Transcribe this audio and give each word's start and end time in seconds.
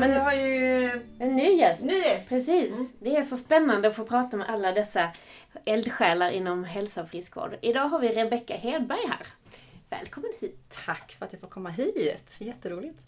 Men, 0.00 0.10
Men- 0.10 0.18
vi 0.18 0.18
har 0.24 0.32
ju 0.32 0.90
En 1.18 1.36
ny 1.36 1.52
gäst. 1.52 1.82
ny 1.82 1.98
gäst. 1.98 2.28
Precis. 2.28 2.72
Mm. 2.72 2.88
Det 3.00 3.16
är 3.16 3.22
så 3.22 3.36
spännande 3.36 3.88
att 3.88 3.96
få 3.96 4.04
prata 4.04 4.36
med 4.36 4.48
alla 4.48 4.72
dessa 4.72 5.08
eldsjälar 5.64 6.30
inom 6.30 6.64
hälsa 6.64 7.02
och 7.02 7.08
friskvård. 7.08 7.56
Idag 7.60 7.88
har 7.88 7.98
vi 7.98 8.08
Rebecka 8.08 8.56
Hedberg 8.56 9.06
här. 9.08 9.26
Välkommen 9.90 10.30
hit. 10.40 10.78
Tack 10.86 11.16
för 11.18 11.24
att 11.26 11.32
jag 11.32 11.40
får 11.40 11.48
komma 11.48 11.68
hit. 11.70 12.36
Jätteroligt. 12.38 12.98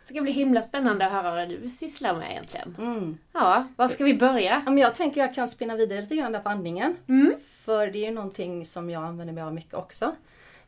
Det 0.00 0.14
ska 0.14 0.22
bli 0.22 0.32
himla 0.32 0.62
spännande 0.62 1.06
att 1.06 1.12
höra 1.12 1.30
vad 1.30 1.48
du 1.48 1.70
sysslar 1.70 2.14
med 2.14 2.30
egentligen. 2.30 2.76
Mm. 2.78 3.18
Ja, 3.32 3.66
var 3.76 3.88
ska 3.88 4.04
vi 4.04 4.14
börja? 4.14 4.62
Ja, 4.66 4.72
jag 4.78 4.94
tänker 4.94 5.20
jag 5.20 5.34
kan 5.34 5.48
spinna 5.48 5.76
vidare 5.76 6.00
lite 6.00 6.16
grann 6.16 6.32
där 6.32 6.40
på 6.40 6.48
andningen. 6.48 6.96
Mm. 7.08 7.34
För 7.46 7.86
det 7.86 7.98
är 7.98 8.04
ju 8.08 8.10
någonting 8.14 8.66
som 8.66 8.90
jag 8.90 9.04
använder 9.04 9.34
mig 9.34 9.42
av 9.44 9.54
mycket 9.54 9.74
också. 9.74 10.14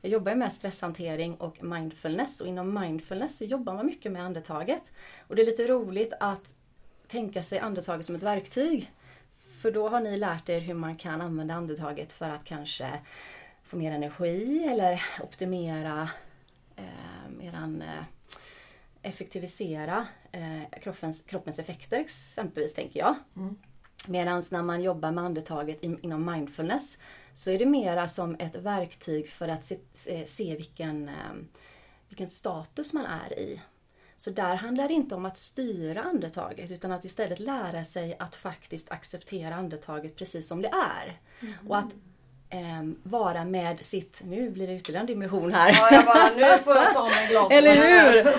Jag 0.04 0.10
jobbar 0.10 0.34
med 0.34 0.52
stresshantering 0.52 1.34
och 1.34 1.64
mindfulness 1.64 2.40
och 2.40 2.46
inom 2.46 2.80
mindfulness 2.80 3.38
så 3.38 3.44
jobbar 3.44 3.74
man 3.74 3.86
mycket 3.86 4.12
med 4.12 4.22
andetaget. 4.22 4.92
Och 5.26 5.36
det 5.36 5.42
är 5.42 5.46
lite 5.46 5.66
roligt 5.66 6.12
att 6.20 6.42
tänka 7.06 7.42
sig 7.42 7.58
andetaget 7.58 8.06
som 8.06 8.14
ett 8.14 8.22
verktyg. 8.22 8.90
För 9.62 9.70
då 9.70 9.88
har 9.88 10.00
ni 10.00 10.16
lärt 10.16 10.48
er 10.48 10.60
hur 10.60 10.74
man 10.74 10.94
kan 10.94 11.20
använda 11.20 11.54
andetaget 11.54 12.12
för 12.12 12.30
att 12.30 12.44
kanske 12.44 12.88
få 13.62 13.76
mer 13.76 13.92
energi 13.92 14.64
eller 14.64 15.02
optimera 15.22 16.08
eh, 16.76 17.46
eran, 17.46 17.82
eh, 17.82 18.04
effektivisera 19.02 20.06
eh, 20.32 20.80
kroppens, 20.82 21.20
kroppens 21.20 21.58
effekter 21.58 21.98
exempelvis 22.00 22.74
tänker 22.74 23.00
jag. 23.00 23.14
Mm. 23.36 23.56
Medan 24.08 24.42
när 24.50 24.62
man 24.62 24.82
jobbar 24.82 25.10
med 25.10 25.24
andetaget 25.24 25.82
in, 25.82 25.98
inom 26.02 26.32
mindfulness 26.32 26.98
så 27.34 27.50
är 27.50 27.58
det 27.58 27.66
mera 27.66 28.08
som 28.08 28.36
ett 28.38 28.54
verktyg 28.54 29.30
för 29.30 29.48
att 29.48 29.64
se, 29.64 29.78
se, 29.92 30.26
se 30.26 30.56
vilken, 30.56 31.08
eh, 31.08 31.34
vilken 32.08 32.28
status 32.28 32.92
man 32.92 33.06
är 33.06 33.38
i. 33.38 33.60
Så 34.16 34.30
där 34.30 34.54
handlar 34.54 34.88
det 34.88 34.94
inte 34.94 35.14
om 35.14 35.24
att 35.24 35.36
styra 35.36 36.02
andetaget 36.02 36.70
utan 36.70 36.92
att 36.92 37.04
istället 37.04 37.40
lära 37.40 37.84
sig 37.84 38.16
att 38.18 38.36
faktiskt 38.36 38.90
acceptera 38.90 39.54
andetaget 39.54 40.16
precis 40.16 40.48
som 40.48 40.62
det 40.62 40.68
är. 40.68 41.20
Och 41.68 41.78
att 41.78 41.92
eh, 42.50 42.82
vara 43.02 43.44
med 43.44 43.84
sitt, 43.84 44.22
nu 44.24 44.50
blir 44.50 44.66
det 44.66 44.76
ytterligare 44.76 45.02
en 45.02 45.06
dimension 45.06 45.52
här. 45.52 45.72
Ja, 45.72 45.88
jag 45.92 46.04
bara, 46.04 46.28
nu 46.28 46.62
får 46.62 46.76
jag 46.76 46.94
ta 46.94 47.08
mig 47.08 47.28
glas. 47.28 47.52
Eller 47.52 47.74
hur? 47.74 48.34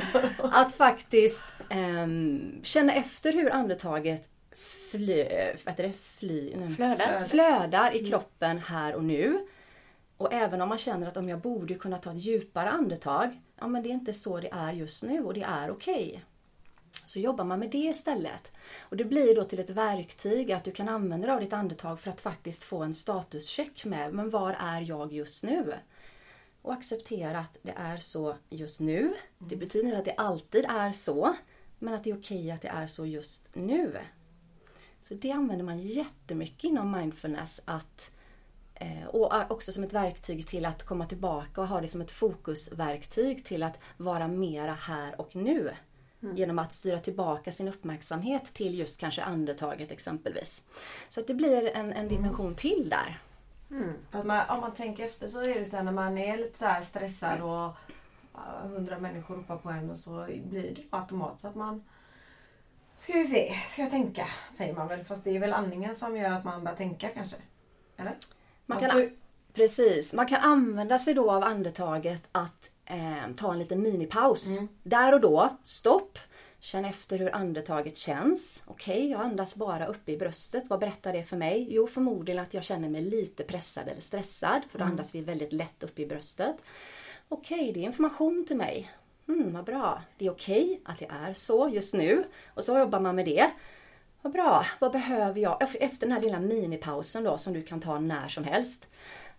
Att 0.54 0.74
faktiskt 0.74 1.44
ehm, 1.70 2.60
känna 2.64 2.94
efter 2.94 3.34
hur 3.34 3.54
andetaget 3.54 4.30
fly, 4.98 5.24
vad 5.66 5.74
heter 5.74 5.84
det? 5.84 5.94
Fly, 5.94 6.56
nej, 6.56 6.70
Flödar. 6.70 7.24
flödar 7.24 7.96
i 7.96 8.06
kroppen 8.06 8.58
här 8.58 8.96
och 8.96 9.04
nu. 9.04 9.48
Och 10.18 10.34
även 10.34 10.62
om 10.62 10.70
man 10.70 10.78
känner 10.78 11.08
att 11.08 11.18
om 11.18 11.30
jag 11.30 11.40
borde 11.40 11.76
kunna 11.76 11.98
ta 11.98 12.12
ett 12.12 12.18
djupare 12.18 12.70
andetag, 12.70 13.42
ja 13.60 13.68
men 13.68 13.84
det 13.84 13.90
är 13.90 13.94
inte 13.94 14.14
så 14.14 14.40
det 14.40 14.50
är 14.52 14.74
just 14.74 15.04
nu 15.04 15.24
och 15.24 15.34
det 15.34 15.44
är 15.44 15.72
okej. 15.72 16.24
Så 17.06 17.20
jobbar 17.20 17.46
man 17.46 17.60
med 17.60 17.70
det 17.70 17.78
istället. 17.78 18.52
Och 18.80 18.98
det 18.98 19.06
blir 19.06 19.36
då 19.36 19.44
till 19.44 19.60
ett 19.60 19.70
verktyg 19.70 20.52
att 20.52 20.64
du 20.64 20.72
kan 20.72 20.90
använda 20.90 21.28
dig 21.28 21.36
av 21.36 21.42
ditt 21.42 21.54
andetag 21.54 22.00
för 22.00 22.12
att 22.12 22.22
faktiskt 22.22 22.64
få 22.64 22.84
en 22.84 22.94
statuscheck 22.94 23.86
med, 23.86 24.14
men 24.14 24.30
var 24.30 24.54
är 24.60 24.82
jag 24.82 25.14
just 25.14 25.44
nu? 25.44 25.74
Och 26.62 26.74
acceptera 26.74 27.40
att 27.40 27.58
det 27.62 27.74
är 27.78 27.98
så 27.98 28.36
just 28.50 28.80
nu. 28.80 29.14
Det 29.38 29.56
betyder 29.56 29.86
inte 29.86 29.98
att 29.98 30.06
det 30.06 30.14
alltid 30.14 30.66
är 30.66 30.92
så, 30.92 31.36
men 31.80 31.94
att 31.94 32.04
det 32.04 32.10
är 32.10 32.18
okej 32.18 32.52
att 32.52 32.62
det 32.62 32.68
är 32.68 32.88
så 32.88 33.06
just 33.06 33.56
nu. 33.56 33.98
Så 35.08 35.14
det 35.14 35.32
använder 35.32 35.66
man 35.66 35.80
jättemycket 35.80 36.64
inom 36.64 36.92
mindfulness. 36.92 37.62
Att, 37.66 38.12
eh, 38.74 39.06
och 39.08 39.52
också 39.52 39.72
som 39.72 39.84
ett 39.84 39.94
verktyg 39.94 40.48
till 40.48 40.66
att 40.66 40.84
komma 40.84 41.06
tillbaka 41.06 41.62
och 41.62 41.68
ha 41.68 41.82
det 41.82 41.88
som 41.88 42.02
ett 42.02 42.12
fokusverktyg 42.12 43.46
till 43.46 43.64
att 43.64 43.80
vara 43.98 44.28
mera 44.28 44.74
här 44.74 45.22
och 45.22 45.36
nu. 45.36 45.72
Genom 46.20 46.60
att 46.60 46.74
styra 46.74 47.00
tillbaka 47.00 47.52
sin 47.52 47.68
uppmärksamhet 47.68 48.46
till 48.54 48.80
just 48.80 49.00
kanske 49.00 49.24
andetaget 49.24 49.92
exempelvis. 49.92 50.64
Så 51.10 51.22
att 51.22 51.28
det 51.28 51.34
blir 51.34 51.68
en, 51.76 51.94
en 51.94 52.08
dimension 52.08 52.56
till 52.56 52.90
där. 52.90 53.20
För 54.12 54.20
att 54.20 54.26
man, 54.26 54.50
om 54.50 54.62
man 54.62 54.74
tänker 54.74 55.06
efter 55.06 55.28
så 55.28 55.42
är 55.42 55.60
det 55.60 55.66
så 55.66 55.76
här 55.76 55.84
när 55.84 55.92
man 55.92 56.18
är 56.18 56.38
lite 56.38 56.58
så 56.60 56.86
stressad 56.86 57.42
och 57.42 57.72
hundra 58.62 59.00
människor 59.00 59.36
ropar 59.36 59.58
på 59.58 59.70
en 59.70 59.90
och 59.90 59.98
så 59.98 60.26
blir 60.26 60.76
det 60.76 60.84
automatiskt 60.90 61.46
att 61.46 61.56
man 61.56 61.84
Ska 62.98 63.14
vi 63.14 63.28
se, 63.28 63.54
ska 63.70 63.82
jag 63.82 63.92
tänka? 63.92 64.28
Säger 64.58 64.74
man 64.74 64.88
väl. 64.88 65.04
Fast 65.04 65.24
det 65.24 65.36
är 65.36 65.40
väl 65.40 65.54
andningen 65.54 65.96
som 65.96 66.18
gör 66.18 66.32
att 66.32 66.44
man 66.44 66.64
börjar 66.64 66.78
tänka 66.78 67.10
kanske. 67.10 67.36
Eller? 67.98 68.18
Man 68.66 68.80
kan, 68.80 69.00
ju- 69.00 69.18
precis, 69.54 70.14
man 70.14 70.28
kan 70.28 70.42
använda 70.42 71.00
sig 71.00 71.14
då 71.14 71.32
av 71.32 71.44
andetaget 71.44 72.24
att 72.32 72.72
eh, 72.86 73.34
ta 73.38 73.54
en 73.54 73.60
liten 73.60 73.82
minipaus. 73.82 74.48
Mm. 74.58 74.68
Där 74.84 75.14
och 75.14 75.22
då, 75.22 75.58
stopp. 75.64 76.20
Känn 76.60 76.86
efter 76.86 77.18
hur 77.20 77.36
andetaget 77.36 77.98
känns. 77.98 78.64
Okej, 78.68 79.10
jag 79.12 79.22
andas 79.22 79.56
bara 79.56 79.86
uppe 79.86 80.12
i 80.12 80.18
bröstet. 80.18 80.64
Vad 80.68 80.80
berättar 80.80 81.14
det 81.14 81.24
för 81.24 81.38
mig? 81.38 81.68
Jo, 81.70 81.88
förmodligen 81.88 82.44
att 82.44 82.54
jag 82.54 82.64
känner 82.64 82.90
mig 82.90 83.02
lite 83.02 83.44
pressad 83.44 83.88
eller 83.88 84.02
stressad. 84.02 84.62
För 84.70 84.80
då 84.80 84.86
andas 84.86 85.16
vi 85.16 85.22
väldigt 85.22 85.54
lätt 85.54 85.84
upp 85.84 86.00
i 86.00 86.06
bröstet. 86.06 86.56
Okej, 87.30 87.72
det 87.74 87.80
är 87.80 87.84
information 87.84 88.46
till 88.48 88.58
mig. 88.58 88.92
Mm, 89.28 89.54
vad 89.54 89.64
bra. 89.66 90.02
Det 90.18 90.26
är 90.26 90.32
okej 90.32 90.82
att 90.86 91.00
det 91.00 91.08
är 91.26 91.34
så 91.34 91.70
just 91.70 91.94
nu. 91.94 92.24
Och 92.54 92.64
så 92.64 92.78
jobbar 92.80 93.00
man 93.00 93.16
med 93.16 93.26
det. 93.26 93.52
Vad 94.22 94.34
bra. 94.34 94.66
Vad 94.80 94.92
behöver 94.92 95.42
jag? 95.42 95.62
Efter 95.62 96.00
den 96.08 96.12
här 96.12 96.22
lilla 96.22 96.40
minipausen 96.40 97.24
då 97.24 97.38
som 97.38 97.54
du 97.54 97.64
kan 97.64 97.82
ta 97.82 98.00
när 98.00 98.28
som 98.28 98.44
helst. 98.44 98.90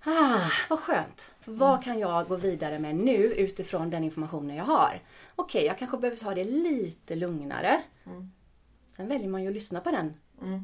Ah, 0.04 0.50
vad 0.70 0.78
skönt. 0.78 1.32
Vad 1.44 1.84
kan 1.84 1.98
jag 1.98 2.28
gå 2.28 2.36
vidare 2.36 2.78
med 2.78 2.96
nu 2.96 3.16
utifrån 3.16 3.91
den 3.91 4.04
informationen 4.04 4.56
jag 4.56 4.64
har? 4.64 5.00
Okej, 5.36 5.64
jag 5.64 5.78
kanske 5.78 5.96
behöver 5.96 6.16
ta 6.19 6.34
det 6.34 6.44
lite 6.44 7.16
lugnare. 7.16 7.80
Sen 8.96 9.08
väljer 9.08 9.28
man 9.28 9.42
ju 9.42 9.48
att 9.48 9.54
lyssna 9.54 9.80
på 9.80 9.91
den 9.91 10.14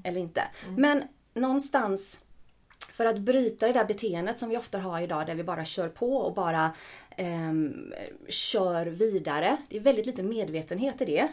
eller 0.04 0.20
inte. 0.20 0.42
Men 0.76 1.02
någonstans 1.34 2.20
för 2.92 3.06
att 3.06 3.18
bryta 3.18 3.66
det 3.66 3.72
där 3.72 3.84
beteendet 3.84 4.38
som 4.38 4.48
vi 4.48 4.56
ofta 4.56 4.78
har 4.78 5.00
idag 5.00 5.26
där 5.26 5.34
vi 5.34 5.44
bara 5.44 5.64
kör 5.64 5.88
på 5.88 6.16
och 6.16 6.34
bara 6.34 6.70
ehm, 7.16 7.92
kör 8.28 8.86
vidare. 8.86 9.56
Det 9.68 9.76
är 9.76 9.80
väldigt 9.80 10.06
lite 10.06 10.22
medvetenhet 10.22 11.00
i 11.00 11.04
det. 11.04 11.28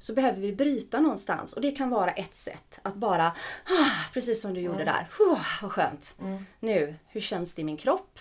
Så 0.00 0.14
behöver 0.14 0.40
vi 0.40 0.52
bryta 0.52 1.00
någonstans 1.00 1.52
och 1.52 1.62
det 1.62 1.70
kan 1.70 1.90
vara 1.90 2.10
ett 2.10 2.34
sätt. 2.34 2.78
Att 2.82 2.94
bara, 2.94 3.26
ah, 3.66 4.10
precis 4.12 4.40
som 4.40 4.54
du 4.54 4.60
gjorde 4.60 4.84
där. 4.84 5.08
Oh, 5.20 5.40
vad 5.62 5.72
skönt. 5.72 6.16
Nu, 6.60 6.94
hur 7.08 7.20
känns 7.20 7.54
det 7.54 7.62
i 7.62 7.64
min 7.64 7.76
kropp? 7.76 8.18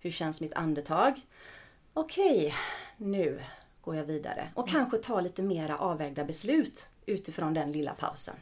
Hur 0.00 0.10
känns 0.10 0.40
mitt 0.40 0.54
andetag? 0.54 1.20
Okej, 1.94 2.54
nu 2.96 3.40
går 3.80 3.96
jag 3.96 4.04
vidare. 4.04 4.48
Och 4.54 4.68
kanske 4.68 4.98
ta 4.98 5.20
lite 5.20 5.42
mera 5.42 5.78
avvägda 5.78 6.24
beslut 6.24 6.86
utifrån 7.06 7.54
den 7.54 7.72
lilla 7.72 7.94
pausen. 7.94 8.34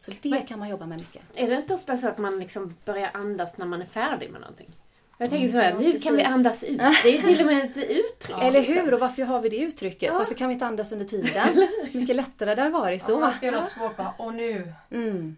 Så 0.00 0.12
det 0.22 0.40
kan 0.40 0.58
man 0.58 0.68
jobba 0.68 0.86
med 0.86 0.98
mycket. 0.98 1.22
Är 1.34 1.50
det 1.50 1.56
inte 1.56 1.74
ofta 1.74 1.96
så 1.96 2.08
att 2.08 2.18
man 2.18 2.38
liksom 2.40 2.74
börjar 2.84 3.10
andas 3.14 3.56
när 3.58 3.66
man 3.66 3.82
är 3.82 3.86
färdig 3.86 4.30
med 4.30 4.40
nånågonting? 4.40 4.70
Jag 5.18 5.30
tänker 5.30 5.48
så 5.48 5.58
här, 5.58 5.74
nu 5.74 5.98
kan 5.98 6.16
vi 6.16 6.22
andas 6.24 6.64
ut. 6.64 6.78
Det 6.78 7.18
är 7.18 7.22
till 7.22 7.40
och 7.40 7.46
med 7.46 7.64
ett 7.64 7.76
uttryck. 7.76 8.36
Eller 8.42 8.60
liksom. 8.60 8.74
hur? 8.84 8.94
Och 8.94 9.00
varför 9.00 9.22
har 9.22 9.40
vi 9.40 9.48
det 9.48 9.56
uttrycket? 9.58 10.12
Varför 10.14 10.34
kan 10.34 10.48
vi 10.48 10.52
inte 10.52 10.66
andas 10.66 10.92
under 10.92 11.06
tiden? 11.06 11.66
Hur 11.92 12.00
mycket 12.00 12.16
lättare 12.16 12.54
det 12.54 12.62
har 12.62 12.70
varit 12.70 13.06
då. 13.06 13.20
man 13.20 13.32
ska 13.32 13.46
göra 13.46 13.60
något 13.60 13.70
svårt 13.70 13.96
bara, 13.96 14.14
och 14.18 14.34
nu 14.34 14.72
Mm. 14.92 15.36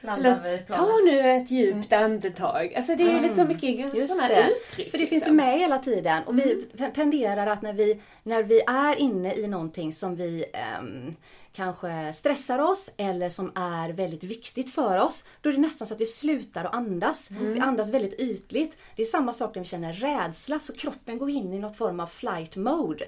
landar 0.00 0.40
vi 0.44 0.58
planet. 0.58 0.68
ta 0.68 0.98
nu 1.04 1.20
ett 1.30 1.50
djupt 1.50 1.92
andetag. 1.92 2.74
Alltså 2.76 2.94
det 2.96 3.02
är 3.02 3.10
ju 3.12 3.20
lite 3.20 3.34
så 3.36 3.44
mycket 3.44 3.94
Just 3.94 4.16
sådana 4.16 4.34
det. 4.34 4.46
uttryck. 4.50 4.90
För 4.90 4.98
det 4.98 5.06
finns 5.06 5.26
ju 5.26 5.30
liksom. 5.32 5.36
med 5.36 5.58
hela 5.58 5.78
tiden 5.78 6.22
och 6.22 6.38
vi 6.38 6.64
tenderar 6.94 7.46
att 7.46 7.62
när 7.62 7.72
vi, 7.72 8.00
när 8.22 8.42
vi 8.42 8.60
är 8.66 8.96
inne 9.00 9.34
i 9.34 9.46
någonting 9.46 9.92
som 9.92 10.16
vi 10.16 10.44
ehm, 10.52 11.14
kanske 11.52 12.12
stressar 12.12 12.58
oss 12.58 12.90
eller 12.96 13.28
som 13.28 13.52
är 13.54 13.88
väldigt 13.92 14.24
viktigt 14.24 14.74
för 14.74 14.98
oss, 14.98 15.24
då 15.40 15.48
är 15.48 15.52
det 15.52 15.60
nästan 15.60 15.86
så 15.86 15.94
att 15.94 16.00
vi 16.00 16.06
slutar 16.06 16.64
att 16.64 16.74
andas. 16.74 17.30
Vi 17.30 17.60
andas 17.60 17.90
väldigt 17.90 18.20
ytligt. 18.20 18.76
Det 18.96 19.02
är 19.02 19.06
samma 19.06 19.32
sak 19.32 19.54
när 19.54 19.62
vi 19.62 19.68
känner 19.68 19.92
rädsla, 19.92 20.60
så 20.60 20.72
kroppen 20.72 21.18
går 21.18 21.30
in 21.30 21.52
i 21.54 21.58
något 21.58 21.76
form 21.76 22.00
av 22.00 22.06
flight 22.06 22.56
mode. 22.56 23.04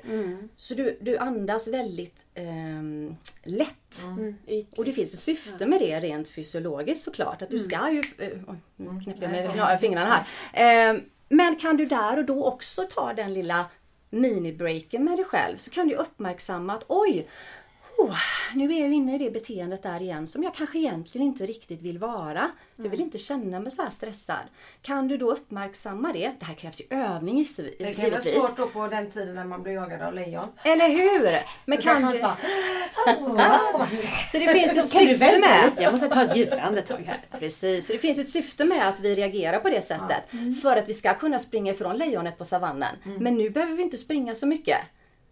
Så 0.57 0.75
du, 0.75 0.99
du 1.01 1.19
andas 1.19 1.69
väldigt 1.69 2.27
ehm, 2.35 3.17
lätt. 3.43 4.03
Mm, 4.05 4.37
ytligt. 4.47 4.79
Och 4.79 4.85
det 4.85 4.93
finns 4.93 5.15
ett 5.15 5.21
syfte 5.21 5.67
med 5.67 5.81
det 5.81 6.01
rent 6.01 6.29
fysiologiskt 6.29 7.05
såklart. 7.05 7.43
Att 7.43 7.51
du 7.51 7.59
ska 7.59 7.91
ju... 7.91 8.03
eh, 8.19 8.39
Oj, 8.47 8.57
nu 8.77 9.01
knäpper 9.05 9.23
jag 9.23 9.31
med 9.31 9.51
ja, 9.57 9.79
fingrarna 9.81 10.25
här. 10.53 10.91
Eh, 10.93 11.01
Men 11.29 11.57
kan 11.57 11.77
du 11.77 11.87
där 11.87 12.19
och 12.19 12.25
då 12.25 12.45
också 12.45 12.83
ta 12.83 13.13
den 13.13 13.35
lilla 13.35 13.65
minibreaken 14.11 15.05
med 15.05 15.17
dig 15.19 15.25
själv 15.25 15.57
så 15.57 15.71
kan 15.71 15.89
du 15.89 15.95
uppmärksamma 15.95 16.75
att 16.75 16.85
oj, 16.89 17.29
oh, 18.03 18.19
nu 18.55 18.75
är 18.75 18.81
jag 18.81 18.93
inne 18.93 19.15
i 19.15 19.19
det 19.19 19.31
beteendet 19.31 19.83
där 19.83 20.03
igen 20.03 20.27
som 20.27 20.43
jag 20.43 20.55
kanske 20.55 20.79
egentligen 20.79 21.27
inte 21.27 21.47
riktigt 21.47 21.83
vill 21.83 21.99
vara. 21.99 22.51
Jag 22.77 22.89
vill 22.89 23.01
inte 23.01 23.19
känna 23.19 23.61
mig 23.61 23.73
så 23.73 23.83
här 23.83 23.91
stressad. 23.91 24.45
Kan 24.83 25.09
du 25.09 25.17
då 25.17 25.33
uppmärksamma 25.33 26.13
det? 26.13 26.33
Det 26.39 26.45
här 26.45 26.55
krävs 26.55 26.81
ju 26.81 26.85
övning 26.97 27.39
givetvis. 27.39 27.79
Det 27.79 27.95
kan 27.95 28.11
vara 28.11 28.21
svårt 28.21 28.57
då 28.57 28.67
på 28.67 28.89
den 28.89 29.11
tiden 29.11 29.35
när 29.35 29.45
man 29.45 29.63
blir 29.63 29.73
jagad 29.73 30.03
av 30.03 30.15
lejon. 30.15 30.47
Eller 30.65 30.89
hur? 30.89 31.39
Men 31.65 31.79
kan 31.79 32.03
kanske 32.03 32.17
du... 32.17 32.23
bara, 32.23 33.89
Så 34.29 34.39
det 34.39 34.49
finns 34.49 34.73
ett 34.73 34.93
Kan 34.93 35.01
syfte 35.01 35.39
med... 35.39 35.71
Jag 35.79 35.93
måste 35.93 36.09
ta 36.09 36.23
ett 36.25 36.37
djupt 36.37 36.53
andetag 36.53 37.03
här. 37.07 37.25
Precis, 37.39 37.87
så 37.87 37.93
det 37.93 37.99
finns 37.99 38.19
ett 38.19 38.31
syfte 38.31 38.65
med 38.65 38.89
att 38.89 39.01
vi 39.01 39.15
reagerar 39.15 39.59
på 39.59 39.69
det 39.69 39.83
sättet. 39.83 40.23
För 40.63 40.77
att 40.77 40.89
vi 40.89 40.93
ska 40.93 41.15
kunna 41.15 41.39
springa 41.39 41.73
ifrån 41.73 41.97
lejonet 41.97 42.39
på 42.39 42.45
savannen. 42.45 42.97
Men 43.19 43.37
nu 43.37 43.51
behöver 43.51 43.75
vi 43.75 43.83
inte 43.83 43.99
springa 43.99 44.35
så 44.35 44.47
mycket. 44.47 44.79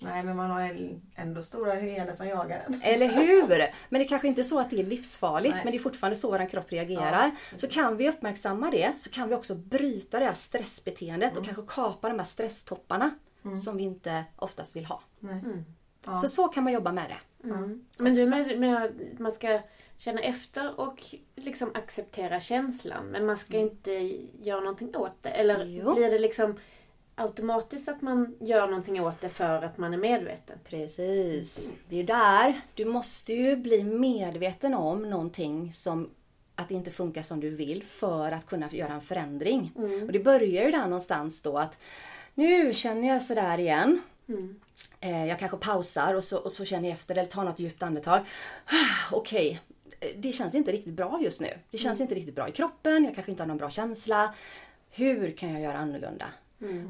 Nej 0.02 0.23
men 0.23 0.37
man 0.37 0.50
har 0.50 0.79
ändå 1.14 1.43
stora 1.43 1.75
hyener 1.75 2.12
som 2.12 2.29
jagar 2.29 2.64
en. 2.67 2.81
Eller 2.82 3.08
hur? 3.08 3.64
Men 3.88 3.99
det 3.99 4.05
kanske 4.05 4.29
inte 4.29 4.41
är 4.41 4.43
så 4.43 4.61
att 4.61 4.70
det 4.70 4.81
är 4.81 4.87
livsfarligt 4.87 5.55
Nej. 5.55 5.64
men 5.64 5.73
det 5.73 5.79
är 5.79 5.82
fortfarande 5.82 6.17
så 6.17 6.31
vår 6.31 6.49
kropp 6.49 6.73
reagerar. 6.73 7.31
Så 7.56 7.69
kan 7.69 7.97
vi 7.97 8.08
uppmärksamma 8.08 8.70
det 8.70 8.93
så 8.97 9.11
kan 9.11 9.29
vi 9.29 9.35
också 9.35 9.55
bryta 9.55 10.19
det 10.19 10.25
här 10.25 10.35
stressbeteendet 10.35 11.37
och 11.37 11.44
kanske 11.44 11.62
kapa 11.67 12.08
de 12.08 12.19
här 12.19 12.26
stresstopparna 12.26 13.11
som 13.64 13.76
vi 13.76 13.82
inte 13.82 14.25
oftast 14.37 14.76
vill 14.76 14.87
ha. 14.87 15.02
Nej. 15.19 15.43
Ja. 16.05 16.17
Så 16.17 16.29
så 16.29 16.49
kan 16.49 16.64
man 16.64 16.73
jobba 16.73 16.93
med 16.93 17.05
det. 17.11 17.49
Mm. 17.49 17.85
Men 17.96 18.14
du 18.14 18.31
med, 18.31 18.61
med 18.61 18.85
att 18.85 19.19
man 19.19 19.32
ska 19.32 19.61
känna 19.99 20.20
efter 20.20 20.81
och 20.81 21.14
liksom 21.37 21.70
acceptera 21.75 22.41
känslan 22.41 23.06
men 23.06 23.26
man 23.26 23.37
ska 23.37 23.56
inte 23.56 23.91
göra 24.43 24.61
någonting 24.61 24.96
åt 24.96 25.23
det? 25.23 25.29
Eller 25.29 25.64
Jo. 25.64 25.94
blir 25.94 26.11
det 26.11 26.19
liksom 26.19 26.58
automatiskt 27.20 27.88
att 27.88 28.02
man 28.02 28.37
gör 28.40 28.67
någonting 28.67 29.00
åt 29.05 29.20
det 29.20 29.28
för 29.28 29.62
att 29.62 29.78
man 29.78 29.94
är 29.94 29.99
medveten? 29.99 30.58
Precis. 30.64 31.70
Det 31.88 31.94
är 31.94 32.00
ju 32.00 32.06
där. 32.06 32.61
Du 32.75 32.84
måste 32.84 33.32
ju 33.34 33.56
bli 33.56 33.84
medveten 33.84 34.75
om 34.75 35.02
någonting 35.11 35.72
som 35.72 36.11
att 36.55 36.69
det 36.69 36.75
inte 36.75 36.90
funkar 36.90 37.22
som 37.22 37.40
du 37.40 37.50
vill 37.50 37.84
för 37.84 38.32
att 38.32 38.46
kunna 38.46 38.69
göra 38.70 38.93
en 38.93 39.00
förändring. 39.00 39.72
Och 40.06 40.12
det 40.12 40.19
börjar 40.20 40.64
ju 40.64 40.70
där 40.70 40.82
någonstans 40.84 41.43
då 41.43 41.58
att 41.58 41.78
nu 42.34 42.75
känner 42.75 43.08
jag 43.08 43.22
sådär 43.22 43.58
igen. 43.58 44.02
Eh, 45.00 45.26
Jag 45.26 45.38
kanske 45.38 45.56
pausar 45.56 46.14
och 46.14 46.25
så, 46.25 46.38
och 46.38 46.52
så 46.52 46.64
känner 46.64 46.88
jag 46.88 46.94
efter 46.94 47.14
eller 47.14 47.28
tar 47.28 47.44
något 47.44 47.58
djupt 47.61 47.82
andetag. 47.82 48.20
Okej, 49.12 49.61
det 50.17 50.32
känns 50.32 50.55
inte 50.55 50.72
riktigt 50.72 50.94
bra 50.94 51.20
just 51.22 51.40
nu. 51.40 51.49
Det 51.70 51.78
känns 51.78 52.00
inte 52.00 52.14
riktigt 52.14 52.34
bra 52.34 52.49
i 52.49 52.52
kroppen, 52.52 53.05
jag 53.05 53.14
kanske 53.14 53.31
inte 53.31 53.43
har 53.43 53.49
någon 53.49 53.56
bra 53.56 53.70
känsla. 53.70 54.34
Hur 54.91 55.31
kan 55.31 55.53
jag 55.53 55.63
göra 55.63 55.79
annorlunda? 55.79 56.27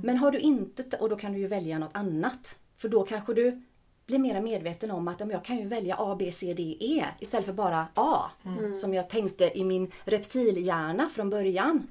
Men 0.02 0.16
har 0.16 0.30
du 0.30 0.38
inte, 0.38 0.96
och 0.96 1.08
då 1.08 1.16
kan 1.16 1.32
du 1.32 1.38
ju 1.38 1.46
välja 1.46 1.78
något 1.78 1.90
annat. 1.94 2.56
För 2.76 2.88
då 2.88 3.04
kanske 3.04 3.34
du 3.34 3.62
blir 4.06 4.18
mer 4.18 4.40
medveten 4.40 4.90
om 4.90 5.08
att 5.08 5.20
jag 5.20 5.44
kan 5.44 5.56
ju 5.58 5.66
välja 5.66 5.96
A, 5.98 6.16
B, 6.18 6.32
C, 6.32 6.54
D, 6.54 6.76
E 6.80 7.04
istället 7.20 7.46
för 7.46 7.52
bara 7.52 7.86
A. 7.94 8.30
Som 8.74 8.94
jag 8.94 9.08
tänkte 9.10 9.58
i 9.58 9.64
min 9.64 9.90
reptilhjärna 10.04 11.08
från 11.08 11.30
början. 11.30 11.88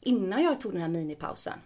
Innan 0.00 0.42
jag 0.42 0.60
tog 0.60 0.72
den 0.72 0.80
här 0.80 0.88
minipausen. 0.88 1.58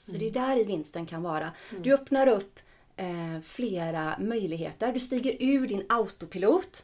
Så 0.00 0.12
det 0.12 0.26
är 0.26 0.30
där 0.30 0.58
i 0.60 0.64
vinsten 0.64 1.06
kan 1.06 1.22
vara. 1.22 1.50
Du 1.82 1.94
öppnar 1.94 2.26
upp 2.26 2.58
eh, 2.96 3.40
flera 3.44 4.16
möjligheter. 4.20 4.92
Du 4.92 5.00
stiger 5.00 5.36
ur 5.40 5.66
din 5.66 5.84
autopilot. 5.88 6.82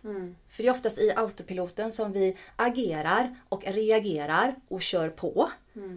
För 0.48 0.62
det 0.62 0.68
är 0.68 0.72
oftast 0.72 0.98
i 0.98 1.12
autopiloten 1.16 1.92
som 1.92 2.12
vi 2.12 2.36
agerar 2.56 3.34
och 3.48 3.64
reagerar 3.66 4.54
och 4.68 4.82
kör 4.82 5.08
på. 5.08 5.50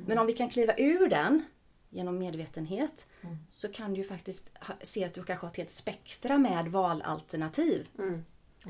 Men 0.07 0.18
om 0.18 0.25
vi 0.28 0.33
kan 0.33 0.50
kliva 0.50 0.74
ur 0.78 1.07
den 1.10 1.44
genom 1.89 2.18
medvetenhet 2.19 3.06
så 3.50 3.68
kan 3.68 3.94
du 3.94 3.98
ju 3.98 4.04
faktiskt 4.07 4.51
ha, 4.60 4.74
se 4.81 5.06
att 5.06 5.13
du 5.13 5.24
kanske 5.24 5.45
har 5.45 5.51
ett 5.51 5.57
helt 5.57 5.69
spektra 5.72 6.38
med 6.38 6.68
valalternativ. 6.68 7.89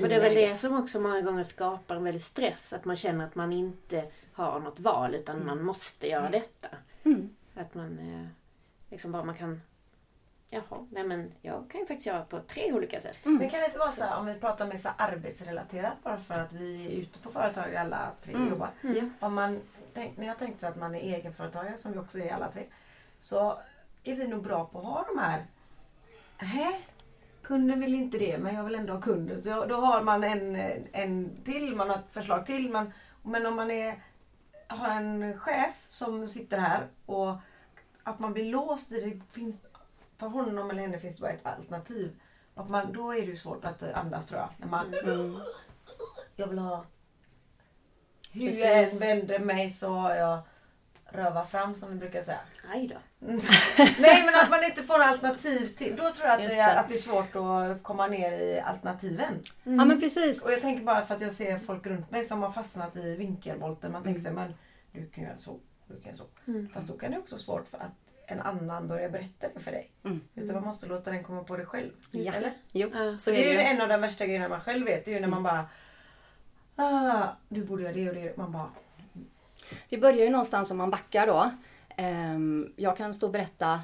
Och 0.02 0.10
det 0.10 0.16
är 0.16 0.22
väl 0.22 0.36
det 0.36 0.58
som 0.58 0.76
också 0.76 1.00
många 1.00 1.22
gånger 1.22 1.44
skapar 1.44 1.96
en 1.96 2.04
väldig 2.04 2.22
stress. 2.24 2.74
Att 2.74 2.86
man 2.86 2.96
känner 2.96 3.26
att 3.26 3.36
man 3.36 3.54
inte 3.54 4.06
har 4.34 4.60
något 4.60 4.80
val 4.80 5.16
utan 5.16 5.46
man 5.46 5.64
måste 5.64 6.08
göra 6.08 6.30
detta. 6.30 6.68
Att 7.56 7.74
man 7.74 8.00
eh, 8.00 8.28
liksom 8.90 9.12
bara 9.12 9.24
man 9.24 9.36
kan... 9.36 9.62
Jaha, 10.54 10.88
nej 10.92 11.04
men 11.04 11.32
jag 11.42 11.70
kan 11.70 11.82
ju 11.82 11.88
faktiskt 11.88 12.08
göra 12.08 12.26
på 12.26 12.40
tre 12.40 12.74
olika 12.74 13.02
sätt. 13.02 13.20
Men 13.40 13.50
kan 13.50 13.60
det 13.60 13.66
inte 13.66 13.80
vara 13.80 13.92
så 13.92 14.04
här, 14.04 14.20
om 14.20 14.26
vi 14.26 14.34
pratar 14.34 14.68
med 14.68 14.80
så 14.80 14.90
här 14.98 15.12
arbetsrelaterat 15.12 15.94
bara 16.04 16.18
för 16.18 16.40
att 16.40 16.54
vi 16.54 16.86
är 16.86 16.90
ute 16.90 17.20
på 17.20 17.32
företag 17.32 17.76
alla 17.76 18.12
tre 18.24 18.36
och 18.36 18.48
jobbar. 18.50 18.70
Om 19.20 19.34
man 19.34 19.60
tänk, 19.94 20.18
när 20.18 20.28
jag 20.28 20.40
tänkte 20.40 20.68
att 20.68 20.76
man 20.76 20.96
är 20.96 21.00
egenföretagare 21.00 21.78
som 21.78 21.92
vi 21.92 22.00
också 22.00 22.20
är 22.20 22.34
alla 22.34 22.52
tre. 22.52 22.66
Så 23.20 23.60
är 24.04 24.16
vi 24.16 24.28
nog 24.28 24.44
bra 24.44 24.66
på 24.66 24.80
att 24.80 24.86
ha 24.86 25.06
de 25.14 25.20
här. 25.20 25.46
Nej, 26.42 26.88
kunden 27.42 27.80
vill 27.80 27.96
inte 27.96 28.18
det 28.18 28.38
men 28.38 28.56
jag 28.56 28.64
vill 28.64 28.76
ändå 28.76 28.94
ha 28.94 29.02
kunden. 29.02 29.42
Så 29.42 29.66
då 29.66 29.76
har 29.76 30.02
man 30.02 30.24
en, 30.24 30.56
en 30.92 31.44
till, 31.44 31.76
man 31.76 31.90
har 31.90 31.98
ett 31.98 32.12
förslag 32.12 32.46
till. 32.46 32.72
Man, 32.72 32.94
men 33.24 33.46
om 33.46 33.56
man 33.56 33.72
är, 33.72 34.04
har 34.68 34.90
en 34.90 35.40
chef 35.40 35.86
som 35.90 36.28
sitter 36.28 36.58
här 36.58 36.88
och 37.06 37.36
att 38.04 38.20
man 38.20 38.34
blir 38.34 38.52
låst 38.52 38.92
i 38.92 39.02
det 39.02 39.34
finns 39.34 39.62
för 40.18 40.28
honom 40.28 40.70
eller 40.70 40.82
henne 40.82 41.00
finns 41.00 41.16
det 41.16 41.22
bara 41.22 41.32
ett 41.32 41.46
alternativ. 41.46 42.20
Och 42.54 42.70
man, 42.70 42.94
då 42.94 43.12
är 43.12 43.22
det 43.22 43.28
ju 43.28 43.36
svårt 43.36 43.66
att 43.66 43.84
andas 43.84 44.28
tror 44.28 44.40
jag. 44.40 44.50
När 44.58 44.68
man, 44.68 44.94
Jag 46.36 46.48
vill 46.48 46.60
ha... 46.60 46.86
Hur 48.32 48.46
Precis. 48.48 48.64
jag 48.64 49.12
än 49.12 49.20
vänder 49.20 49.40
mig 49.40 49.70
så 49.70 49.90
har 49.90 50.16
jag 50.16 50.40
röva 51.14 51.46
fram 51.46 51.76
som 51.76 51.90
vi 51.90 51.96
brukar 51.96 52.24
säga. 52.24 52.40
Aj 52.74 52.88
då. 52.88 52.96
Nej 54.00 54.26
men 54.26 54.36
att 54.44 54.50
man 54.50 54.64
inte 54.64 54.84
får 54.84 55.00
alternativ 55.02 55.68
till. 55.68 55.96
Då 55.96 56.12
tror 56.12 56.28
jag 56.28 56.36
att 56.38 56.44
Just 56.44 56.58
det, 56.58 56.64
är, 56.64 56.74
det. 56.74 56.80
att 56.80 56.90
det 56.90 56.94
är 56.96 56.98
svårt 56.98 57.36
att 57.36 57.84
komma 57.84 58.08
ner 58.08 58.32
i 58.32 58.60
alternativen. 58.60 59.34
Ja 59.64 59.86
men 59.86 60.00
precis. 60.00 60.42
Och 60.44 60.52
jag 60.52 60.62
tänker 60.62 60.84
bara 60.86 61.06
för 61.06 61.16
att 61.16 61.22
jag 61.22 61.32
ser 61.32 61.58
folk 61.58 61.86
runt 61.86 62.12
mig 62.12 62.24
som 62.24 62.44
har 62.44 62.52
fastnat 62.52 62.96
i 62.96 63.16
vinkelvolten. 63.16 63.92
Man 63.92 64.04
tänker 64.04 64.22
sig 64.22 64.32
men 64.32 64.54
du 64.92 65.06
kan 65.10 65.24
göra 65.24 65.38
så, 65.38 65.60
du 65.88 65.94
kan 66.02 66.16
göra 66.16 66.18
så. 66.18 66.26
Fast 66.74 66.88
då 66.88 66.98
kan 66.98 67.12
det 67.12 67.18
också 67.18 67.38
svårt 67.38 67.68
för 67.68 67.78
att 67.78 67.92
en 68.28 68.40
annan 68.42 68.88
börjar 68.88 69.10
berätta 69.10 69.48
det 69.54 69.60
för 69.60 69.72
dig. 69.72 69.92
Mm. 70.06 70.22
Utan 70.36 70.56
man 70.56 70.64
måste 70.64 70.88
låta 70.88 71.12
den 71.12 71.24
komma 71.24 71.44
på 71.44 71.58
det 71.58 71.66
själv. 71.66 71.90
Ja. 72.12 72.34
Eller? 72.34 72.54
Jo, 72.72 72.90
Ja. 72.94 73.18
så 73.20 73.32
Det 73.32 73.38
är 73.38 73.50
ju 73.52 73.58
det 73.58 73.64
ju. 73.64 73.68
en 73.70 73.82
av 73.82 73.88
de 73.88 74.02
värsta 74.02 74.26
grejerna 74.26 74.50
man 74.50 74.62
själv 74.62 74.86
vet. 74.86 75.06
Det 75.06 75.12
är 75.12 75.16
ju 75.16 75.22
när 75.22 75.28
man 75.28 75.44
bara 75.44 75.66
ah, 76.82 77.28
du 77.50 77.64
borde 77.64 77.84
göra 77.84 77.94
det 77.94 78.10
och 78.10 78.16
det. 78.16 78.38
Man 78.38 78.52
bara 78.52 78.70
Det 79.90 79.98
börjar 79.98 80.24
ju 80.26 80.30
någonstans 80.30 80.72
om 80.72 80.78
man 80.78 80.90
backar 80.92 81.28
då. 81.28 81.52
Ehm, 81.98 82.74
Jag 82.76 82.98
kan 82.98 83.14
stå 83.14 83.26
och 83.26 83.32
berätta 83.32 83.82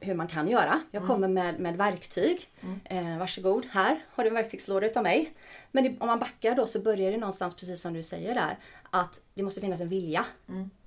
hur 0.00 0.14
man 0.14 0.28
kan 0.28 0.48
göra. 0.48 0.80
Jag 0.90 1.06
kommer 1.06 1.28
med, 1.28 1.60
med 1.60 1.76
verktyg. 1.76 2.48
Eh, 2.84 3.18
varsågod, 3.18 3.66
här 3.70 4.04
har 4.10 4.24
du 4.24 4.28
en 4.28 4.34
verktygslåda 4.34 4.86
utav 4.86 5.02
mig. 5.02 5.32
Men 5.72 5.84
det, 5.84 5.96
om 6.00 6.06
man 6.06 6.18
backar 6.18 6.54
då 6.54 6.66
så 6.66 6.80
börjar 6.80 7.10
det 7.10 7.16
någonstans 7.18 7.54
precis 7.54 7.80
som 7.80 7.92
du 7.94 8.02
säger 8.02 8.34
där. 8.34 8.58
Att 8.90 9.20
det 9.34 9.42
måste 9.42 9.60
finnas 9.60 9.80
en 9.80 9.88
vilja. 9.88 10.24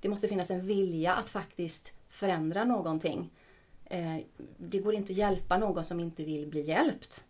Det 0.00 0.08
måste 0.08 0.28
finnas 0.28 0.50
en 0.50 0.66
vilja 0.66 1.14
att 1.14 1.30
faktiskt 1.30 1.92
förändra 2.08 2.64
någonting. 2.64 3.30
Eh, 3.92 4.16
det 4.56 4.78
går 4.78 4.94
inte 4.94 5.12
att 5.12 5.18
hjälpa 5.18 5.58
någon 5.58 5.84
som 5.84 6.00
inte 6.00 6.24
vill 6.24 6.46
bli 6.46 6.60
hjälpt. 6.60 7.24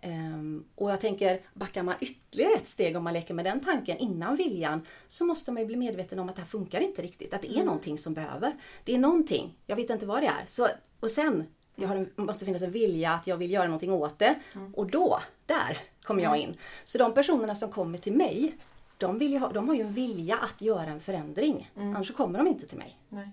Ehm, 0.00 0.64
och 0.74 0.90
jag 0.90 1.00
tänker, 1.00 1.40
backar 1.54 1.82
man 1.82 1.94
ytterligare 2.00 2.54
ett 2.54 2.68
steg 2.68 2.96
om 2.96 3.04
man 3.04 3.12
leker 3.12 3.34
med 3.34 3.44
den 3.44 3.60
tanken 3.60 3.98
innan 3.98 4.36
viljan 4.36 4.86
så 5.08 5.24
måste 5.24 5.52
man 5.52 5.62
ju 5.62 5.66
bli 5.66 5.76
medveten 5.76 6.18
om 6.18 6.28
att 6.28 6.36
det 6.36 6.42
här 6.42 6.48
funkar 6.48 6.80
inte 6.80 7.02
riktigt. 7.02 7.34
Att 7.34 7.42
det 7.42 7.58
är 7.58 7.64
någonting 7.64 7.98
som 7.98 8.14
behöver. 8.14 8.56
Det 8.84 8.94
är 8.94 8.98
någonting, 8.98 9.54
jag 9.66 9.76
vet 9.76 9.90
inte 9.90 10.06
vad 10.06 10.22
det 10.22 10.26
är. 10.26 10.44
Så, 10.46 10.68
och 11.00 11.10
sen 11.10 11.44
jag 11.74 11.88
har 11.88 11.96
en, 11.96 12.10
måste 12.16 12.44
finnas 12.44 12.62
en 12.62 12.70
vilja 12.70 13.12
att 13.12 13.26
jag 13.26 13.36
vill 13.36 13.50
göra 13.50 13.64
någonting 13.66 13.92
åt 13.92 14.18
det. 14.18 14.34
Och 14.74 14.90
då, 14.90 15.20
där 15.46 15.78
kommer 16.02 16.22
jag 16.22 16.38
in. 16.38 16.56
Så 16.84 16.98
de 16.98 17.14
personerna 17.14 17.54
som 17.54 17.70
kommer 17.70 17.98
till 17.98 18.12
mig, 18.12 18.56
de, 18.98 19.18
vill 19.18 19.36
ha, 19.36 19.52
de 19.52 19.68
har 19.68 19.74
ju 19.74 19.80
en 19.82 19.92
vilja 19.92 20.36
att 20.36 20.60
göra 20.60 20.90
en 20.90 21.00
förändring. 21.00 21.70
Annars 21.76 22.08
så 22.08 22.14
kommer 22.14 22.38
de 22.38 22.46
inte 22.48 22.66
till 22.66 22.78
mig. 22.78 22.98
nej. 23.08 23.30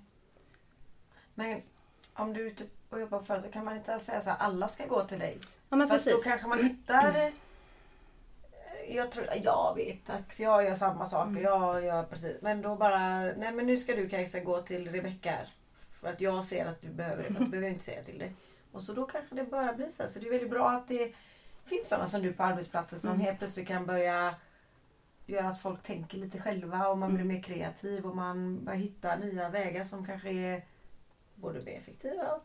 Men 1.36 1.62
om 2.14 2.34
du 2.34 2.42
är 2.42 2.46
ute 2.46 2.64
och 2.90 3.00
jobbar 3.00 3.20
på 3.20 3.26
företag 3.26 3.54
kan 3.54 3.66
man 3.66 3.78
inte 3.78 4.00
säga 4.00 4.22
så 4.22 4.30
här 4.30 4.38
alla 4.38 4.68
ska 4.68 4.86
gå 4.86 5.04
till 5.04 5.20
dig. 5.20 5.38
Ja 5.70 5.76
men 5.76 5.88
Fast 5.88 6.06
då 6.06 6.12
precis. 6.12 6.32
kanske 6.32 6.48
man 6.48 6.64
hittar 6.64 7.16
eh, 7.16 7.32
jag 8.88 9.12
tror, 9.12 9.28
jag 9.44 9.76
vet 9.76 10.06
tack, 10.06 10.40
jag 10.40 10.64
gör 10.64 10.74
samma 10.74 11.06
saker, 11.06 11.42
jag 11.42 11.84
gör 11.84 12.04
precis. 12.04 12.42
Men 12.42 12.62
då 12.62 12.76
bara, 12.76 13.20
nej 13.20 13.52
men 13.52 13.66
nu 13.66 13.78
ska 13.78 13.96
du 13.96 14.10
Kajsa 14.10 14.40
gå 14.40 14.62
till 14.62 14.92
Rebecka 14.92 15.32
här. 15.32 15.48
För 16.02 16.10
att 16.10 16.22
jag 16.22 16.44
ser 16.44 16.66
att 16.66 16.82
du 16.82 16.88
behöver 16.88 17.24
det, 17.24 17.34
fast 17.34 17.52
behöver 17.52 17.68
jag 17.68 17.74
inte 17.74 17.86
säga 17.86 18.04
till 18.04 18.20
dig. 18.20 18.36
Och 18.72 18.82
så 18.82 18.94
då 18.94 19.06
kanske 19.06 19.36
det 19.36 19.44
börjar 19.44 19.74
bli 19.74 19.92
så 19.92 20.04
här. 20.04 20.10
Så 20.10 20.20
det 20.20 20.28
är 20.28 20.32
väldigt 20.32 20.50
bra 20.50 20.70
att 20.70 20.88
det 20.88 21.14
finns 21.66 21.90
sådana 21.90 22.08
som 22.08 22.22
du 22.22 22.34
på 22.34 22.44
arbetsplatsen 22.44 23.00
som 23.00 23.20
helt 23.20 23.40
plötsligt 23.40 23.68
kan 23.68 23.86
börja 23.86 24.36
göra 25.26 25.48
att 25.48 25.62
folk 25.62 25.84
tänker 25.84 26.18
lite 26.18 26.42
själva 26.42 26.88
och 26.88 26.98
man 26.98 27.16
blir 27.16 27.26
mer 27.26 27.42
kreativ 27.42 28.06
och 28.06 28.16
man 28.16 28.66
börjar 28.66 28.80
hitta 28.80 29.16
nya 29.16 29.50
vägar 29.50 29.84
som 29.84 30.06
kanske 30.06 30.30
är 30.30 30.64
både 31.44 31.62
mer 31.62 31.78
effektiva 31.78 32.40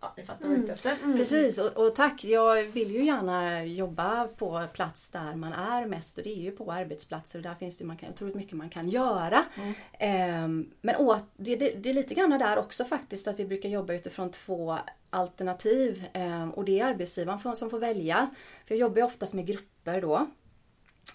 Ja, 0.00 0.12
ni 0.16 0.22
fattar 0.22 0.44
vad 0.48 0.52
jag 0.52 0.58
är 0.58 0.62
ute 0.62 0.72
efter. 0.72 0.96
Precis, 1.16 1.58
och, 1.58 1.86
och 1.86 1.94
tack. 1.94 2.24
Jag 2.24 2.62
vill 2.64 2.90
ju 2.90 3.04
gärna 3.04 3.64
jobba 3.64 4.28
på 4.28 4.66
plats 4.72 5.10
där 5.10 5.34
man 5.34 5.52
är 5.52 5.86
mest 5.86 6.18
och 6.18 6.24
det 6.24 6.30
är 6.30 6.40
ju 6.40 6.50
på 6.50 6.72
arbetsplatser 6.72 7.38
och 7.38 7.42
där 7.42 7.54
finns 7.54 7.76
det 7.76 7.84
man 7.84 7.96
kan, 7.96 8.10
otroligt 8.10 8.34
mycket 8.34 8.52
man 8.52 8.70
kan 8.70 8.88
göra. 8.88 9.44
Ehm, 9.98 10.70
men 10.80 10.96
åt, 10.96 11.24
det, 11.36 11.56
det, 11.56 11.70
det 11.70 11.90
är 11.90 11.94
lite 11.94 12.14
grann 12.14 12.30
där 12.30 12.58
också 12.58 12.84
faktiskt 12.84 13.28
att 13.28 13.38
vi 13.38 13.44
brukar 13.44 13.68
jobba 13.68 13.92
utifrån 13.92 14.30
två 14.30 14.78
alternativ 15.10 16.04
ehm, 16.12 16.50
och 16.50 16.64
det 16.64 16.80
är 16.80 16.84
arbetsgivaren 16.84 17.38
får- 17.38 17.54
som 17.54 17.70
får 17.70 17.78
välja. 17.78 18.30
För 18.64 18.74
jag 18.74 18.80
jobbar 18.80 18.96
ju 18.96 19.02
oftast 19.02 19.34
med 19.34 19.46
grupper 19.46 20.00
då 20.00 20.26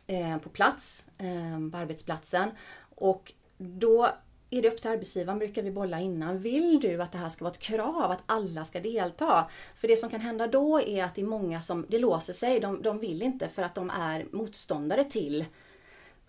eh, 0.07 0.37
på 0.37 0.49
plats, 0.49 1.03
eh, 1.17 1.71
på 1.71 1.77
arbetsplatsen. 1.77 2.49
Och 2.95 3.33
då 3.57 4.09
är 4.49 4.61
det 4.61 4.67
upp 4.67 4.81
till 4.81 4.91
arbetsgivaren, 4.91 5.39
brukar 5.39 5.61
vi 5.61 5.71
bolla 5.71 5.99
innan. 5.99 6.37
Vill 6.37 6.79
du 6.79 7.01
att 7.01 7.11
det 7.11 7.17
här 7.17 7.29
ska 7.29 7.45
vara 7.45 7.53
ett 7.53 7.59
krav, 7.59 8.11
att 8.11 8.23
alla 8.25 8.65
ska 8.65 8.79
delta? 8.79 9.49
För 9.75 9.87
det 9.87 9.97
som 9.97 10.09
kan 10.09 10.21
hända 10.21 10.47
då 10.47 10.81
är 10.81 11.03
att 11.03 11.15
det 11.15 11.21
är 11.21 11.25
många 11.25 11.61
som, 11.61 11.85
det 11.89 11.99
låser 11.99 12.33
sig, 12.33 12.59
de, 12.59 12.81
de 12.81 12.99
vill 12.99 13.21
inte 13.21 13.47
för 13.47 13.63
att 13.63 13.75
de 13.75 13.89
är 13.89 14.25
motståndare 14.31 15.03
till 15.03 15.45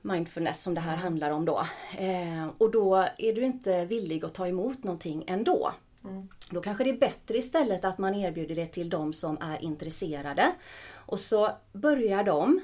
mindfulness 0.02 0.62
som 0.62 0.75
det 0.75 0.80
här 0.80 0.96
handlar 0.96 1.30
om 1.30 1.44
då. 1.44 1.66
Eh, 1.98 2.48
och 2.58 2.70
då 2.70 2.96
är 3.18 3.32
du 3.32 3.44
inte 3.44 3.84
villig 3.84 4.25
att 4.25 4.34
ta 4.34 4.48
emot 4.48 4.84
någonting 4.84 5.25
ändå. 5.26 5.72
Mm. 6.04 6.28
Då 6.50 6.60
kanske 6.60 6.84
det 6.84 6.90
är 6.90 6.98
bättre 6.98 7.38
istället 7.38 7.84
att 7.84 7.98
man 7.98 8.14
erbjuder 8.14 8.54
det 8.54 8.66
till 8.66 8.90
de 8.90 9.12
som 9.12 9.38
är 9.40 9.62
intresserade. 9.62 10.52
Och 10.94 11.20
så 11.20 11.50
börjar 11.72 12.25
de 12.25 12.60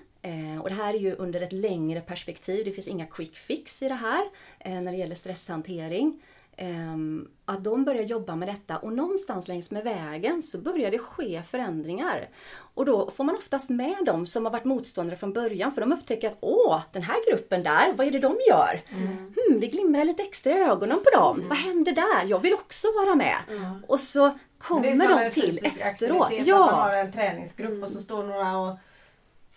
och 0.63 0.69
det 0.69 0.75
här 0.75 0.95
är 0.95 0.99
ju 0.99 1.15
under 1.15 1.41
ett 1.41 1.53
längre 1.53 2.01
perspektiv. 2.01 2.65
Det 2.65 2.71
finns 2.71 2.89
inga 2.89 3.07
quick 3.07 3.37
fix 3.37 3.83
i 3.83 3.89
det 3.89 3.95
här 3.95 4.25
eh, 4.59 4.81
när 4.81 4.93
det 4.93 4.99
gäller 4.99 5.15
stresshantering. 5.15 6.21
Ehm, 6.57 7.29
att 7.45 7.65
de 7.65 7.85
börjar 7.85 8.03
jobba 8.03 8.37
med 8.37 8.49
detta 8.49 8.79
och 8.79 8.93
någonstans 8.93 9.49
längs 9.49 9.71
med 9.71 9.85
vägen 9.85 10.43
så 10.43 10.59
börjar 10.59 10.91
det 10.91 10.99
ske 10.99 11.43
förändringar. 11.43 12.29
Och 12.75 12.85
då 12.87 13.11
får 13.11 13.25
man 13.25 13.35
oftast 13.35 13.71
med 13.71 13.97
dem 14.07 14.27
som 14.27 14.45
har 14.45 14.53
varit 14.53 14.65
motståndare 14.65 15.17
från 15.17 15.33
början 15.33 15.73
för 15.73 15.81
de 15.81 15.93
upptäcker 15.93 16.29
att 16.29 16.37
åh, 16.41 16.83
den 16.93 17.03
här 17.03 17.31
gruppen 17.31 17.63
där, 17.63 17.93
vad 17.97 18.07
är 18.07 18.11
det 18.11 18.19
de 18.19 18.37
gör? 18.51 18.81
Mm. 18.89 19.17
Hmm, 19.17 19.61
det 19.61 19.67
glimrar 19.67 20.05
lite 20.05 20.23
extra 20.23 20.53
i 20.53 20.63
ögonen 20.63 20.99
på 21.05 21.19
dem. 21.19 21.37
Mm. 21.37 21.49
Vad 21.49 21.59
händer 21.59 21.93
där? 21.93 22.29
Jag 22.29 22.41
vill 22.41 22.55
också 22.55 22.89
vara 22.95 23.15
med. 23.15 23.37
Mm. 23.51 23.85
Och 23.89 24.01
så 24.01 24.39
kommer 24.59 25.25
de 25.25 25.31
till 25.31 25.59
efteråt. 25.81 26.33
Ja. 26.45 26.59
Man 26.59 26.75
har 26.75 26.97
en 26.97 27.13
träningsgrupp 27.13 27.83
och 27.83 27.89
så 27.89 28.01
står 28.01 28.23
några 28.23 28.59
och 28.59 28.79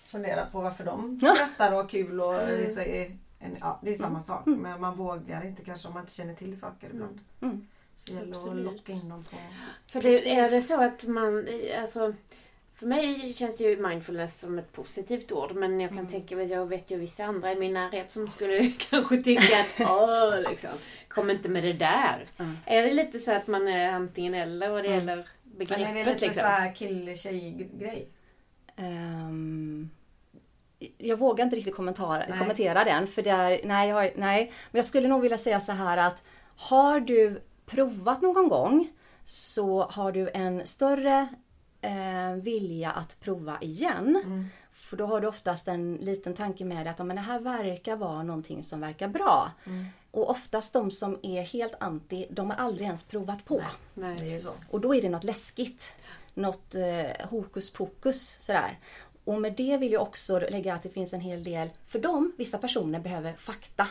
funderar 0.07 0.49
på 0.51 0.61
varför 0.61 0.83
de 0.83 1.19
skrattar 1.35 1.71
och 1.71 1.77
har 1.77 1.89
kul 1.89 2.21
och 2.21 2.41
mm 2.41 3.17
en, 3.39 3.57
ja, 3.59 3.79
det 3.83 3.89
är 3.89 3.93
samma 3.93 4.09
mm. 4.09 4.21
sak 4.21 4.47
mm. 4.47 4.59
men 4.59 4.81
man 4.81 4.97
vågar 4.97 5.45
inte 5.45 5.63
kanske 5.63 5.87
om 5.87 5.93
man 5.93 6.03
inte 6.03 6.13
känner 6.13 6.33
till 6.33 6.59
saker 6.59 6.89
ibland. 6.89 7.19
Mm. 7.41 7.53
mm. 7.53 7.67
Så 7.95 8.13
det 8.13 8.19
gäller 8.19 8.49
att 8.49 8.55
locka 8.55 8.91
in 8.91 9.09
dem 9.09 9.23
på... 9.23 9.37
För 9.87 10.01
det, 10.01 10.31
är 10.31 10.49
det 10.49 10.61
så 10.61 10.83
att 10.83 11.03
man, 11.03 11.47
alltså 11.81 12.13
för 12.75 12.87
mig 12.87 13.33
känns 13.33 13.61
ju 13.61 13.77
mindfulness 13.87 14.39
som 14.39 14.59
ett 14.59 14.71
positivt 14.71 15.31
ord 15.31 15.55
men 15.55 15.79
jag 15.79 15.89
kan 15.89 15.99
mm. 15.99 16.11
tänka 16.11 16.35
mig, 16.35 16.47
jag 16.47 16.65
vet 16.65 16.91
ju 16.91 16.97
vissa 16.97 17.25
andra 17.25 17.51
i 17.51 17.55
min 17.55 17.73
närhet 17.73 18.11
som 18.11 18.27
skulle 18.27 18.71
kanske 18.89 19.23
tycka 19.23 19.59
att 19.59 19.89
åh, 19.89 20.49
liksom, 20.49 20.69
kom 21.07 21.29
inte 21.29 21.49
med 21.49 21.63
det 21.63 21.73
där. 21.73 22.27
Mm. 22.37 22.57
Är 22.65 22.83
det 22.83 22.93
lite 22.93 23.19
så 23.19 23.31
att 23.31 23.47
man 23.47 23.67
är 23.67 23.91
antingen 23.91 24.33
eller 24.33 24.69
vad 24.69 24.83
det 24.83 24.87
mm. 24.87 24.99
gäller 24.99 25.27
begreppet? 25.43 25.87
Men 25.87 25.97
är 25.97 26.05
det 26.05 26.13
lite 26.13 26.25
liksom? 26.25 26.41
så 26.41 26.47
här 26.47 26.73
kill-tjej 26.73 27.69
grej? 27.79 28.07
Um, 28.77 29.89
jag 30.97 31.17
vågar 31.17 31.45
inte 31.45 31.55
riktigt 31.55 31.75
kommentera 31.75 32.83
den 32.83 33.07
för 33.07 33.21
det 33.21 33.29
är, 33.29 33.61
nej, 33.63 33.89
jag, 33.89 34.11
nej. 34.15 34.51
Men 34.71 34.79
jag 34.79 34.85
skulle 34.85 35.07
nog 35.07 35.21
vilja 35.21 35.37
säga 35.37 35.59
så 35.59 35.71
här 35.71 35.97
att 35.97 36.23
har 36.55 36.99
du 36.99 37.41
provat 37.65 38.21
någon 38.21 38.47
gång 38.47 38.89
så 39.23 39.83
har 39.83 40.11
du 40.11 40.29
en 40.33 40.67
större 40.67 41.27
eh, 41.81 42.31
vilja 42.41 42.91
att 42.91 43.19
prova 43.19 43.57
igen. 43.61 44.21
Mm. 44.25 44.45
För 44.71 44.97
då 44.97 45.05
har 45.05 45.21
du 45.21 45.27
oftast 45.27 45.67
en 45.67 45.95
liten 45.95 46.33
tanke 46.33 46.65
med 46.65 46.85
dig 46.85 46.87
att 46.87 47.05
men 47.05 47.15
det 47.15 47.21
här 47.21 47.39
verkar 47.39 47.95
vara 47.95 48.23
någonting 48.23 48.63
som 48.63 48.79
verkar 48.79 49.07
bra. 49.07 49.51
Mm. 49.65 49.85
Och 50.11 50.29
oftast 50.29 50.73
de 50.73 50.91
som 50.91 51.19
är 51.23 51.41
helt 51.41 51.75
anti, 51.79 52.27
de 52.29 52.49
har 52.49 52.57
aldrig 52.57 52.85
ens 52.85 53.03
provat 53.03 53.45
på. 53.45 53.61
Nej, 53.93 54.15
nej, 54.19 54.45
och 54.69 54.81
då 54.81 54.95
är 54.95 55.01
det 55.01 55.09
något 55.09 55.23
läskigt. 55.23 55.93
Något 56.33 56.75
eh, 56.75 57.27
hokus 57.29 57.73
pokus 57.73 58.37
sådär. 58.41 58.79
Och 59.27 59.41
med 59.41 59.53
det 59.53 59.77
vill 59.77 59.91
jag 59.91 60.01
också 60.01 60.39
lägga 60.39 60.73
att 60.73 60.83
det 60.83 60.89
finns 60.89 61.13
en 61.13 61.21
hel 61.21 61.43
del, 61.43 61.69
för 61.85 61.99
dem, 61.99 62.31
vissa 62.37 62.57
personer 62.57 62.99
behöver 62.99 63.33
fakta. 63.33 63.87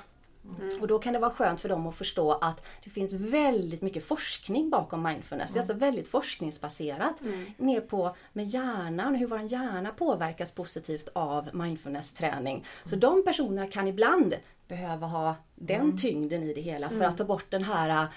Mm. 0.61 0.81
Och 0.81 0.89
då 0.89 0.99
kan 0.99 1.13
det 1.13 1.19
vara 1.19 1.31
skönt 1.31 1.61
för 1.61 1.69
dem 1.69 1.87
att 1.87 1.95
förstå 1.95 2.33
att 2.33 2.65
det 2.85 2.91
finns 2.91 3.13
väldigt 3.13 3.83
mycket 3.83 4.05
forskning 4.05 4.71
bakom 4.71 5.03
mindfulness. 5.03 5.51
Mm. 5.51 5.55
Det 5.55 5.59
är 5.59 5.61
alltså 5.61 5.75
väldigt 5.75 6.09
forskningsbaserat. 6.09 7.21
Mm. 7.21 7.47
Ner 7.57 7.81
på 7.81 8.17
med 8.33 8.49
hjärnan, 8.49 9.15
hur 9.15 9.27
vår 9.27 9.41
hjärna 9.41 9.91
påverkas 9.91 10.53
positivt 10.53 11.09
av 11.13 11.49
mindfulness-träning. 11.53 12.65
Så 12.85 12.95
mm. 12.95 13.01
de 13.01 13.25
personerna 13.25 13.67
kan 13.67 13.89
ibland 13.89 14.35
behöva 14.69 15.07
ha 15.07 15.35
den 15.55 15.81
mm. 15.81 15.97
tyngden 15.97 16.43
i 16.43 16.55
det 16.55 16.61
hela 16.61 16.89
för 16.89 16.97
mm. 16.97 17.09
att 17.09 17.17
ta 17.17 17.25
bort 17.25 17.51
den 17.51 17.65
här 17.65 18.09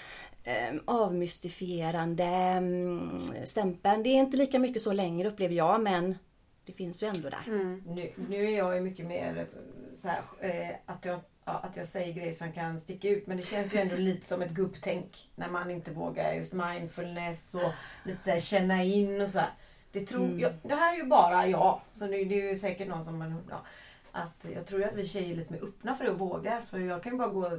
eh, 0.44 0.80
avmystifierande 0.84 2.24
mm, 2.24 3.18
stämpeln. 3.44 4.02
Det 4.02 4.08
är 4.08 4.14
inte 4.14 4.36
lika 4.36 4.58
mycket 4.58 4.82
så 4.82 4.92
längre 4.92 5.28
upplever 5.28 5.54
jag 5.54 5.80
men 5.80 6.18
det 6.70 6.76
finns 6.76 7.02
ju 7.02 7.06
ändå 7.06 7.28
där. 7.28 7.44
Mm. 7.46 7.82
Nu, 7.86 8.12
nu 8.28 8.44
är 8.44 8.58
jag 8.58 8.74
ju 8.74 8.80
mycket 8.80 9.06
mer 9.06 9.38
eh, 9.38 9.44
så 9.96 10.08
här, 10.08 10.22
eh, 10.40 10.76
att, 10.86 11.04
jag, 11.04 11.20
ja, 11.44 11.52
att 11.52 11.76
jag 11.76 11.86
säger 11.86 12.12
grejer 12.12 12.32
som 12.32 12.52
kan 12.52 12.80
sticka 12.80 13.08
ut 13.08 13.26
men 13.26 13.36
det 13.36 13.42
känns 13.42 13.74
ju 13.74 13.78
ändå 13.78 13.96
lite 13.98 14.28
som 14.28 14.42
ett 14.42 14.50
gubbtänk 14.50 15.30
när 15.34 15.48
man 15.48 15.70
inte 15.70 15.90
vågar 15.90 16.34
just 16.34 16.52
mindfulness 16.52 17.54
och 17.54 17.72
lite 18.04 18.24
så 18.24 18.30
här, 18.30 18.40
känna 18.40 18.82
in 18.82 19.20
och 19.20 19.28
så 19.28 19.38
här. 19.38 19.50
Det, 19.92 20.00
tror, 20.00 20.24
mm. 20.24 20.38
jag, 20.38 20.52
det 20.62 20.74
här 20.74 20.94
är 20.94 20.96
ju 20.96 21.04
bara 21.04 21.46
jag, 21.46 21.80
så 21.92 22.06
nu, 22.06 22.24
det 22.24 22.42
är 22.42 22.50
ju 22.50 22.56
säkert 22.56 22.88
någon 22.88 23.04
som 23.04 23.18
man, 23.18 23.42
ja, 23.50 23.64
att 24.12 24.46
Jag 24.54 24.66
tror 24.66 24.84
att 24.84 24.94
vi 24.94 25.06
tjejer 25.06 25.32
är 25.32 25.36
lite 25.36 25.52
mer 25.52 25.64
öppna 25.64 25.96
för 25.96 26.04
det 26.04 26.10
och 26.10 26.18
vågar 26.18 26.60
för 26.60 26.78
jag 26.78 27.02
kan 27.02 27.12
ju 27.12 27.18
bara 27.18 27.28
gå 27.28 27.58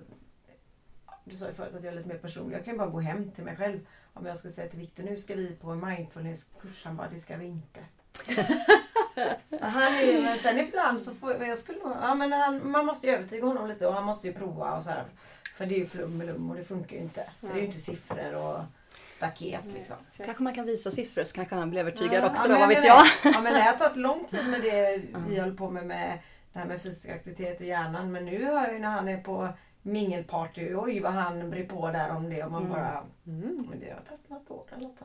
du 1.23 1.35
sa 1.35 1.47
ju 1.47 1.53
förut 1.53 1.75
att 1.75 1.83
jag 1.83 1.93
är 1.93 1.97
lite 1.97 2.09
mer 2.09 2.17
personlig. 2.17 2.57
Jag 2.57 2.65
kan 2.65 2.73
ju 2.73 2.77
bara 2.77 2.89
gå 2.89 2.99
hem 2.99 3.31
till 3.31 3.43
mig 3.43 3.55
själv. 3.55 3.79
Om 4.13 4.25
jag 4.25 4.37
skulle 4.37 4.53
säga 4.53 4.69
till 4.69 4.79
Viktor, 4.79 5.03
nu 5.03 5.17
ska 5.17 5.35
vi 5.35 5.55
på 5.55 5.69
en 5.69 5.85
mindfulnesskurs. 5.89 6.85
Han 6.85 6.97
bara, 6.97 7.09
det 7.09 7.19
ska 7.19 7.37
vi 7.37 7.45
inte. 7.45 7.79
han 9.61 9.83
är, 9.83 10.21
men 10.21 10.39
sen 10.39 10.59
ibland 10.59 11.01
så 11.01 11.13
får 11.13 11.43
jag, 11.43 11.57
skulle, 11.57 11.79
ja, 12.01 12.15
men 12.15 12.33
han, 12.33 12.71
man 12.71 12.85
måste 12.85 13.07
ju 13.07 13.13
övertyga 13.13 13.45
honom 13.45 13.67
lite 13.67 13.87
och 13.87 13.93
han 13.93 14.03
måste 14.03 14.27
ju 14.27 14.33
prova 14.33 14.77
och 14.77 14.83
så 14.83 14.89
här, 14.89 15.05
För 15.57 15.65
det 15.65 15.75
är 15.75 15.79
ju 15.79 15.85
flum 15.85 16.21
lum 16.21 16.49
och 16.49 16.55
det 16.55 16.63
funkar 16.63 16.95
ju 16.95 17.01
inte. 17.01 17.29
För 17.39 17.47
det 17.47 17.53
är 17.53 17.57
ju 17.57 17.65
inte 17.65 17.79
siffror 17.79 18.35
och 18.35 18.59
staket 19.15 19.65
liksom. 19.73 19.95
Kanske 20.17 20.43
man 20.43 20.53
kan 20.53 20.65
visa 20.65 20.91
siffror 20.91 21.23
så 21.23 21.35
kanske 21.35 21.55
han 21.55 21.69
blir 21.69 21.79
övertygad 21.79 22.23
ja, 22.23 22.29
också 22.29 22.47
ja, 22.47 22.53
då, 22.53 22.59
vad 22.59 22.69
vet 22.69 22.83
jag. 22.83 23.03
Ja 23.23 23.41
men 23.41 23.53
det 23.53 23.61
har 23.61 23.73
tagit 23.73 23.97
lång 23.97 24.25
tid 24.25 24.49
med 24.49 24.61
det 24.61 25.01
vi 25.29 25.39
håller 25.39 25.55
på 25.55 25.69
med, 25.69 25.85
med 25.85 26.19
det 26.53 26.59
här 26.59 26.65
med 26.65 26.81
fysisk 26.81 27.09
aktivitet 27.09 27.61
i 27.61 27.67
hjärnan. 27.67 28.11
Men 28.11 28.25
nu 28.25 28.45
hör 28.45 28.63
jag 28.63 28.73
ju 28.73 28.79
när 28.79 28.89
han 28.89 29.07
är 29.07 29.21
på 29.21 29.49
mingelparty, 29.81 30.75
oj 30.75 30.99
vad 30.99 31.13
han 31.13 31.49
bryr 31.49 31.67
på 31.67 31.91
där 31.91 32.09
om 32.09 32.29
det 32.29 32.43
och 32.43 32.51
man 32.51 32.65
mm. 32.65 32.73
bara... 32.73 33.03
Mm, 33.27 33.67
men 33.69 33.79
det 33.79 33.89
har 33.89 34.01
tagit 34.01 34.29
något 34.29 34.51
år 34.51 34.65
eller 34.71 34.87
något. 34.87 34.99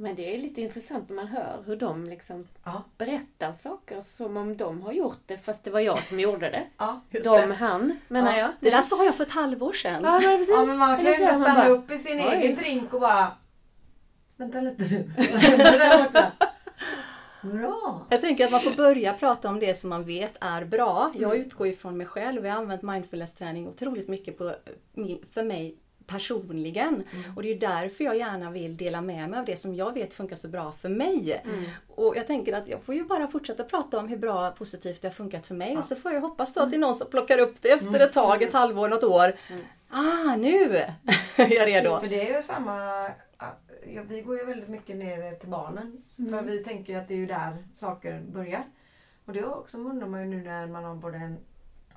Men 0.00 0.14
det 0.14 0.34
är 0.34 0.38
lite 0.38 0.60
intressant 0.60 1.08
när 1.08 1.16
man 1.16 1.26
hör 1.26 1.62
hur 1.66 1.76
de 1.76 2.04
liksom 2.04 2.48
ja. 2.64 2.82
berättar 2.98 3.52
saker 3.52 4.02
som 4.02 4.36
om 4.36 4.56
de 4.56 4.82
har 4.82 4.92
gjort 4.92 5.20
det 5.26 5.38
fast 5.38 5.64
det 5.64 5.70
var 5.70 5.80
jag 5.80 5.98
som 5.98 6.20
gjorde 6.20 6.50
det. 6.50 6.66
Ja, 6.78 7.00
de, 7.10 7.18
det. 7.18 7.54
han 7.54 7.98
menar 8.08 8.32
ja. 8.32 8.38
jag. 8.38 8.50
Det 8.60 8.70
där 8.70 8.82
sa 8.82 9.04
jag 9.04 9.14
för 9.14 9.24
ett 9.24 9.30
halvår 9.30 9.72
sedan. 9.72 10.00
Ja, 10.04 10.12
men, 10.12 10.20
precis. 10.20 10.48
ja, 10.48 10.64
men 10.64 10.78
man 10.78 10.96
kan 10.96 11.06
ju 11.06 11.14
stanna 11.14 11.54
bara, 11.54 11.68
upp 11.68 11.90
i 11.90 11.98
sin 11.98 12.20
oj. 12.20 12.26
egen 12.32 12.56
drink 12.56 12.94
och 12.94 13.00
bara 13.00 13.32
Vänta 14.36 14.60
lite 14.60 14.84
nu. 14.84 15.10
Bra! 17.58 18.06
Jag 18.10 18.20
tänker 18.20 18.44
att 18.44 18.50
man 18.50 18.60
får 18.60 18.74
börja 18.74 19.12
prata 19.12 19.48
om 19.48 19.60
det 19.60 19.74
som 19.74 19.90
man 19.90 20.04
vet 20.04 20.36
är 20.40 20.64
bra. 20.64 21.12
Jag 21.14 21.34
mm. 21.34 21.46
utgår 21.46 21.66
ju 21.66 21.76
från 21.76 21.96
mig 21.96 22.06
själv. 22.06 22.46
Jag 22.46 22.52
har 22.52 22.60
använt 22.60 22.82
mindfulness-träning 22.82 23.68
otroligt 23.68 24.08
mycket 24.08 24.38
på 24.38 24.54
min, 24.92 25.24
för 25.32 25.42
mig 25.42 25.76
personligen. 26.08 26.94
Mm. 26.94 27.36
Och 27.36 27.42
det 27.42 27.50
är 27.50 27.58
därför 27.58 28.04
jag 28.04 28.16
gärna 28.16 28.50
vill 28.50 28.76
dela 28.76 29.00
med 29.00 29.30
mig 29.30 29.40
av 29.40 29.46
det 29.46 29.56
som 29.56 29.74
jag 29.74 29.94
vet 29.94 30.14
funkar 30.14 30.36
så 30.36 30.48
bra 30.48 30.72
för 30.72 30.88
mig. 30.88 31.42
Mm. 31.44 31.64
Och 31.88 32.16
jag 32.16 32.26
tänker 32.26 32.56
att 32.56 32.68
jag 32.68 32.82
får 32.82 32.94
ju 32.94 33.04
bara 33.04 33.28
fortsätta 33.28 33.64
prata 33.64 33.98
om 33.98 34.08
hur 34.08 34.16
bra 34.16 34.50
positivt 34.50 35.02
det 35.02 35.08
har 35.08 35.12
funkat 35.12 35.46
för 35.46 35.54
mig 35.54 35.72
ja. 35.72 35.78
och 35.78 35.84
så 35.84 35.96
får 35.96 36.12
jag 36.12 36.20
hoppas 36.20 36.54
då 36.54 36.60
att 36.60 36.70
det 36.70 36.76
är 36.76 36.80
någon 36.80 36.94
som 36.94 37.10
plockar 37.10 37.38
upp 37.38 37.62
det 37.62 37.70
efter 37.70 38.00
ett 38.00 38.12
tag, 38.12 38.42
ett 38.42 38.52
halvår, 38.52 38.88
något 38.88 39.04
år. 39.04 39.32
Mm. 39.50 39.64
Ah, 39.90 40.36
nu 40.36 40.76
är 41.36 41.54
jag 41.54 41.68
redo! 41.68 42.00
För 42.00 42.08
det 42.08 42.30
är 42.30 42.36
ju 42.36 42.42
samma 42.42 43.08
vi 44.08 44.22
går 44.22 44.38
ju 44.38 44.44
väldigt 44.44 44.68
mycket 44.68 44.96
ner 44.96 45.34
till 45.34 45.48
barnen. 45.48 46.02
Mm. 46.18 46.30
För 46.30 46.42
vi 46.42 46.64
tänker 46.64 46.98
att 46.98 47.08
det 47.08 47.14
är 47.14 47.18
ju 47.18 47.26
där 47.26 47.64
saker 47.74 48.20
börjar. 48.20 48.64
Och 49.24 49.32
det 49.32 49.44
också 49.44 49.78
undrar 49.78 50.08
man 50.08 50.20
ju 50.20 50.26
nu 50.26 50.42
när 50.42 50.66
man 50.66 50.84
har 50.84 50.94
både 50.94 51.16
en, 51.16 51.38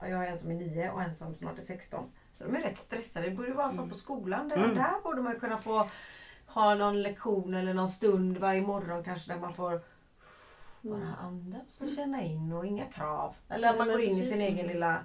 jag 0.01 0.17
har 0.17 0.25
en 0.25 0.39
som 0.39 0.51
är 0.51 0.55
nio 0.55 0.91
och 0.91 1.01
en 1.01 1.15
som 1.15 1.35
snart 1.35 1.59
är 1.59 1.63
16. 1.63 2.11
Så 2.41 2.47
de 2.47 2.55
är 2.55 2.61
rätt 2.61 2.79
stressade. 2.79 3.29
Det 3.29 3.35
borde 3.35 3.53
vara 3.53 3.69
som 3.69 3.79
mm. 3.79 3.89
på 3.89 3.95
skolan. 3.95 4.49
Där, 4.49 4.57
mm. 4.57 4.75
där 4.75 5.03
borde 5.03 5.21
man 5.21 5.39
kunna 5.39 5.57
få 5.57 5.89
ha 6.45 6.75
någon 6.75 7.01
lektion 7.01 7.53
eller 7.53 7.73
någon 7.73 7.89
stund 7.89 8.37
varje 8.37 8.61
morgon 8.61 9.03
kanske 9.03 9.33
där 9.33 9.39
man 9.39 9.53
får 9.53 9.81
bara 10.81 10.95
mm. 10.95 11.13
andas 11.19 11.81
och 11.81 11.95
känna 11.95 12.23
in 12.23 12.51
och 12.51 12.65
inga 12.65 12.85
krav. 12.85 13.35
Eller 13.49 13.69
att 13.69 13.77
man 13.77 13.87
går 13.87 14.01
in 14.01 14.17
i 14.17 14.25
sin 14.25 14.41
egen 14.41 14.67
lilla... 14.67 14.99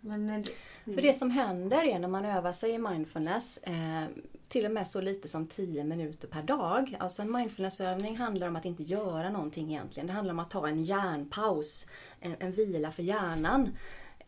Men 0.00 0.30
eh, 0.30 0.44
För 0.84 1.02
det 1.02 1.14
som 1.14 1.30
händer 1.30 1.84
är 1.84 1.98
när 1.98 2.08
man 2.08 2.24
övar 2.24 2.52
sig 2.52 2.70
i 2.70 2.78
mindfulness, 2.78 3.58
eh, 3.58 4.04
till 4.48 4.66
och 4.66 4.70
med 4.70 4.86
så 4.86 5.00
lite 5.00 5.28
som 5.28 5.46
10 5.46 5.84
minuter 5.84 6.28
per 6.28 6.42
dag. 6.42 6.96
Alltså 7.00 7.22
en 7.22 7.32
mindfulnessövning 7.32 8.16
handlar 8.16 8.48
om 8.48 8.56
att 8.56 8.64
inte 8.64 8.82
göra 8.82 9.30
någonting 9.30 9.70
egentligen. 9.70 10.06
Det 10.06 10.12
handlar 10.12 10.34
om 10.34 10.38
att 10.38 10.50
ta 10.50 10.68
en 10.68 10.84
hjärnpaus, 10.84 11.86
en, 12.20 12.36
en 12.38 12.52
vila 12.52 12.90
för 12.90 13.02
hjärnan. 13.02 13.70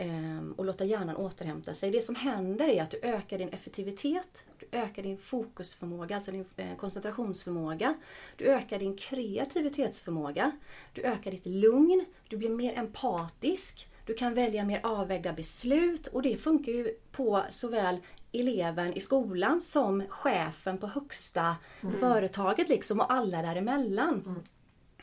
Ehm, 0.00 0.52
och 0.52 0.64
låta 0.64 0.84
hjärnan 0.84 1.16
återhämta 1.16 1.74
sig. 1.74 1.90
Det 1.90 2.00
som 2.00 2.14
händer 2.14 2.68
är 2.68 2.82
att 2.82 2.90
du 2.90 2.98
ökar 3.02 3.38
din 3.38 3.48
effektivitet, 3.48 4.44
du 4.58 4.78
ökar 4.78 5.02
din 5.02 5.18
fokusförmåga, 5.18 6.16
alltså 6.16 6.30
din 6.32 6.44
eh, 6.56 6.76
koncentrationsförmåga. 6.76 7.94
Du 8.36 8.44
ökar 8.44 8.78
din 8.78 8.96
kreativitetsförmåga. 8.96 10.50
Du 10.92 11.02
ökar 11.02 11.30
ditt 11.30 11.46
lugn, 11.46 12.04
du 12.28 12.36
blir 12.36 12.48
mer 12.48 12.78
empatisk. 12.78 13.88
Du 14.04 14.14
kan 14.14 14.34
välja 14.34 14.64
mer 14.64 14.80
avvägda 14.82 15.32
beslut 15.32 16.06
och 16.06 16.22
det 16.22 16.36
funkar 16.36 16.72
ju 16.72 16.94
på 17.12 17.42
såväl 17.50 17.98
eleven 18.32 18.92
i 18.94 19.00
skolan 19.00 19.60
som 19.60 20.04
chefen 20.08 20.78
på 20.78 20.86
högsta 20.86 21.56
mm. 21.80 22.00
företaget 22.00 22.68
liksom 22.68 23.00
och 23.00 23.12
alla 23.12 23.42
däremellan. 23.42 24.22
Mm. 24.26 24.42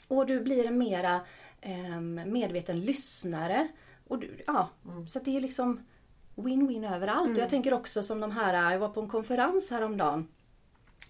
Och 0.08 0.26
du 0.26 0.40
blir 0.40 0.66
en 0.68 0.78
mera 0.78 1.22
eh, 1.62 2.00
medveten 2.26 2.80
lyssnare 2.80 3.68
och 4.08 4.20
du, 4.20 4.44
ja, 4.48 4.70
mm. 4.86 5.08
Så 5.08 5.20
det 5.20 5.38
är 5.38 5.42
liksom 5.42 5.86
win-win 6.36 6.96
överallt. 6.96 7.26
Mm. 7.26 7.34
Och 7.34 7.42
jag 7.42 7.50
tänker 7.50 7.74
också 7.74 8.04
som 8.04 8.20
de 8.20 8.32
här, 8.32 8.72
jag 8.72 8.80
var 8.80 8.90
på 8.90 9.02
en 9.02 9.10
konferens 9.10 9.72
häromdagen 9.72 10.28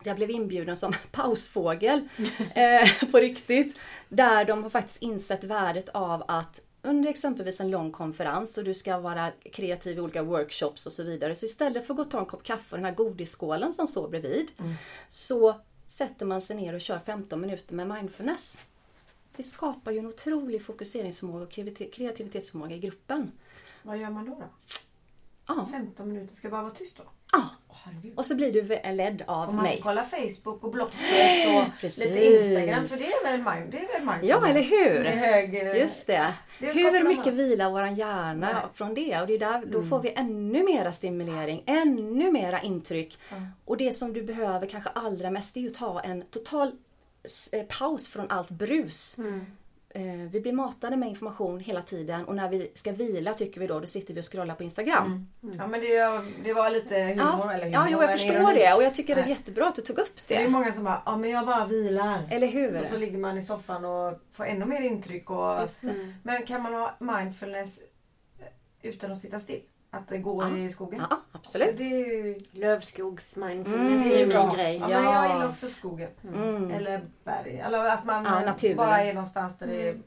jag 0.03 0.15
blev 0.15 0.31
inbjuden 0.31 0.77
som 0.77 0.93
pausfågel 1.11 2.07
eh, 2.55 3.09
på 3.11 3.17
riktigt. 3.17 3.77
Där 4.09 4.45
de 4.45 4.63
har 4.63 4.69
faktiskt 4.69 5.01
insett 5.01 5.43
värdet 5.43 5.89
av 5.89 6.23
att 6.27 6.61
under 6.81 7.09
exempelvis 7.09 7.59
en 7.59 7.71
lång 7.71 7.91
konferens 7.91 8.57
och 8.57 8.63
du 8.63 8.73
ska 8.73 8.97
vara 8.99 9.31
kreativ 9.53 9.97
i 9.97 10.01
olika 10.01 10.23
workshops 10.23 10.85
och 10.85 10.93
så 10.93 11.03
vidare. 11.03 11.35
Så 11.35 11.45
istället 11.45 11.87
för 11.87 11.93
att 11.93 11.97
gå 11.97 12.03
och 12.03 12.11
ta 12.11 12.19
en 12.19 12.25
kopp 12.25 12.43
kaffe 12.43 12.75
och 12.75 12.77
den 12.77 12.85
här 12.85 12.95
godisskålen 12.95 13.73
som 13.73 13.87
står 13.87 14.09
bredvid. 14.09 14.51
Mm. 14.57 14.73
Så 15.09 15.61
sätter 15.87 16.25
man 16.25 16.41
sig 16.41 16.55
ner 16.55 16.73
och 16.73 16.81
kör 16.81 16.99
15 16.99 17.41
minuter 17.41 17.75
med 17.75 17.87
mindfulness. 17.87 18.59
Det 19.37 19.43
skapar 19.43 19.91
ju 19.91 19.99
en 19.99 20.05
otrolig 20.05 20.65
fokuseringsförmåga 20.65 21.43
och 21.43 21.51
kreativitetsförmåga 21.93 22.75
i 22.75 22.79
gruppen. 22.79 23.31
Vad 23.83 23.97
gör 23.97 24.09
man 24.09 24.25
då? 24.25 24.35
då? 24.35 24.45
Ja. 25.47 25.67
15 25.71 26.07
minuter, 26.07 26.35
ska 26.35 26.47
det 26.47 26.51
bara 26.51 26.61
vara 26.61 26.73
tyst 26.73 26.97
då? 26.97 27.03
Ja. 27.31 27.49
Och 28.15 28.25
så 28.25 28.35
blir 28.35 28.51
du 28.51 28.91
ledd 28.93 29.23
av 29.27 29.45
Får 29.45 29.53
man 29.53 29.63
mig. 29.63 29.79
kolla 29.83 30.03
Facebook 30.03 30.63
och 30.63 30.71
Blocket 30.71 30.97
och 31.57 31.83
lite 31.83 32.25
Instagram 32.25 32.87
för 32.87 32.97
det 32.97 33.11
är 33.11 33.23
väl 33.23 33.55
mind, 33.55 33.71
det 33.71 33.77
är 33.77 33.99
väl 33.99 34.07
mind 34.07 34.25
Ja, 34.25 34.47
eller 34.47 34.61
hur? 34.61 35.03
Hög, 35.03 35.77
Just 35.81 36.07
det. 36.07 36.33
det 36.59 36.71
hur 36.71 37.07
mycket 37.07 37.33
vilar 37.33 37.71
våran 37.71 37.95
hjärna 37.95 38.53
Nej. 38.53 38.63
från 38.73 38.93
det? 38.93 39.21
Och 39.21 39.27
det 39.27 39.33
är 39.33 39.39
där, 39.39 39.65
då 39.65 39.77
mm. 39.77 39.89
får 39.89 39.99
vi 39.99 40.13
ännu 40.15 40.63
mera 40.63 40.91
stimulering, 40.91 41.63
ännu 41.65 42.31
mera 42.31 42.61
intryck. 42.61 43.17
Mm. 43.31 43.47
Och 43.65 43.77
det 43.77 43.91
som 43.91 44.13
du 44.13 44.23
behöver 44.23 44.67
kanske 44.67 44.89
allra 44.89 45.31
mest 45.31 45.57
är 45.57 45.67
att 45.67 45.73
ta 45.73 45.99
en 45.99 46.21
total 46.21 46.67
eh, 46.67 46.73
paus 47.79 48.07
från 48.07 48.29
allt 48.29 48.49
brus. 48.49 49.17
Mm 49.17 49.45
eh, 49.95 50.29
vi 50.31 50.41
blir 50.41 50.53
matade 50.53 50.97
med 50.97 51.09
information 51.09 51.59
hela 51.59 51.81
tiden 51.81 52.25
och 52.25 52.35
när 52.35 52.49
vi 52.49 52.71
ska 52.73 52.91
vila 52.91 53.33
tycker 53.33 53.61
vi 53.61 53.67
då, 53.67 53.79
då 53.79 53.85
sitter 53.85 54.13
vi 54.13 54.21
och 54.21 54.31
scrollar 54.31 54.55
på 54.55 54.63
Instagram. 54.63 55.05
Mm. 55.05 55.27
Mm. 55.43 55.55
Ja 55.57 55.67
men 55.67 55.81
det, 55.81 56.21
det 56.43 56.53
var 56.53 56.69
lite 56.69 56.95
humor. 56.95 57.15
Ja, 57.17 57.53
eller 57.53 57.65
humor, 57.65 57.73
ja 57.73 57.87
jo, 57.91 58.01
jag 58.01 58.11
förstår 58.11 58.35
ironi. 58.35 58.53
det 58.53 58.73
och 58.73 58.83
jag 58.83 58.95
tycker 58.95 59.15
det 59.15 59.21
är 59.21 59.27
jättebra 59.27 59.67
att 59.67 59.75
du 59.75 59.81
tog 59.81 59.99
upp 59.99 60.27
det. 60.27 60.35
Det 60.35 60.43
är 60.43 60.49
många 60.49 60.73
som 60.73 60.83
bara, 60.83 61.01
ja 61.05 61.17
men 61.17 61.29
jag 61.29 61.45
bara 61.45 61.65
vilar. 61.65 62.27
Eller 62.31 62.47
hur? 62.47 62.79
Och 62.79 62.85
så 62.85 62.97
ligger 62.97 63.17
man 63.17 63.37
i 63.37 63.41
soffan 63.41 63.85
och 63.85 64.17
får 64.31 64.45
ännu 64.45 64.65
mer 64.65 64.81
intryck. 64.81 65.29
Och, 65.29 65.83
mm. 65.83 66.13
Men 66.23 66.45
kan 66.45 66.61
man 66.61 66.73
ha 66.73 66.95
mindfulness 66.99 67.79
utan 68.81 69.11
att 69.11 69.19
sitta 69.19 69.39
still? 69.39 69.61
Att 69.95 70.07
det 70.09 70.17
går 70.17 70.43
ja. 70.43 70.57
i 70.57 70.69
skogen? 70.69 71.01
Ja, 71.09 71.21
absolut. 71.31 71.77
Det 71.77 71.83
är 71.83 71.97
ju... 71.97 72.37
Lövskogsmindfulness 72.51 74.05
mm, 74.05 74.31
är 74.31 74.43
min 74.43 74.53
grej. 74.53 74.77
Ja, 74.77 74.89
ja. 74.89 75.01
Men 75.01 75.13
jag 75.13 75.31
gillar 75.31 75.49
också 75.49 75.67
skogen. 75.67 76.09
Mm. 76.33 76.71
Eller 76.71 77.01
berg. 77.23 77.59
Eller 77.59 77.85
att 77.85 78.05
man 78.05 78.25
ja, 78.63 78.75
bara 78.75 79.01
är 79.01 79.13
någonstans 79.13 79.57
där 79.57 79.67
det 79.67 79.89
är 79.89 79.97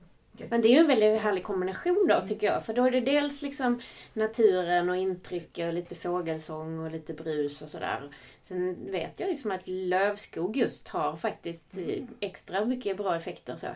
men 0.51 0.61
det 0.61 0.69
är 0.69 0.73
ju 0.73 0.79
en 0.79 0.87
väldigt 0.87 1.21
härlig 1.21 1.45
kombination 1.45 2.07
då 2.09 2.29
tycker 2.29 2.47
jag. 2.47 2.65
För 2.65 2.75
då 2.75 2.85
är 2.85 2.91
det 2.91 3.01
dels 3.01 3.43
liksom 3.43 3.81
naturen 4.13 4.91
och 4.91 4.97
intryck 4.97 5.59
och 5.59 5.73
lite 5.73 5.95
fågelsång 5.95 6.79
och 6.79 6.91
lite 6.91 7.13
brus 7.13 7.63
och 7.63 7.69
sådär. 7.69 8.11
Sen 8.43 8.91
vet 8.91 9.21
jag 9.21 9.29
liksom 9.29 9.51
att 9.51 9.69
lövskog 9.69 10.57
just 10.57 10.89
har 10.89 11.17
faktiskt 11.17 11.75
mm. 11.75 12.09
extra 12.21 12.65
mycket 12.65 12.97
bra 12.97 13.17
effekter. 13.17 13.57
Så. 13.57 13.67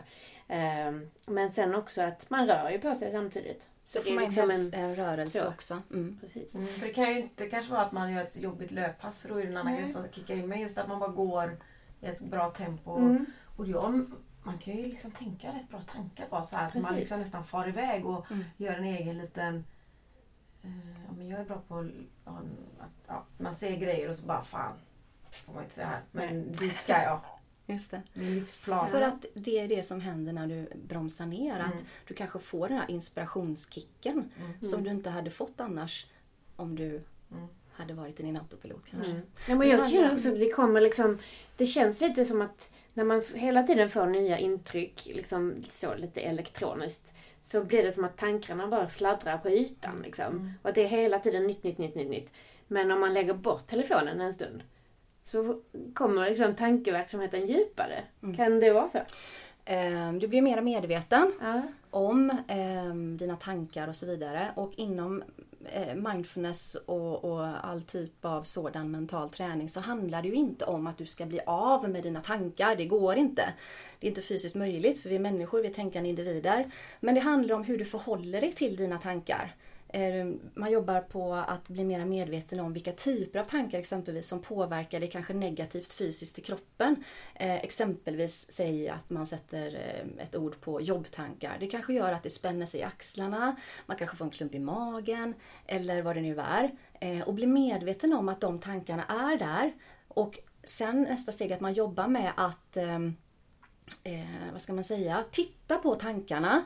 Ehm, 0.47 1.09
men 1.25 1.51
sen 1.51 1.75
också 1.75 2.01
att 2.01 2.29
man 2.29 2.47
rör 2.47 2.69
ju 2.69 2.79
på 2.79 2.95
sig 2.95 3.11
samtidigt. 3.11 3.67
Så 3.83 3.97
då 3.97 4.03
får 4.03 4.11
man 4.11 4.23
liksom 4.23 4.51
en, 4.51 4.73
en 4.73 4.95
rörelse 4.95 5.39
så. 5.39 5.47
också. 5.47 5.81
Mm. 5.91 6.17
Precis. 6.21 6.55
Mm. 6.55 6.67
För 6.67 6.87
det 6.87 6.93
kan 6.93 7.09
ju 7.09 7.21
inte 7.21 7.49
kanske 7.49 7.71
vara 7.71 7.85
att 7.85 7.91
man 7.91 8.13
gör 8.13 8.21
ett 8.21 8.35
jobbigt 8.35 8.71
löppass 8.71 9.19
för 9.19 9.29
då 9.29 9.35
är 9.35 9.43
det 9.43 9.49
en 9.49 9.57
annan 9.57 9.75
grej 9.75 9.85
som 9.85 10.03
kickar 10.11 10.35
in. 10.35 10.47
Men 10.47 10.59
just 10.59 10.77
att 10.77 10.87
man 10.87 10.99
bara 10.99 11.11
går 11.11 11.57
i 12.01 12.05
ett 12.05 12.19
bra 12.19 12.51
tempo. 12.51 12.97
Mm. 12.97 13.25
Och 13.57 13.67
jag 13.67 14.05
man 14.43 14.57
kan 14.57 14.77
ju 14.77 14.85
liksom 14.85 15.11
tänka 15.11 15.47
rätt 15.47 15.69
bra 15.69 15.81
tankar 15.81 16.27
bara 16.29 16.43
så 16.43 16.55
här 16.55 16.69
så 16.69 16.79
man 16.79 16.95
liksom 16.95 17.19
nästan 17.19 17.43
far 17.43 17.69
iväg 17.69 18.05
och 18.05 18.31
mm. 18.31 18.43
gör 18.57 18.73
en 18.73 18.83
egen 18.83 19.17
liten 19.17 19.65
eh, 20.63 21.03
ja, 21.07 21.11
men 21.17 21.27
jag 21.27 21.39
är 21.39 21.45
bra 21.45 21.61
på 21.67 21.79
att 22.79 22.91
ja, 23.07 23.25
man 23.37 23.55
ser 23.55 23.75
grejer 23.75 24.09
och 24.09 24.15
så 24.15 24.25
bara 24.25 24.43
fan 24.43 24.73
får 25.45 25.53
man 25.53 25.63
inte 25.63 25.75
säga 25.75 25.87
här 25.87 26.01
men 26.11 26.41
Nej. 26.41 26.55
dit 26.59 26.75
ska 26.75 26.93
jag. 26.93 27.19
Just 27.65 27.91
det. 27.91 28.01
Min 28.13 28.35
livsplan. 28.35 28.89
För 28.89 29.01
att 29.01 29.25
det 29.33 29.59
är 29.59 29.67
det 29.67 29.83
som 29.83 30.01
händer 30.01 30.33
när 30.33 30.47
du 30.47 30.67
bromsar 30.87 31.25
ner. 31.25 31.55
Mm. 31.55 31.67
Att 31.67 31.83
du 32.07 32.13
kanske 32.13 32.39
får 32.39 32.69
den 32.69 32.77
här 32.77 32.91
inspirationskicken 32.91 34.31
mm. 34.39 34.53
som 34.61 34.83
du 34.83 34.89
inte 34.89 35.09
hade 35.09 35.31
fått 35.31 35.59
annars 35.59 36.05
om 36.55 36.75
du 36.75 36.89
mm. 37.31 37.47
hade 37.71 37.93
varit 37.93 38.19
i 38.19 38.23
din 38.23 38.37
autopilot 38.37 38.85
kanske. 38.91 39.11
Mm. 39.11 39.23
Ja, 39.47 39.55
men 39.55 39.69
jag 39.69 39.89
känner 39.89 40.13
också 40.13 40.29
att 40.29 40.39
det 40.39 40.49
kommer 40.49 40.81
liksom 40.81 41.19
Det 41.57 41.65
känns 41.65 42.01
lite 42.01 42.25
som 42.25 42.41
att 42.41 42.71
när 42.93 43.03
man 43.03 43.23
hela 43.33 43.63
tiden 43.63 43.89
får 43.89 44.05
nya 44.05 44.39
intryck, 44.39 45.05
liksom 45.05 45.63
så 45.69 45.95
lite 45.95 46.21
elektroniskt, 46.21 47.13
så 47.41 47.63
blir 47.63 47.83
det 47.83 47.91
som 47.91 48.03
att 48.03 48.17
tankarna 48.17 48.67
bara 48.67 48.87
fladdrar 48.87 49.37
på 49.37 49.49
ytan. 49.49 50.01
Liksom. 50.03 50.25
Mm. 50.25 50.53
Och 50.61 50.69
att 50.69 50.75
det 50.75 50.83
är 50.83 50.87
hela 50.87 51.19
tiden 51.19 51.47
nytt, 51.47 51.63
nytt, 51.63 51.77
nytt, 51.77 51.95
nytt, 51.95 52.09
nytt. 52.09 52.31
Men 52.67 52.91
om 52.91 52.99
man 52.99 53.13
lägger 53.13 53.33
bort 53.33 53.67
telefonen 53.67 54.21
en 54.21 54.33
stund 54.33 54.63
så 55.23 55.59
kommer 55.93 56.29
liksom 56.29 56.55
tankeverksamheten 56.55 57.47
djupare. 57.47 58.03
Mm. 58.23 58.37
Kan 58.37 58.59
det 58.59 58.73
vara 58.73 58.89
så? 58.89 58.99
Ehm, 59.65 60.19
du 60.19 60.27
blir 60.27 60.41
mer 60.41 60.61
medveten 60.61 61.33
ja. 61.41 61.61
om 61.89 62.29
eh, 62.29 62.95
dina 62.95 63.35
tankar 63.35 63.87
och 63.87 63.95
så 63.95 64.05
vidare. 64.05 64.51
Och 64.55 64.73
inom 64.75 65.23
Eh, 65.65 65.95
mindfulness 65.95 66.75
och, 66.75 67.25
och, 67.25 67.65
all 67.65 67.81
typ 67.81 68.25
av 68.25 68.43
sådan 68.43 68.91
mental 68.91 69.29
träning 69.29 69.69
så 69.69 69.79
handlar 69.79 70.21
det 70.21 70.27
ju 70.27 70.33
inte 70.33 70.65
om 70.65 70.87
att 70.87 70.97
du 70.97 71.05
ska 71.05 71.25
bli 71.25 71.39
av 71.45 71.89
med 71.89 72.03
dina 72.03 72.21
tankar. 72.21 72.75
Det 72.75 72.85
går 72.85 73.15
inte. 73.15 73.53
Det 73.99 74.07
är 74.07 74.09
inte 74.09 74.21
fysiskt 74.21 74.55
möjligt 74.55 75.01
för 75.01 75.09
vi 75.09 75.15
är 75.15 75.19
människor, 75.19 75.61
vi 75.61 75.67
är 75.67 75.73
tänkande 75.73 76.09
individer. 76.09 76.71
Men 76.99 77.15
det 77.15 77.21
handlar 77.21 77.55
om 77.55 77.63
hur 77.63 77.77
du 77.77 77.85
förhåller 77.85 78.41
dig 78.41 78.51
till 78.51 78.75
dina 78.75 78.97
tankar. 78.97 79.55
Eh, 79.93 80.25
man 80.53 80.71
jobbar 80.71 81.01
på 81.01 81.33
att 81.33 81.69
bli 81.69 81.83
mer 81.83 82.05
medveten 82.05 82.59
om 82.59 82.73
vilka 82.73 82.91
typer 82.91 83.39
av 83.39 83.43
tankar 83.43 83.79
exempelvis 83.79 84.27
som 84.27 84.41
påverkar 84.41 84.99
dig 84.99 85.09
kanske 85.09 85.33
negativt 85.33 85.93
fysiskt 85.93 86.39
i 86.39 86.41
kroppen. 86.41 87.03
Eh, 87.35 87.55
exempelvis 87.55 88.51
säg 88.51 88.89
att 88.89 89.09
man 89.09 89.27
sätter 89.27 89.75
eh, 89.75 90.23
ett 90.23 90.35
ord 90.35 90.61
på 90.61 90.81
jobbtankar. 90.81 91.57
Det 91.59 91.67
kanske 91.67 91.93
gör 91.93 92.11
att 92.11 92.23
det 92.23 92.29
spänner 92.29 92.65
sig 92.65 92.79
i 92.79 92.83
axlarna, 92.83 93.55
man 93.85 93.97
kanske 93.97 94.17
får 94.17 94.25
en 94.25 94.31
klump 94.31 94.55
i 94.55 94.59
magen 94.59 95.33
eller 95.67 96.01
vad 96.01 96.15
det 96.15 96.21
nu 96.21 96.39
är. 96.39 96.71
Och 97.25 97.33
bli 97.33 97.47
medveten 97.47 98.13
om 98.13 98.29
att 98.29 98.41
de 98.41 98.59
tankarna 98.59 99.03
är 99.03 99.37
där. 99.37 99.73
Och 100.07 100.39
sen 100.63 101.01
nästa 101.01 101.31
steg 101.31 101.53
att 101.53 101.59
man 101.59 101.73
jobbar 101.73 102.07
med 102.07 102.31
att, 102.37 102.77
vad 104.51 104.61
ska 104.61 104.73
man 104.73 104.83
säga, 104.83 105.23
titta 105.31 105.77
på 105.77 105.95
tankarna. 105.95 106.63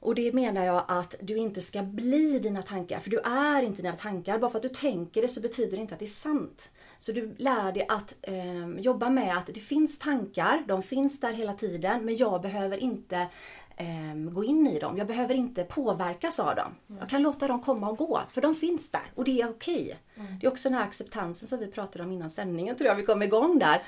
Och 0.00 0.14
det 0.14 0.32
menar 0.32 0.64
jag 0.64 0.84
att 0.88 1.14
du 1.20 1.36
inte 1.36 1.60
ska 1.60 1.82
bli 1.82 2.38
dina 2.38 2.62
tankar, 2.62 2.98
för 2.98 3.10
du 3.10 3.18
är 3.18 3.62
inte 3.62 3.82
dina 3.82 3.96
tankar. 3.96 4.38
Bara 4.38 4.50
för 4.50 4.58
att 4.58 4.62
du 4.62 4.68
tänker 4.68 5.22
det 5.22 5.28
så 5.28 5.40
betyder 5.40 5.76
det 5.76 5.80
inte 5.80 5.94
att 5.94 6.00
det 6.00 6.04
är 6.04 6.06
sant. 6.06 6.70
Så 6.98 7.12
du 7.12 7.34
lär 7.38 7.72
dig 7.72 7.86
att 7.88 8.14
eh, 8.22 8.68
jobba 8.78 9.10
med 9.10 9.38
att 9.38 9.46
det 9.46 9.60
finns 9.60 9.98
tankar, 9.98 10.64
de 10.66 10.82
finns 10.82 11.20
där 11.20 11.32
hela 11.32 11.54
tiden, 11.54 12.04
men 12.04 12.16
jag 12.16 12.42
behöver 12.42 12.78
inte 12.78 13.26
eh, 13.76 14.30
gå 14.32 14.44
in 14.44 14.66
i 14.66 14.78
dem. 14.78 14.98
Jag 14.98 15.06
behöver 15.06 15.34
inte 15.34 15.64
påverkas 15.64 16.40
av 16.40 16.56
dem. 16.56 16.74
Mm. 16.88 17.00
Jag 17.00 17.08
kan 17.08 17.22
låta 17.22 17.48
dem 17.48 17.62
komma 17.62 17.88
och 17.88 17.98
gå, 17.98 18.20
för 18.30 18.40
de 18.40 18.54
finns 18.54 18.90
där 18.90 19.12
och 19.14 19.24
det 19.24 19.40
är 19.40 19.50
okej. 19.50 19.74
Okay. 19.74 20.26
Mm. 20.26 20.38
Det 20.38 20.46
är 20.46 20.50
också 20.50 20.68
den 20.68 20.78
här 20.78 20.84
acceptansen 20.84 21.48
som 21.48 21.58
vi 21.58 21.66
pratade 21.66 22.04
om 22.04 22.12
innan 22.12 22.30
sändningen, 22.30 22.76
tror 22.76 22.88
jag 22.88 22.96
vi 22.96 23.04
kom 23.04 23.22
igång 23.22 23.58
där. 23.58 23.82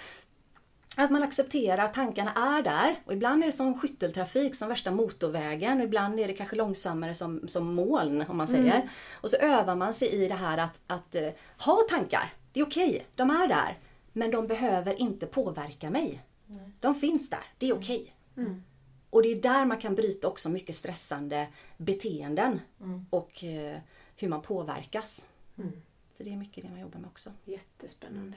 Att 0.96 1.11
man 1.11 1.22
accepterar 1.22 1.85
att 1.85 1.94
tankarna 1.94 2.33
är 2.33 2.62
där. 2.62 3.03
Och 3.05 3.12
ibland 3.12 3.42
är 3.42 3.46
det 3.46 3.53
som 3.53 3.79
skytteltrafik, 3.79 4.55
som 4.55 4.68
värsta 4.68 4.90
motorvägen. 4.90 5.79
Och 5.79 5.85
ibland 5.85 6.20
är 6.20 6.29
det 6.29 6.35
kanske 6.35 6.57
långsammare 6.57 7.14
som, 7.14 7.48
som 7.48 7.74
moln, 7.74 8.24
om 8.29 8.37
man 8.37 8.48
säger. 8.48 8.74
Mm. 8.74 8.88
Och 9.12 9.31
så 9.31 9.37
övar 9.37 9.74
man 9.76 9.94
sig 9.94 10.09
i 10.09 10.29
det 10.29 10.35
här 10.35 10.59
att, 10.59 10.81
att 10.87 11.14
uh, 11.14 11.29
ha 11.59 11.83
tankar. 11.90 12.33
Det 12.53 12.61
är 12.61 12.64
okej, 12.64 12.90
okay. 12.90 13.03
de 13.14 13.31
är 13.31 13.48
där. 13.48 13.79
Men 14.12 14.31
de 14.31 14.46
behöver 14.46 15.00
inte 15.00 15.26
påverka 15.26 15.90
mig. 15.90 16.22
Mm. 16.48 16.72
De 16.81 16.94
finns 16.94 17.31
där, 17.31 17.44
det 17.59 17.68
är 17.68 17.74
okej. 17.74 18.14
Okay. 18.33 18.44
Mm. 18.44 18.62
Och 19.11 19.22
det 19.22 19.29
är 19.29 19.42
där 19.42 19.64
man 19.64 19.79
kan 19.79 19.94
bryta 19.94 20.29
också 20.29 20.48
mycket 20.48 20.76
stressande 20.76 21.48
beteenden. 21.76 22.61
Mm. 22.81 23.07
Och 23.11 23.44
uh, 23.44 23.79
hur 24.16 24.29
man 24.29 24.42
påverkas. 24.42 25.26
Mm. 25.59 25.72
Så 26.16 26.22
det 26.22 26.33
är 26.33 26.37
mycket 26.37 26.64
det 26.64 26.70
man 26.70 26.81
jobbar 26.81 27.00
med 27.00 27.09
också. 27.09 27.31
Jättespännande. 27.44 28.37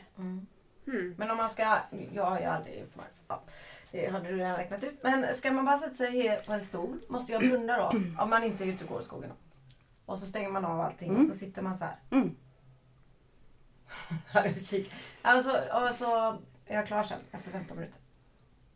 Mm. 0.87 1.15
Men 1.17 1.31
om 1.31 1.37
man 1.37 1.49
ska, 1.49 1.77
jag 2.13 2.25
har 2.25 2.39
ju 2.39 2.45
aldrig 2.45 2.85
ja, 3.27 3.41
det 3.91 4.09
hade 4.11 4.29
du 4.29 4.37
redan 4.37 4.55
räknat 4.55 4.83
ut. 4.83 5.03
Men 5.03 5.35
ska 5.35 5.51
man 5.51 5.65
bara 5.65 5.77
sätta 5.77 5.95
sig 5.95 6.41
på 6.45 6.53
en 6.53 6.61
stol, 6.61 6.99
måste 7.07 7.31
jag 7.31 7.41
blunda 7.41 7.77
då? 7.77 7.97
Om 8.19 8.29
man 8.29 8.43
inte 8.43 8.63
är 8.63 8.67
ute 8.67 8.83
och 8.83 8.89
går 8.89 9.01
i 9.01 9.03
skogen. 9.03 9.31
Och 10.05 10.19
så 10.19 10.25
stänger 10.25 10.49
man 10.49 10.65
av 10.65 10.81
allting 10.81 11.09
mm. 11.09 11.21
och 11.21 11.27
så 11.27 11.33
sitter 11.33 11.61
man 11.61 11.77
så 11.77 11.85
här. 11.85 11.95
Mm. 12.11 12.35
alltså, 15.21 15.51
och 15.51 15.95
så 15.95 16.37
är 16.65 16.75
jag 16.75 16.87
klar 16.87 17.03
sen 17.03 17.19
efter 17.31 17.51
15 17.51 17.77
minuter. 17.77 17.99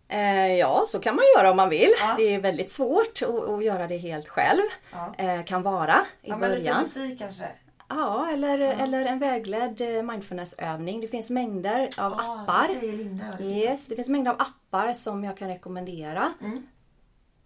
Eh, 0.07 0.55
ja, 0.55 0.83
så 0.87 0.99
kan 0.99 1.15
man 1.15 1.25
göra 1.37 1.51
om 1.51 1.57
man 1.57 1.69
vill. 1.69 1.93
Ja. 1.99 2.13
Det 2.17 2.35
är 2.35 2.39
väldigt 2.39 2.71
svårt 2.71 3.21
att, 3.21 3.49
att 3.49 3.63
göra 3.63 3.87
det 3.87 3.97
helt 3.97 4.27
själv. 4.27 4.61
Ja. 4.91 5.13
Eh, 5.17 5.43
kan 5.43 5.61
vara 5.61 6.05
i 6.21 6.29
ja, 6.29 6.37
början. 6.37 6.63
Men 6.63 6.63
lite 6.63 6.77
musik 6.77 7.19
kanske? 7.19 7.49
Ja, 7.89 8.29
eller, 8.31 8.59
ja. 8.59 8.71
eller 8.71 9.05
en 9.05 9.19
vägledd 9.19 9.81
eh, 9.81 10.03
mindfulnessövning. 10.03 11.01
Det 11.01 11.07
finns 11.07 11.29
mängder 11.29 11.89
av 11.97 12.13
ah, 12.13 12.41
appar. 12.41 12.81
Det, 12.81 12.91
Linda, 12.91 13.41
yes, 13.41 13.87
det 13.87 13.95
finns 13.95 14.09
mängder 14.09 14.31
av 14.31 14.37
appar 14.41 14.93
som 14.93 15.23
jag 15.23 15.37
kan 15.37 15.47
rekommendera. 15.47 16.33
Mm. 16.41 16.63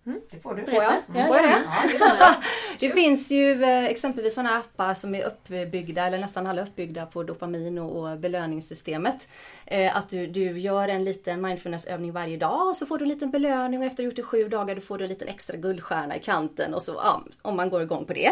Mm. 0.05 0.21
Det 0.31 0.39
får 0.39 0.55
du. 0.55 0.65
Får 0.65 0.83
jag? 0.83 0.93
Ja, 1.15 1.25
får 1.25 1.35
jag 1.35 1.45
det? 1.45 1.63
Ja, 1.99 2.35
Det 2.79 2.89
finns 2.89 3.31
ju 3.31 3.63
eh, 3.63 3.85
exempelvis 3.85 4.33
sådana 4.33 4.57
appar 4.57 4.93
som 4.93 5.15
är 5.15 5.23
uppbyggda, 5.25 6.07
eller 6.07 6.17
nästan 6.17 6.47
alla 6.47 6.61
uppbyggda 6.61 7.05
på 7.05 7.23
dopamin 7.23 7.77
och, 7.77 8.19
belöningssystemet. 8.19 9.27
Eh, 9.65 9.97
att 9.97 10.09
du, 10.09 10.27
du 10.27 10.59
gör 10.59 10.87
en 10.87 11.03
liten 11.03 11.41
mindfulnessövning 11.41 12.11
varje 12.11 12.37
dag 12.37 12.67
och 12.67 12.77
så 12.77 12.85
får 12.85 12.97
du 12.97 13.05
en 13.05 13.09
liten 13.09 13.31
belöning 13.31 13.79
och 13.79 13.85
efter 13.85 14.03
du 14.03 14.09
gjort 14.09 14.15
det 14.15 14.23
sju 14.23 14.47
dagar 14.47 14.75
då 14.75 14.81
får 14.81 14.97
du 14.97 15.03
en 15.03 15.09
liten 15.09 15.27
extra 15.27 15.57
guldstjärna 15.57 16.17
i 16.17 16.19
kanten 16.19 16.73
och 16.73 16.81
så, 16.81 16.91
ja, 16.91 17.23
om 17.41 17.55
man 17.55 17.69
går 17.69 17.81
igång 17.81 18.05
på 18.05 18.13
det. 18.13 18.31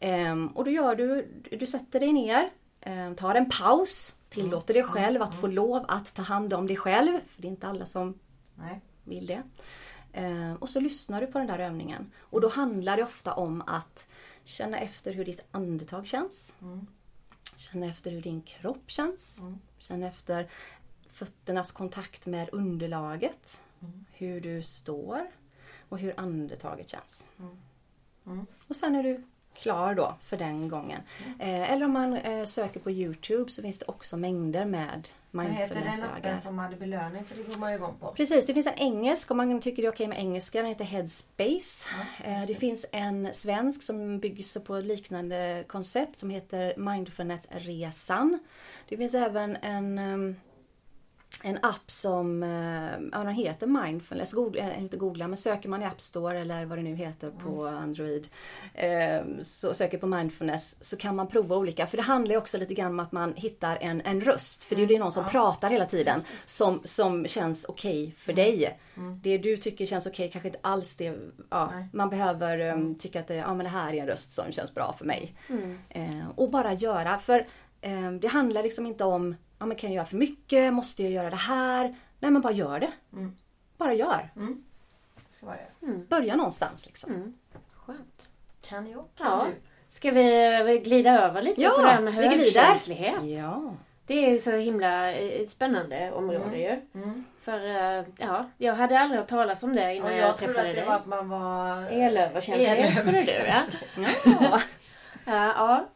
Ehm, 0.00 0.48
och 0.48 0.64
då 0.64 0.70
gör 0.70 0.94
du, 0.94 1.28
du 1.50 1.66
sätter 1.66 2.00
dig 2.00 2.12
ner, 2.12 2.48
eh, 2.80 3.12
tar 3.16 3.34
en 3.34 3.50
paus, 3.50 4.14
tillåter 4.28 4.74
dig 4.74 4.82
själv 4.82 5.22
att 5.22 5.34
få 5.34 5.46
lov 5.46 5.84
att 5.88 6.14
ta 6.14 6.22
hand 6.22 6.54
om 6.54 6.66
dig 6.66 6.76
själv. 6.76 7.12
För 7.12 7.42
det 7.42 7.48
är 7.48 7.50
inte 7.50 7.66
alla 7.66 7.86
som 7.86 8.18
Nej. 8.54 8.80
vill 9.04 9.26
det. 9.26 9.42
Eh, 10.12 10.52
och 10.52 10.70
så 10.70 10.80
lyssnar 10.80 11.20
du 11.20 11.26
på 11.26 11.38
den 11.38 11.46
där 11.46 11.58
övningen. 11.58 12.12
Och 12.18 12.40
då 12.40 12.48
handlar 12.48 12.96
det 12.96 13.02
ofta 13.02 13.32
om 13.32 13.62
att 13.66 14.06
känna 14.44 14.78
efter 14.78 15.12
hur 15.12 15.24
ditt 15.24 15.46
andetag 15.50 16.06
känns. 16.06 16.54
Känna 17.56 17.86
efter 17.86 18.10
hur 18.10 18.22
din 18.22 18.42
kropp 18.42 18.90
känns. 18.90 19.42
Känna 19.78 20.06
efter 20.06 20.50
fötternas 21.10 21.72
kontakt 21.72 22.26
med 22.26 22.48
underlaget. 22.52 23.62
Hur 24.12 24.40
du 24.40 24.62
står 24.62 25.30
och 25.88 25.98
hur 25.98 26.20
andetaget 26.20 26.88
känns. 26.88 27.26
Och 28.68 28.76
sen 28.76 28.94
är 28.94 29.02
du 29.02 29.22
klar 29.62 29.94
då 29.94 30.14
för 30.24 30.36
den 30.36 30.68
gången. 30.68 31.00
Eh, 31.38 31.72
eller 31.72 31.84
om 31.84 31.92
man 31.92 32.16
eh, 32.16 32.44
söker 32.44 32.80
på 32.80 32.90
Youtube 32.90 33.50
så 33.50 33.62
finns 33.62 33.78
det 33.78 33.84
också 33.88 34.16
mängder 34.16 34.64
med 34.64 35.08
Vad 35.30 35.46
heter 35.46 35.74
den 35.74 36.10
appen 36.16 36.40
som 36.40 36.58
hade 36.58 36.76
belöning? 36.76 37.24
För 37.24 37.36
det 37.36 37.42
går 37.42 37.58
man 37.60 37.70
ju 37.70 37.76
igång 37.76 37.94
på. 38.00 38.12
Precis, 38.12 38.46
det 38.46 38.54
finns 38.54 38.66
en 38.66 38.74
engelsk 38.78 39.30
om 39.30 39.36
man 39.36 39.60
tycker 39.60 39.82
det 39.82 39.88
är 39.88 39.92
okej 39.92 40.08
med 40.08 40.18
engelska. 40.18 40.58
Den 40.58 40.68
heter 40.68 40.84
Headspace. 40.84 41.88
Eh, 42.24 42.46
Det 42.46 42.54
finns 42.54 42.86
en 42.92 43.34
svensk 43.34 43.82
som 43.82 44.18
bygger 44.20 44.60
på 44.60 44.76
ett 44.76 44.84
liknande 44.84 45.64
koncept 45.66 46.18
som 46.18 46.30
heter 46.30 46.74
Mindfulness-resan. 46.76 48.38
Det 48.88 48.96
finns 48.96 49.14
även 49.14 49.56
en 49.56 49.98
ehm, 49.98 50.36
en 51.42 51.58
app 51.62 51.90
som 51.90 52.42
eh, 52.42 53.08
ja, 53.12 53.18
den 53.18 53.34
heter 53.34 53.66
Mindfulness. 53.66 54.32
Googla, 54.32 54.62
eh, 54.62 54.82
inte 54.82 54.96
googla, 54.96 55.28
men 55.28 55.36
söker 55.36 55.68
man 55.68 55.82
i 55.82 55.84
App 55.84 56.00
Store 56.00 56.38
eller 56.38 56.64
vad 56.64 56.78
det 56.78 56.82
nu 56.82 56.94
heter 56.94 57.30
på 57.30 57.66
Android. 57.66 58.28
Eh, 58.74 59.20
så 59.40 59.74
söker 59.74 59.98
på 59.98 60.06
Mindfulness 60.06 60.84
så 60.84 60.96
kan 60.96 61.16
man 61.16 61.28
prova 61.28 61.56
olika. 61.56 61.86
För 61.86 61.96
det 61.96 62.02
handlar 62.02 62.34
ju 62.34 62.38
också 62.38 62.58
lite 62.58 62.74
grann 62.74 62.90
om 62.90 63.00
att 63.00 63.12
man 63.12 63.34
hittar 63.36 63.78
en, 63.80 64.00
en 64.00 64.20
röst. 64.20 64.64
För 64.64 64.76
det 64.76 64.82
är 64.82 64.88
ju 64.88 64.98
någon 64.98 65.12
som 65.12 65.24
pratar 65.24 65.70
hela 65.70 65.86
tiden. 65.86 66.20
Som, 66.46 66.80
som 66.84 67.26
känns 67.26 67.64
okej 67.64 68.14
för 68.18 68.32
dig. 68.32 68.78
Det 69.22 69.38
du 69.38 69.56
tycker 69.56 69.86
känns 69.86 70.06
okej 70.06 70.30
kanske 70.30 70.48
inte 70.48 70.58
alls 70.62 70.96
det. 70.96 71.18
Ja, 71.50 71.70
Nej. 71.74 71.88
man 71.92 72.10
behöver 72.10 72.58
eh, 72.58 72.76
tycka 72.98 73.20
att 73.20 73.26
det, 73.26 73.34
ja, 73.34 73.54
men 73.54 73.64
det 73.64 73.70
här 73.70 73.92
är 73.92 74.00
en 74.00 74.06
röst 74.06 74.32
som 74.32 74.52
känns 74.52 74.74
bra 74.74 74.94
för 74.98 75.04
mig. 75.04 75.34
Eh, 75.88 76.28
och 76.36 76.50
bara 76.50 76.72
göra. 76.72 77.18
För 77.18 77.46
eh, 77.80 78.12
det 78.20 78.28
handlar 78.28 78.62
liksom 78.62 78.86
inte 78.86 79.04
om, 79.04 79.34
ja, 79.58 79.66
men 79.66 79.76
kan 79.76 79.90
jag 79.90 79.94
göra 79.96 80.04
för 80.06 80.16
mycket? 80.16 80.72
Måste 80.72 81.02
jag 81.02 81.12
göra 81.12 81.30
det 81.30 81.36
här? 81.36 81.94
Nej 82.20 82.30
men 82.30 82.42
bara 82.42 82.52
gör 82.52 82.80
det. 82.80 82.90
Bara 83.76 83.92
gör. 83.94 84.30
Så 85.40 85.46
var 85.46 85.54
det. 85.80 85.86
Börja 86.08 86.36
någonstans 86.36 86.86
liksom. 86.86 87.10
Mm. 87.12 87.34
Skönt. 87.74 88.28
Kan 88.62 88.86
jag? 88.90 89.04
Kan 89.16 89.26
Ja. 89.26 89.46
du? 89.46 89.54
Ska 89.88 90.10
vi 90.10 90.80
glida 90.84 91.10
över 91.22 91.42
lite 91.42 91.62
Ja, 91.62 91.70
på 91.70 91.82
det 91.82 91.88
här 91.90 92.00
med 92.00 92.12
vi 92.14 92.28
glider. 92.28 92.60
högkänslighet? 92.60 93.22
Ja. 93.22 93.72
Det 94.06 94.30
är 94.34 94.38
så 94.38 94.50
himla 94.50 95.12
eh, 95.12 95.46
spännande 95.46 96.12
område 96.12 96.58
ju. 96.58 97.00
Mm. 97.02 97.24
För 97.40 97.66
eh, 97.98 98.04
ja, 98.18 98.50
jag 98.58 98.74
hade 98.74 99.00
aldrig 99.00 99.20
hört 99.20 99.28
talas 99.28 99.62
om 99.62 99.76
det 99.76 99.94
innan 99.94 100.06
Och 100.06 100.12
jag, 100.12 100.20
jag 100.28 100.36
trodde 100.36 100.52
träffade 100.54 100.68
att 100.68 100.74
det 100.74 100.80
dig. 100.80 100.88
var 100.88 100.94
att 100.96 101.06
man 101.06 101.28
var... 101.28 101.82
Elöverkänslighet 101.90 103.02
trodde 103.02 103.18
du 103.18 103.32
ja. 103.46 103.62
ja. 104.40 104.60
ja. 105.24 105.52
Ja. 105.56 105.86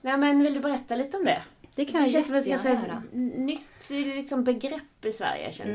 Nej 0.00 0.16
men 0.18 0.42
vill 0.42 0.54
du 0.54 0.60
berätta 0.60 0.94
lite 0.96 1.16
om 1.16 1.24
det? 1.24 1.42
Det 1.76 1.84
kan 1.84 2.02
Det 2.02 2.06
jag 2.06 2.12
känns 2.12 2.26
som 2.26 2.36
ett 2.36 2.46
ganska 2.46 2.68
göra. 2.68 3.02
nytt 3.12 3.90
liksom, 3.90 4.44
begrepp 4.44 5.04
i 5.04 5.12
Sverige 5.12 5.52
kände 5.52 5.74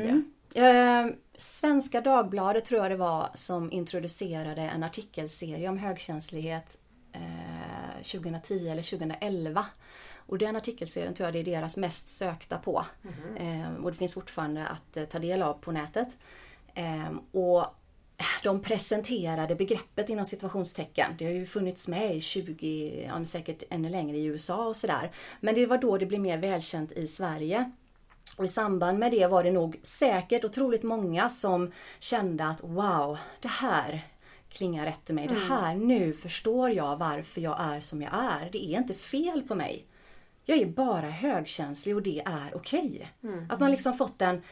Mm. 0.54 1.06
Eh, 1.06 1.14
Svenska 1.36 2.00
Dagbladet 2.00 2.64
tror 2.64 2.82
jag 2.82 2.90
det 2.90 2.96
var 2.96 3.28
som 3.34 3.72
introducerade 3.72 4.62
en 4.62 4.82
artikelserie 4.82 5.68
om 5.68 5.78
högkänslighet 5.78 6.78
eh, 7.12 8.02
2010 8.02 8.68
eller 8.68 8.82
2011. 8.82 9.66
Och 10.26 10.38
den 10.38 10.56
artikelserien 10.56 11.14
tror 11.14 11.26
jag 11.26 11.34
det 11.34 11.40
är 11.40 11.56
deras 11.56 11.76
mest 11.76 12.08
sökta 12.08 12.58
på. 12.58 12.86
Eh, 13.36 13.74
och 13.84 13.90
det 13.90 13.96
finns 13.98 14.14
fortfarande 14.14 14.66
att 14.66 14.96
eh, 14.96 15.04
ta 15.04 15.18
del 15.18 15.42
av 15.42 15.54
på 15.54 15.72
nätet. 15.72 16.08
Eh, 16.74 17.12
och 17.40 17.66
de 18.42 18.62
presenterade 18.62 19.54
begreppet 19.54 20.10
inom 20.10 20.24
situationstecken. 20.24 21.14
Det 21.18 21.24
har 21.24 21.32
ju 21.32 21.46
funnits 21.46 21.88
med 21.88 22.16
i 22.16 22.20
20, 22.20 23.04
ja, 23.06 23.24
säkert 23.24 23.62
ännu 23.70 23.88
längre 23.88 24.16
i 24.16 24.24
USA 24.24 24.66
och 24.66 24.76
sådär. 24.76 25.10
Men 25.40 25.54
det 25.54 25.66
var 25.66 25.78
då 25.78 25.98
det 25.98 26.06
blev 26.06 26.20
mer 26.20 26.38
välkänt 26.38 26.92
i 26.92 27.06
Sverige. 27.06 27.70
Och 28.36 28.44
i 28.44 28.48
samband 28.48 28.98
med 28.98 29.10
det 29.10 29.26
var 29.26 29.44
det 29.44 29.50
nog 29.50 29.80
säkert 29.82 30.44
otroligt 30.44 30.82
många 30.82 31.28
som 31.28 31.72
kände 31.98 32.46
att 32.46 32.64
wow, 32.64 33.18
det 33.40 33.48
här 33.48 34.06
klingar 34.48 34.86
rätt 34.86 35.10
i 35.10 35.12
mig. 35.12 35.26
Det 35.26 35.34
här, 35.34 35.74
nu 35.74 36.12
förstår 36.12 36.70
jag 36.70 36.96
varför 36.96 37.40
jag 37.40 37.60
är 37.60 37.80
som 37.80 38.02
jag 38.02 38.12
är. 38.14 38.48
Det 38.52 38.64
är 38.64 38.78
inte 38.78 38.94
fel 38.94 39.42
på 39.42 39.54
mig. 39.54 39.86
Jag 40.44 40.58
är 40.58 40.66
bara 40.66 41.10
högkänslig 41.10 41.96
och 41.96 42.02
det 42.02 42.22
är 42.24 42.52
okej. 42.54 43.12
Att 43.48 43.60
man 43.60 43.70
liksom 43.70 43.94
fått 43.94 44.22
en 44.22 44.42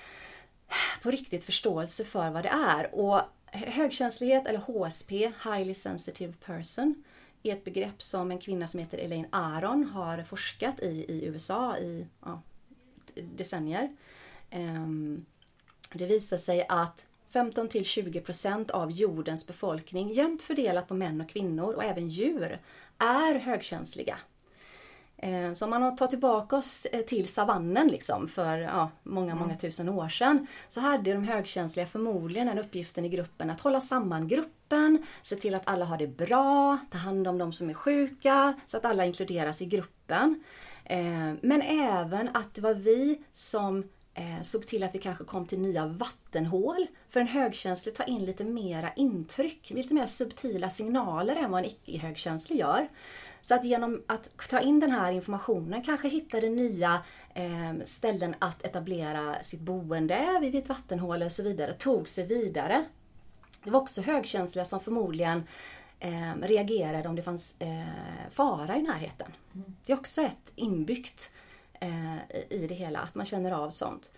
på 1.03 1.11
riktigt 1.11 1.45
förståelse 1.45 2.05
för 2.05 2.31
vad 2.31 2.43
det 2.43 2.49
är. 2.49 2.95
Och 2.95 3.21
högkänslighet 3.53 4.47
eller 4.47 4.59
HSP, 4.59 5.33
Highly 5.45 5.75
Sensitive 5.75 6.33
Person, 6.45 7.05
är 7.43 7.53
ett 7.53 7.65
begrepp 7.65 8.03
som 8.03 8.31
en 8.31 8.39
kvinna 8.39 8.67
som 8.67 8.81
heter 8.81 8.99
Elaine 8.99 9.27
Aron 9.31 9.85
har 9.85 10.23
forskat 10.23 10.81
i 10.81 11.05
i 11.09 11.25
USA 11.27 11.79
i 11.79 12.07
ja, 12.25 12.43
decennier. 13.15 13.97
Ehm, 14.51 15.27
det 15.93 16.07
visar 16.07 16.37
sig 16.37 16.67
att 16.69 17.07
15 17.29 17.69
till 17.69 17.85
20 17.85 18.21
procent 18.21 18.71
av 18.71 18.91
jordens 18.91 19.47
befolkning, 19.47 20.13
jämnt 20.13 20.43
fördelat 20.43 20.89
på 20.89 20.95
män 20.95 21.21
och 21.21 21.29
kvinnor 21.29 21.75
och 21.75 21.85
även 21.85 22.09
djur, 22.09 22.61
är 22.99 23.35
högkänsliga. 23.35 24.19
Eh, 25.23 25.53
Så 25.53 25.65
om 25.65 25.71
man 25.71 25.97
tar 25.97 26.07
tillbaka 26.07 26.57
oss 26.57 26.87
eh, 26.87 27.01
till 27.01 27.29
savannen 27.29 27.89
liksom 27.89 28.29
för 28.29 28.59
ja, 28.59 28.91
många, 29.03 29.35
många 29.35 29.57
tusen 29.57 29.89
år 29.89 30.09
sedan 30.09 30.47
så 30.69 30.81
hade 30.81 31.13
de 31.13 31.25
högkänsliga 31.25 31.87
förmodligen 31.87 32.47
den 32.47 32.59
uppgiften 32.59 33.05
i 33.05 33.09
gruppen 33.09 33.51
att 33.51 33.61
hålla 33.61 33.81
samman 33.81 34.29
gruppen, 34.29 35.07
se 35.23 35.37
till 35.37 35.55
att 35.55 35.63
alla 35.69 35.85
har 35.85 35.99
det 35.99 36.07
bra, 36.07 36.79
ta 36.91 36.99
hand 36.99 37.29
om 37.29 37.39
de 37.39 37.53
som 37.53 37.71
är 37.71 37.75
sjuka 37.75 38.55
så 38.67 38.77
att 38.77 38.85
alla 38.85 39.05
inkluderas 39.05 39.63
i 39.63 39.67
gruppen. 39.67 40.45
Eh, 40.85 41.33
Men 41.43 41.63
även 41.63 42.29
att 42.37 42.55
det 42.55 42.61
var 42.61 42.75
vi 42.75 43.19
som 43.33 43.85
såg 44.43 44.67
till 44.67 44.85
att 44.85 44.95
vi 44.95 44.99
kanske 44.99 45.25
kom 45.25 45.47
till 45.47 45.61
nya 45.61 45.87
vattenhål. 45.87 46.87
För 47.09 47.21
en 47.21 47.27
högkänslig 47.29 47.95
tar 47.95 48.09
in 48.09 48.25
lite 48.25 48.45
mera 48.45 48.93
intryck, 48.97 49.71
lite 49.71 49.95
mer 49.95 50.07
subtila 50.07 50.71
signaler 50.71 51.37
än 51.37 51.51
vad 51.51 51.65
en 51.65 51.71
icke-högkänslig 51.71 52.59
gör. 52.59 52.89
Så 53.43 53.55
att 53.55 53.65
genom 53.65 54.03
att 54.07 54.49
ta 54.51 54.61
in 54.61 54.81
den 54.81 54.91
här 54.91 55.13
informationen 55.13 55.83
kanske 55.83 56.09
hittade 56.09 56.49
nya 56.49 57.03
eh, 57.35 57.75
ställen 57.85 58.35
att 58.39 58.65
etablera 58.65 59.43
sitt 59.43 59.61
boende 59.61 60.39
vid 60.41 60.55
ett 60.55 60.69
vattenhål 60.69 61.23
och 61.23 61.33
så 61.33 61.43
vidare, 61.43 61.73
tog 61.73 62.09
sig 62.09 62.27
vidare. 62.27 62.85
Det 63.65 63.71
var 63.71 63.81
också 63.81 64.03
högkänsliga 64.03 64.65
som 64.65 64.81
förmodligen 64.81 65.43
eh, 66.01 66.35
reagerade 66.43 67.09
om 67.09 67.17
det 67.17 67.23
fanns 67.23 67.55
eh, 67.59 67.85
fara 68.31 68.77
i 68.77 68.83
närheten. 68.83 69.33
Det 69.85 69.93
är 69.93 69.97
också 69.97 70.23
ett 70.23 70.53
inbyggt 70.55 71.31
eh, 71.81 72.17
i 72.51 72.67
det 72.69 72.75
hela, 72.75 72.99
att 73.01 73.15
man 73.15 73.27
känner 73.27 73.51
av 73.51 73.71
sånt. 73.71 74.11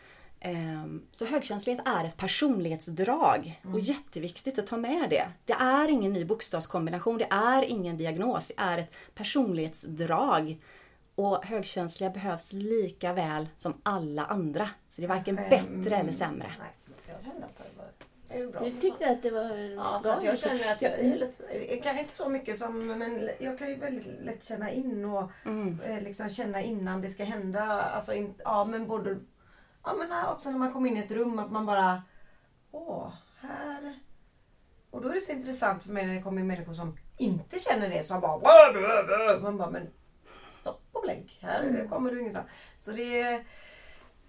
Eh, 0.45 0.85
Så 1.13 1.27
högkänslighet 1.27 1.87
är 1.87 2.05
ett 2.05 2.17
personlighetsdrag 2.17 3.61
och 3.73 3.81
jätteviktigt 3.81 4.59
att 4.59 4.67
ta 4.67 4.77
med 4.77 5.11
det. 5.11 5.29
Det 5.45 5.53
är 5.53 5.89
ingen 5.89 6.13
ny 6.13 6.25
bokstavskombination, 6.25 7.19
det 7.19 7.27
är 7.31 7.63
ingen 7.63 7.97
diagnos, 7.97 8.49
det 8.49 8.55
är 8.57 8.79
ett 8.79 8.97
personlighetsdrag. 9.15 10.59
Och 11.15 11.45
högkänsliga 11.45 12.11
behövs 12.11 12.53
lika 12.53 13.13
väl 13.13 13.49
som 13.59 13.75
alla 13.83 14.25
andra. 14.25 14.69
Så 14.89 15.01
det 15.01 15.07
är 15.07 15.09
varken 15.09 15.37
bättre 15.37 15.97
eller 15.97 16.13
sämre. 16.13 16.53
Bra. 18.53 18.61
Du 18.65 18.81
tyckte 18.81 19.11
att 19.11 19.23
det 19.23 19.31
var 19.31 19.57
Ja, 19.57 20.01
bra? 20.03 20.19
jag 20.23 20.39
känner 20.39 20.73
att 20.73 20.83
jag 20.83 20.93
är 20.93 21.17
lite, 21.17 21.45
jag 21.71 21.83
kanske 21.83 22.01
inte 22.03 22.15
så 22.15 22.29
mycket 22.29 22.59
som, 22.59 22.87
men 22.87 23.31
jag 23.39 23.59
kan 23.59 23.69
ju 23.69 23.75
väldigt 23.77 24.07
lätt 24.25 24.45
känna 24.45 24.71
in 24.71 25.05
och 25.05 25.31
Mm. 25.45 25.81
eh, 25.81 26.01
liksom 26.03 26.29
känna 26.31 26.63
innan 26.63 27.01
det 27.01 27.11
ska 27.11 27.25
hända. 27.25 27.63
Alltså, 27.83 28.15
in, 28.15 28.35
ja 28.45 28.65
men 28.65 28.87
både, 28.87 29.17
ja 29.85 29.95
men 29.95 30.27
också 30.29 30.51
när 30.51 30.59
man 30.59 30.73
kommer 30.73 30.91
in 30.91 30.97
i 30.97 31.01
ett 31.01 31.11
rum 31.11 31.39
att 31.39 31.53
man 31.53 31.67
bara, 31.67 32.03
åh, 32.71 33.13
här. 33.41 33.99
Och 34.91 35.03
då 35.03 35.09
är 35.09 35.15
det 35.15 35.21
så 35.21 35.33
intressant 35.33 35.83
för 35.83 35.93
mig 35.93 36.07
när 36.07 36.15
det 36.15 36.23
kommer 36.23 36.43
människor 36.43 36.73
som 36.75 36.97
inte 37.19 37.59
känner 37.59 37.89
det. 37.89 38.03
Så 38.03 38.13
man 38.13 38.21
bara, 38.21 38.39
"Wah, 38.39 38.73
blah, 38.73 39.07
blah." 39.07 39.43
man 39.43 39.59
bara, 39.59 39.71
men 39.71 39.87
stopp 40.61 40.83
och 40.93 41.03
blänk, 41.03 41.39
här 41.43 41.87
kommer 41.91 42.11
du 42.11 42.21
ingenstans. 42.21 42.47
Så 42.79 42.93
det 42.93 43.21
är, 43.21 43.45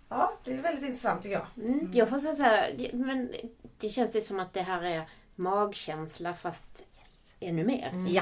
ja 0.09 0.33
det 0.43 0.53
är 0.53 0.61
väldigt 0.61 0.83
intressant 0.83 1.21
tycker 1.21 1.35
jag. 1.35 1.65
Mm. 1.65 1.89
Jag 1.93 2.09
får 2.09 2.19
säga 2.19 2.35
så 2.35 2.43
här, 2.43 2.89
men 2.93 3.31
det 3.79 3.89
känns 3.89 4.11
det 4.11 4.21
som 4.21 4.39
att 4.39 4.53
det 4.53 4.61
här 4.61 4.83
är 4.83 5.09
magkänsla 5.35 6.33
fast 6.33 6.83
ännu 7.43 7.63
mer. 7.63 7.89
Mm. 7.93 8.07
Ja. 8.13 8.21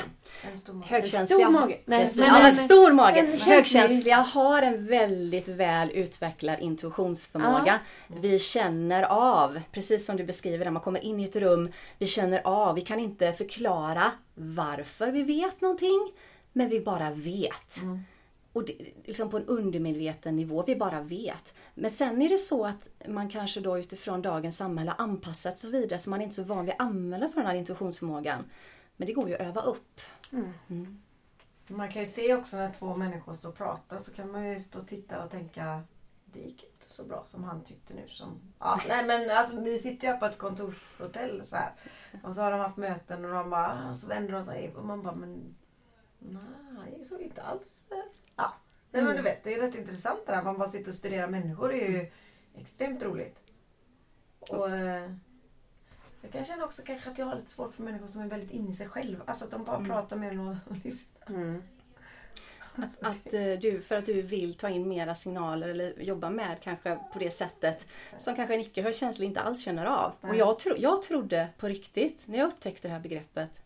En 0.51 0.57
stor 0.57 0.73
mage. 0.73 0.87
Högkänsliga, 0.89 1.25
stor 1.39 1.49
mage. 1.51 1.77
Nej, 1.85 2.09
men- 2.15 2.27
ja, 2.27 2.51
stor 2.51 2.91
mage. 2.93 3.19
en 3.19 3.25
känslig- 3.37 3.53
Högkänsliga 3.53 4.15
har 4.17 4.61
en 4.61 4.87
väldigt 4.87 5.47
väl 5.47 5.91
utvecklad 5.91 6.59
intuitionsförmåga. 6.59 7.79
Vi 8.21 8.39
känner 8.39 9.03
av, 9.03 9.59
precis 9.71 10.05
som 10.05 10.17
du 10.17 10.23
beskriver 10.23 10.65
när 10.65 10.71
man 10.71 10.81
kommer 10.81 11.03
in 11.03 11.19
i 11.19 11.23
ett 11.23 11.35
rum. 11.35 11.69
Vi 11.97 12.07
känner 12.07 12.41
av, 12.47 12.75
vi 12.75 12.81
kan 12.81 12.99
inte 12.99 13.33
förklara 13.33 14.11
varför 14.35 15.11
vi 15.11 15.23
vet 15.23 15.61
någonting. 15.61 16.11
Men 16.53 16.69
vi 16.69 16.79
bara 16.79 17.11
vet. 17.11 17.75
Och 18.53 18.65
det, 18.65 18.73
liksom 19.05 19.29
på 19.29 19.37
en 19.37 19.45
undermedveten 19.45 20.35
nivå, 20.35 20.63
vi 20.67 20.75
bara 20.75 21.01
vet. 21.01 21.53
Men 21.75 21.91
sen 21.91 22.21
är 22.21 22.29
det 22.29 22.37
så 22.37 22.65
att 22.65 22.87
man 23.07 23.29
kanske 23.29 23.59
då 23.59 23.77
utifrån 23.79 24.21
dagens 24.21 24.57
samhälle 24.57 24.93
har 24.97 25.03
anpassat 25.03 25.59
sig 25.59 25.67
och 25.67 25.73
så 25.73 25.79
vidare 25.79 25.99
så 25.99 26.09
man 26.09 26.19
är 26.19 26.23
inte 26.23 26.35
så 26.35 26.43
van 26.43 26.65
vid 26.65 26.73
att 26.73 26.81
använda 26.81 27.27
sån 27.27 27.45
här 27.45 27.55
intuitionsförmågan. 27.55 28.43
Men 29.01 29.05
det 29.07 29.13
går 29.13 29.29
ju 29.29 29.35
att 29.35 29.41
öva 29.41 29.61
upp. 29.61 30.01
Man 31.67 31.91
kan 31.91 32.01
ju 32.01 32.05
se 32.05 32.35
också 32.35 32.57
när 32.57 32.71
två 32.79 32.95
människor 32.95 33.33
står 33.33 33.49
och 33.49 33.55
pratar 33.57 33.99
så 33.99 34.13
kan 34.13 34.31
man 34.31 34.47
ju 34.49 34.59
stå 34.59 34.79
och 34.79 34.87
titta 34.87 35.23
och 35.23 35.31
tänka 35.31 35.83
det 36.25 36.39
gick 36.39 36.63
inte 36.63 36.89
så 36.93 37.03
bra 37.03 37.23
som 37.25 37.43
han 37.43 37.63
tyckte 37.63 37.93
nu. 37.93 38.07
Som, 38.07 38.39
ja, 38.59 38.81
nej 38.87 39.05
men 39.05 39.37
alltså, 39.37 39.59
vi 39.61 39.79
sitter 39.79 40.07
ju 40.07 40.13
här 40.13 40.19
på 40.19 40.25
ett 40.25 40.37
kontorshotell 40.37 41.45
så 41.45 41.55
här. 41.55 41.71
Och 42.23 42.35
så 42.35 42.41
har 42.41 42.51
de 42.51 42.59
haft 42.59 42.77
möten 42.77 43.25
och 43.25 43.31
de 43.31 43.49
bara, 43.49 43.89
"Ah", 43.89 43.95
så 43.95 44.07
vänder 44.07 44.33
de 44.33 44.43
sig 44.43 44.73
och 44.75 44.85
man 44.85 45.03
bara 45.03 45.15
men 45.15 45.55
nej 46.71 47.05
så 47.09 47.19
inte 47.19 47.41
alls. 47.41 47.83
Ja. 48.35 48.53
Nej 48.91 49.03
men 49.03 49.15
du 49.15 49.21
vet 49.21 49.43
det 49.43 49.53
är 49.53 49.59
rätt 49.59 49.75
intressant 49.75 50.19
det 50.25 50.31
där. 50.31 50.43
Man 50.43 50.57
bara 50.57 50.69
sitter 50.69 50.91
och 50.91 50.95
studerar 50.95 51.27
människor. 51.27 51.67
Det 51.69 51.85
är 51.85 51.89
ju 51.91 52.11
extremt 52.55 53.03
roligt. 53.03 53.39
Och 54.39 54.69
eh, 54.71 55.11
jag 56.21 56.31
kan 56.31 56.45
känna 56.45 56.65
också 56.65 56.81
kanske 56.85 57.09
att 57.09 57.17
jag 57.17 57.25
har 57.25 57.35
lite 57.35 57.49
svårt 57.49 57.75
för 57.75 57.83
människor 57.83 58.07
som 58.07 58.21
är 58.21 58.27
väldigt 58.27 58.51
inne 58.51 58.71
i 58.71 58.73
sig 58.73 58.87
själv. 58.87 59.21
Alltså 59.25 59.45
att 59.45 59.51
de 59.51 59.63
bara 59.63 59.85
pratar 59.85 60.15
med 60.15 60.31
en 60.31 60.39
och, 60.39 60.55
och 60.69 60.75
lyssnar. 60.83 61.27
Mm. 61.27 61.63
Att, 62.75 63.03
att 63.03 63.33
eh, 63.33 63.53
du, 63.61 63.81
för 63.81 63.97
att 63.97 64.05
du 64.05 64.21
vill 64.21 64.53
ta 64.53 64.69
in 64.69 64.89
mera 64.89 65.15
signaler 65.15 65.67
eller 65.67 66.01
jobba 66.01 66.29
med 66.29 66.57
kanske 66.61 66.99
på 67.13 67.19
det 67.19 67.31
sättet 67.31 67.85
som 68.17 68.35
kanske 68.35 68.53
en 68.53 68.61
icke-hörkänslig 68.61 69.25
inte 69.25 69.41
alls 69.41 69.61
känner 69.61 69.85
av. 69.85 70.11
Och 70.21 70.27
Nej. 70.27 70.37
jag, 70.37 70.59
tro, 70.59 70.75
jag 70.77 71.01
trodde 71.01 71.47
på 71.57 71.67
riktigt, 71.67 72.27
när 72.27 72.37
jag 72.37 72.47
upptäckte 72.47 72.87
det 72.87 72.91
här 72.91 72.99
begreppet 72.99 73.61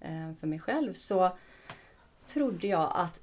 eh, 0.00 0.32
för 0.40 0.46
mig 0.46 0.60
själv, 0.60 0.92
så 0.92 1.36
trodde 2.26 2.66
jag 2.66 2.92
att 2.94 3.20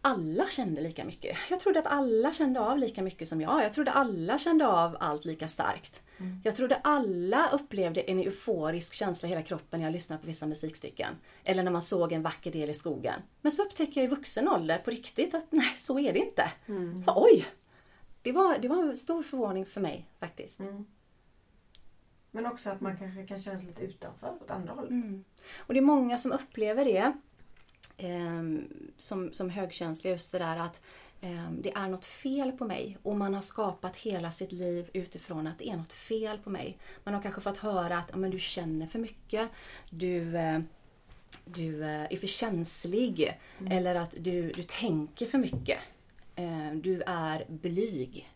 alla 0.00 0.48
kände 0.48 0.80
lika 0.80 1.04
mycket. 1.04 1.36
Jag 1.50 1.60
trodde 1.60 1.78
att 1.78 1.86
alla 1.86 2.32
kände 2.32 2.60
av 2.60 2.78
lika 2.78 3.02
mycket 3.02 3.28
som 3.28 3.40
jag. 3.40 3.64
Jag 3.64 3.74
trodde 3.74 3.92
alla 3.92 4.38
kände 4.38 4.66
av 4.66 4.96
allt 5.00 5.24
lika 5.24 5.48
starkt. 5.48 6.02
Jag 6.44 6.56
trodde 6.56 6.76
alla 6.76 7.50
upplevde 7.50 8.00
en 8.00 8.18
euforisk 8.18 8.94
känsla 8.94 9.28
i 9.28 9.30
hela 9.30 9.42
kroppen 9.42 9.80
när 9.80 9.86
jag 9.86 9.92
lyssnade 9.92 10.20
på 10.20 10.26
vissa 10.26 10.46
musikstycken. 10.46 11.14
Eller 11.44 11.62
när 11.62 11.70
man 11.70 11.82
såg 11.82 12.12
en 12.12 12.22
vacker 12.22 12.52
del 12.52 12.70
i 12.70 12.74
skogen. 12.74 13.20
Men 13.40 13.52
så 13.52 13.62
upptäcker 13.62 14.00
jag 14.00 14.12
i 14.12 14.14
vuxen 14.14 14.48
ålder 14.48 14.78
på 14.78 14.90
riktigt 14.90 15.34
att 15.34 15.46
nej, 15.50 15.74
så 15.78 15.98
är 15.98 16.12
det 16.12 16.18
inte. 16.18 16.52
För, 17.04 17.12
oj! 17.16 17.46
Det 18.22 18.32
var, 18.32 18.58
det 18.58 18.68
var 18.68 18.82
en 18.82 18.96
stor 18.96 19.22
förvåning 19.22 19.66
för 19.66 19.80
mig 19.80 20.08
faktiskt. 20.20 20.60
Men 22.30 22.46
också 22.46 22.70
att 22.70 22.80
man 22.80 22.96
kanske 22.96 23.26
kan 23.26 23.38
känna 23.38 23.58
sig 23.58 23.66
lite 23.66 23.82
utanför 23.82 24.36
åt 24.40 24.50
andra 24.50 24.72
hållet. 24.72 24.90
Mm. 24.90 25.24
Och 25.56 25.74
det 25.74 25.80
är 25.80 25.84
många 25.84 26.18
som 26.18 26.32
upplever 26.32 26.84
det 26.84 27.12
som, 28.96 29.32
som 29.32 29.50
högkänsliga, 29.50 30.12
just 30.12 30.32
det 30.32 30.38
där 30.38 30.56
att 30.56 30.80
ehm, 31.20 31.62
det 31.62 31.72
är 31.72 31.88
något 31.88 32.04
fel 32.04 32.52
på 32.52 32.64
mig 32.64 32.98
och 33.02 33.16
man 33.16 33.34
har 33.34 33.42
skapat 33.42 33.96
hela 33.96 34.30
sitt 34.30 34.52
liv 34.52 34.90
utifrån 34.92 35.46
att 35.46 35.58
det 35.58 35.68
är 35.68 35.76
något 35.76 35.92
fel 35.92 36.38
på 36.38 36.50
mig. 36.50 36.78
Man 37.04 37.14
har 37.14 37.22
kanske 37.22 37.40
fått 37.40 37.58
höra 37.58 37.98
att 37.98 38.16
men 38.16 38.30
du 38.30 38.38
känner 38.38 38.86
för 38.86 38.98
mycket, 38.98 39.48
du, 39.90 40.36
eh, 40.36 40.58
du 41.44 41.82
eh, 41.82 42.12
är 42.12 42.16
för 42.16 42.26
känslig 42.26 43.38
eller 43.70 43.94
att 43.94 44.14
du, 44.18 44.52
du 44.52 44.62
tänker 44.62 45.26
för 45.26 45.38
mycket. 45.38 45.78
Eh, 46.36 46.72
du 46.74 47.02
är 47.06 47.44
blyg. 47.48 48.30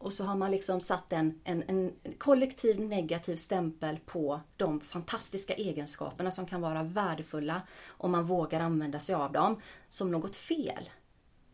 Och 0.00 0.12
så 0.12 0.24
har 0.24 0.36
man 0.36 0.50
liksom 0.50 0.80
satt 0.80 1.12
en, 1.12 1.40
en, 1.44 1.62
en 1.66 1.92
kollektiv 2.18 2.80
negativ 2.80 3.36
stämpel 3.36 3.98
på 4.06 4.40
de 4.56 4.80
fantastiska 4.80 5.54
egenskaperna 5.54 6.30
som 6.30 6.46
kan 6.46 6.60
vara 6.60 6.82
värdefulla 6.82 7.62
om 7.88 8.10
man 8.10 8.24
vågar 8.26 8.60
använda 8.60 9.00
sig 9.00 9.14
av 9.14 9.32
dem 9.32 9.60
som 9.88 10.10
något 10.10 10.36
fel. 10.36 10.90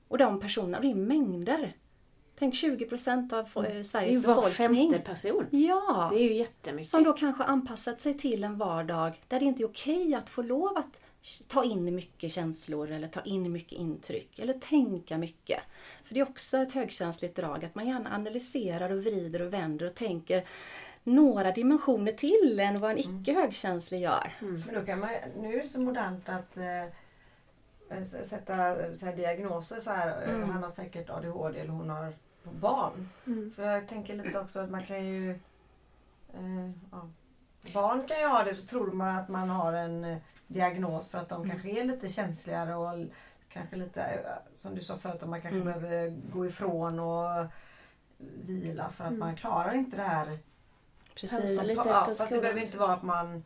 Och 0.09 0.19
de 0.19 0.41
personerna, 0.41 0.81
det 0.81 0.91
är 0.91 0.95
mängder. 0.95 1.77
Tänk 2.39 2.55
20 2.55 2.85
procent 2.87 3.33
av 3.33 3.47
fo- 3.49 3.65
eh, 3.67 3.73
Det 3.73 3.79
är 3.79 3.83
Sveriges 3.83 4.15
ju 4.17 4.21
var 4.21 4.35
befolkning. 4.37 4.91
femte 4.93 5.11
person. 5.11 5.47
Ja! 5.51 6.09
Det 6.13 6.19
är 6.21 6.25
ju 6.25 6.35
jättemycket. 6.35 6.89
Som 6.91 7.03
då 7.05 7.13
kanske 7.13 7.45
anpassat 7.45 8.01
sig 8.01 8.19
till 8.19 8.45
en 8.45 8.59
vardag 8.59 9.23
där 9.29 9.41
det 9.41 9.47
inte 9.47 9.63
är 9.63 9.67
okej 9.69 10.15
att 10.15 10.29
få 10.31 10.43
lov 10.43 10.77
att 10.79 11.01
ta 11.49 11.65
in 11.65 11.95
mycket 11.95 12.33
känslor 12.33 12.91
eller 12.91 13.09
ta 13.09 13.21
in 13.21 13.53
mycket 13.53 13.73
intryck 13.73 14.39
eller 14.39 14.55
tänka 14.55 15.19
mycket. 15.19 15.61
För 16.05 16.15
det 16.15 16.21
är 16.21 16.29
också 16.29 16.57
ett 16.59 16.73
högkänsligt 16.73 17.37
drag 17.37 17.65
att 17.65 17.75
man 17.75 17.87
gärna 17.87 18.15
analyserar 18.15 18.93
och 18.93 19.05
vrider 19.05 19.43
och 19.43 19.53
vänder 19.53 19.87
och 19.87 19.95
tänker 19.95 20.45
några 21.05 21.53
dimensioner 21.53 22.13
till 22.13 22.61
än 22.61 22.81
vad 22.81 22.91
en 22.91 22.99
icke 22.99 23.35
högkänslig 23.35 24.01
gör. 24.01 24.35
Men 24.41 24.75
då 24.75 24.85
kan 24.85 25.01
man, 25.01 25.11
nu 25.41 25.55
är 25.55 25.61
det 25.63 25.69
så 25.69 25.81
modernt 25.81 26.29
att 26.29 26.57
eh, 26.57 28.03
sätta 28.23 28.77
så 28.97 29.07
här, 29.07 29.17
diagnoser 29.17 29.81
så 29.81 29.91
här. 29.91 30.23
eh, 30.23 30.35
Mm. 30.35 30.51
Han 30.51 30.63
har 30.63 30.71
säkert 30.71 31.11
ADHD 31.11 31.61
eller 31.61 31.71
hon 31.71 31.91
har 31.91 32.13
barn. 32.43 33.09
Mm. 33.27 33.53
För 33.57 33.63
jag 33.63 33.89
tänker 33.89 34.15
lite 34.15 34.39
också 34.39 34.61
att 34.61 34.71
man 34.71 34.87
kan 34.87 35.07
ju... 35.07 35.31
Eh, 36.35 36.71
ja. 36.91 37.11
Barn 37.75 38.07
kan 38.09 38.21
ju 38.21 38.27
ha 38.27 38.45
det 38.45 38.55
så 38.55 38.67
tror 38.67 38.91
man 38.93 39.17
att 39.17 39.29
man 39.29 39.51
har 39.51 39.73
en 39.73 40.05
eh, 40.05 40.19
diagnos 40.47 41.09
för 41.09 41.19
att 41.19 41.29
de 41.29 41.51
kanske 41.51 41.69
är 41.71 41.85
lite 41.85 42.09
känsligare 42.09 42.75
och 42.75 43.07
kanske 43.49 43.77
lite, 43.77 44.03
eh, 44.03 44.21
som 44.57 44.75
du 44.75 44.83
sa 44.83 44.99
förut, 44.99 45.23
att 45.23 45.29
man 45.29 45.41
kanske 45.41 45.61
Mm. 45.61 45.67
behöver 45.81 46.11
gå 46.33 46.47
ifrån 46.47 47.01
och 47.01 47.47
vila 48.19 48.91
för 48.91 49.05
att 49.05 49.13
man 49.13 49.37
klarar 49.37 49.75
inte 49.75 49.97
det 49.97 50.03
här 50.03 50.39
Precis. 51.15 51.69
lite 51.69 51.83
ja, 51.87 52.05
fast 52.05 52.29
det 52.33 52.41
behöver 52.41 52.61
inte 52.61 52.79
vara 52.79 52.93
att 52.95 53.03
man... 53.03 53.45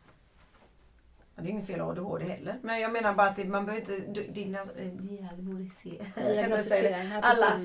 Det 1.35 1.47
är 1.47 1.51
inget 1.51 1.67
fel 1.67 1.79
att 1.79 1.85
ha 1.85 1.91
ADHD 1.91 2.25
heller. 2.25 2.59
Men 2.61 2.79
jag 2.79 2.91
menar 2.91 3.13
bara 3.13 3.27
att 3.29 3.35
det, 3.35 3.45
man 3.45 3.65
behöver 3.65 3.91
inte 3.91 4.21
eh, 4.21 4.87
diagnostisera. 4.87 6.05
Diagnostisering, 6.15 7.11
ja, 7.11 7.19
Alla. 7.21 7.59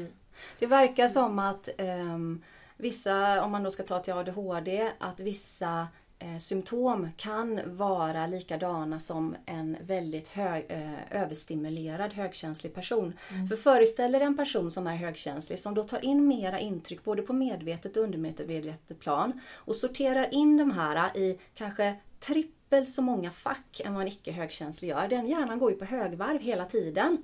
Det 0.59 0.67
verkar 0.67 1.09
som 1.09 1.39
att 1.39 1.69
ehm, 1.79 2.43
vissa, 2.77 3.45
om 3.45 3.51
man 3.53 3.63
då 3.63 3.71
ska 3.71 3.83
ta 3.83 3.99
till 4.01 4.13
ADHD, 4.13 4.93
att 4.99 5.21
vissa 5.21 5.89
eh, 6.19 6.39
symptom 6.39 7.09
kan 7.17 7.61
vara 7.77 8.27
likadana 8.27 9.01
som 9.01 9.37
en 9.47 9.77
väldigt 9.81 10.29
hög, 10.29 10.67
eh, 10.69 11.23
överstimulerad 11.23 12.13
högkänslig 12.13 12.75
person. 12.75 13.13
För 13.49 13.57
föreställ 13.57 14.15
er 14.15 14.21
en 14.21 14.37
person 14.37 14.71
som 14.71 14.87
är 14.87 14.97
högkänslig 14.97 15.59
som 15.59 15.75
då 15.75 15.85
tar 15.85 16.05
in 16.05 16.29
mera 16.29 16.59
intryck 16.61 17.05
både 17.05 17.23
på 17.23 17.33
medvetet 17.33 17.97
och 17.97 18.03
undermedvetet 18.03 19.01
plan 19.01 19.41
och 19.55 19.77
sorterar 19.77 20.35
in 20.35 20.57
de 20.57 20.71
här 20.71 21.17
i 21.17 21.39
kanske 21.55 21.97
trippelt 22.21 22.89
så 22.89 23.03
många 23.03 23.31
fack 23.31 23.81
än 23.85 23.95
vad 23.95 24.03
en 24.03 24.09
icke 24.09 24.33
högkänslig 24.33 24.89
gör. 24.89 25.09
Den 25.09 25.27
hjärnan 25.27 25.59
går 25.59 25.71
ju 25.71 25.77
på 25.77 25.85
högvarv 25.85 26.41
hela 26.41 26.65
tiden 26.65 27.19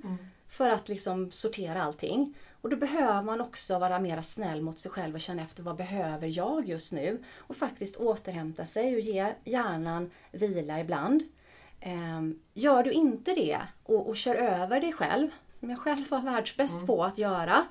för 0.47 0.69
att 0.69 0.89
liksom 0.89 1.31
sortera 1.31 1.83
allting. 1.83 2.33
Och 2.63 2.69
då 2.69 2.75
behöver 2.75 3.21
man 3.21 3.41
också 3.41 3.79
vara 3.79 3.99
mer 3.99 4.21
snäll 4.21 4.61
mot 4.61 4.79
sig 4.79 4.91
själv 4.91 5.15
och 5.15 5.21
känna 5.21 5.41
efter 5.41 5.63
vad 5.63 5.75
behöver 5.75 6.27
jag 6.37 6.67
just 6.67 6.91
nu? 6.93 7.23
Och 7.37 7.55
faktiskt 7.55 7.95
återhämta 7.97 8.65
sig 8.65 8.95
och 8.95 8.99
ge 8.99 9.33
hjärnan 9.43 10.11
vila 10.31 10.79
ibland. 10.79 11.23
Ehm, 11.79 12.39
Gör 12.53 12.83
du 12.83 12.91
inte 12.91 13.33
det 13.33 13.59
och, 13.83 14.07
och 14.09 14.15
kör 14.17 14.35
över 14.35 14.79
dig 14.79 14.93
själv, 14.93 15.29
som 15.59 15.69
jag 15.69 15.79
själv 15.79 16.09
var 16.09 16.21
världsbäst 16.21 16.85
på 16.85 17.03
att 17.03 17.17
göra, 17.17 17.65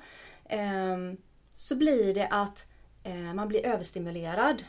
ehm, 0.49 1.17
så 1.53 1.75
blir 1.75 2.13
det 2.13 2.27
att 2.27 2.65
eh, 3.03 3.33
man 3.33 3.47
blir 3.47 3.65
överstimulerad. 3.65 4.63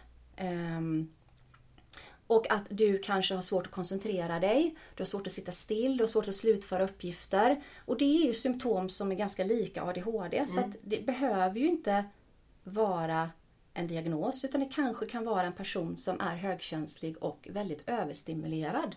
Och 2.26 2.50
att 2.50 2.64
du 2.68 2.98
kanske 2.98 3.34
har 3.34 3.42
svårt 3.42 3.66
att 3.66 3.72
koncentrera 3.72 4.40
dig, 4.40 4.74
du 4.94 5.00
har 5.02 5.06
svårt 5.06 5.26
att 5.26 5.32
sitta 5.32 5.52
still, 5.52 5.96
du 5.96 6.02
har 6.02 6.08
svårt 6.08 6.28
att 6.28 6.34
slutföra 6.34 6.84
uppgifter. 6.84 7.62
Och 7.84 7.98
det 7.98 8.04
är 8.04 8.26
ju 8.26 8.34
symptom 8.34 8.90
som 8.90 9.12
är 9.12 9.16
ganska 9.16 9.44
lika 9.44 9.82
ADHD. 9.82 10.44
Så 10.48 10.60
att 10.60 10.76
det 10.82 11.06
behöver 11.06 11.60
ju 11.60 11.66
inte 11.66 12.04
vara 12.64 13.30
en 13.74 13.86
diagnos 13.88 14.44
utan 14.44 14.60
det 14.60 14.68
kanske 14.72 15.06
kan 15.06 15.24
vara 15.24 15.42
en 15.42 15.52
person 15.52 15.96
som 15.96 16.20
är 16.20 16.36
högkänslig 16.36 17.16
och 17.22 17.48
väldigt 17.50 17.88
överstimulerad. 17.88 18.96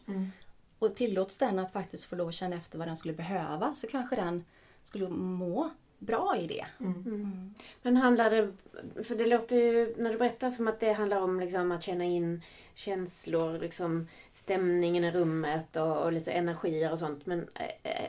Och 0.80 0.96
tillåts 0.96 1.38
den 1.38 1.60
att 1.60 1.72
faktiskt 1.72 2.06
få 2.06 2.16
lov 2.16 2.28
att 2.28 2.34
känna 2.34 2.56
efter 2.56 2.78
vad 2.78 2.88
den 2.88 2.96
skulle 2.98 3.14
behöva 3.14 3.76
så 3.76 3.88
kanske 3.88 4.16
den 4.16 4.46
skulle 4.84 5.10
må 5.10 5.70
bra 6.00 6.38
i 6.38 6.48
det. 6.48 6.66
Men 7.82 7.98
handlar 7.98 8.30
det, 8.30 8.54
för 9.04 9.16
det 9.16 9.26
låter 9.26 9.56
ju 9.56 9.96
när 9.98 10.12
du 10.12 10.18
berättar 10.18 10.50
som 10.50 10.68
att 10.68 10.80
det 10.80 10.94
handlar 10.94 11.22
om 11.22 11.40
liksom 11.40 11.72
att 11.72 11.84
känna 11.84 12.04
in 12.04 12.42
känslor, 12.74 13.60
liksom 13.60 14.08
stämningen 14.34 15.04
i 15.04 15.12
rummet 15.12 15.76
och, 15.76 15.98
och 15.98 16.12
lite 16.12 16.32
energier 16.32 16.92
och 16.92 17.00
sånt. 17.00 17.26
Men 17.26 17.48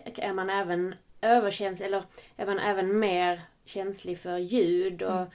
är 0.05 0.33
man 0.33 0.51
även 0.51 0.95
överkänslig 1.21 1.87
eller 1.87 2.03
är 2.37 2.47
man 2.47 2.59
även 2.59 2.99
mer 2.99 3.41
känslig 3.65 4.19
för 4.19 4.39
ljud 4.39 5.03
och 5.03 5.13
mm, 5.13 5.29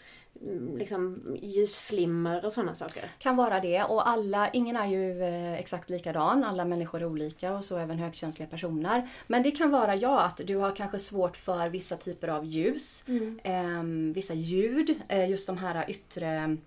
liksom 0.77 1.21
ljusflimmer 1.41 2.45
och 2.45 2.53
sådana 2.53 2.75
saker. 2.75 3.03
Kan 3.19 3.35
vara 3.35 3.59
det 3.59 3.83
och 3.83 4.07
alla, 4.07 4.49
ingen 4.49 4.75
är 4.75 4.87
ju 4.87 5.23
eh, 5.23 5.53
exakt 5.53 5.89
likadan, 5.89 6.43
alla 6.43 6.65
människor 6.65 7.01
är 7.01 7.05
olika 7.05 7.53
och 7.53 7.65
så 7.65 7.77
även 7.77 7.99
högkänsliga 7.99 8.47
personer. 8.47 9.09
Men 9.27 9.43
det 9.43 9.51
kan 9.51 9.71
vara 9.71 9.95
ja 9.95 10.21
att 10.21 10.41
du 10.45 10.55
har 10.55 10.75
kanske 10.75 10.99
svårt 10.99 11.37
för 11.37 11.69
vissa 11.69 11.97
typer 11.97 12.27
av 12.27 12.45
ljus, 12.45 13.03
eh, 13.43 13.83
vissa 14.13 14.33
ljud, 14.33 14.95
eh, 15.07 15.29
just 15.29 15.47
de 15.47 15.57
här 15.57 15.89
yttre 15.89 16.57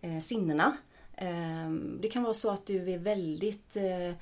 eh, 0.00 0.18
sinnena. 0.18 0.76
Eh, 1.16 1.70
det 2.00 2.08
kan 2.08 2.22
vara 2.22 2.34
så 2.34 2.50
att 2.50 2.66
du 2.66 2.90
är 2.90 2.98
väldigt, 2.98 3.76
eh, 3.76 4.08
eh, 4.08 4.14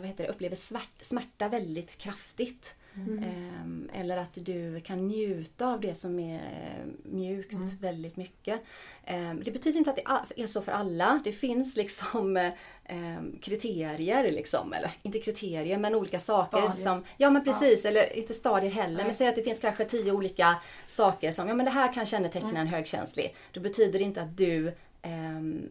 vad 0.00 0.06
heter 0.06 0.24
det, 0.24 0.30
upplever 0.30 0.56
smärt, 0.56 0.90
smärta 1.00 1.48
väldigt 1.48 1.98
kraftigt. 1.98 2.74
Ehm, 2.96 3.90
Eller 3.92 4.16
att 4.16 4.38
du 4.40 4.80
kan 4.80 5.06
njuta 5.06 5.66
av 5.66 5.80
det 5.80 5.94
som 5.94 6.18
är 6.18 6.36
eh, 6.36 7.12
mjukt 7.12 7.56
väldigt 7.80 8.16
mycket. 8.16 8.60
Ehm, 9.04 9.42
Det 9.44 9.50
betyder 9.50 9.78
inte 9.78 9.90
att 9.90 9.96
det 9.96 10.42
är 10.42 10.46
så 10.46 10.62
för 10.62 10.72
alla. 10.72 11.20
Det 11.24 11.32
finns 11.32 11.76
liksom 11.76 12.36
eh, 12.36 12.52
ehm, 12.84 13.38
kriterier, 13.42 14.30
liksom, 14.30 14.72
eller 14.72 14.90
inte 15.02 15.18
kriterier 15.20 15.78
men 15.78 15.94
olika 15.94 16.20
saker. 16.20 16.58
Stadier. 16.58 16.76
Som, 16.84 17.04
ja 17.16 17.30
men 17.30 17.44
precis, 17.44 17.84
eller 17.84 18.16
inte 18.16 18.34
stadier 18.34 18.70
heller. 18.70 19.04
Men 19.04 19.14
säg 19.14 19.28
att 19.28 19.36
det 19.36 19.42
finns 19.42 19.60
kanske 19.60 19.84
tio 19.84 20.12
olika 20.12 20.56
saker 20.86 21.32
som 21.32 21.48
ja 21.48 21.54
men 21.54 21.64
det 21.66 21.72
här 21.72 21.92
kan 21.92 22.06
känneteckna 22.06 22.60
en 22.60 22.66
högkänslig. 22.66 23.34
Då 23.52 23.60
betyder 23.60 23.98
det 23.98 24.04
inte 24.04 24.22
att 24.22 24.36
du 24.36 24.72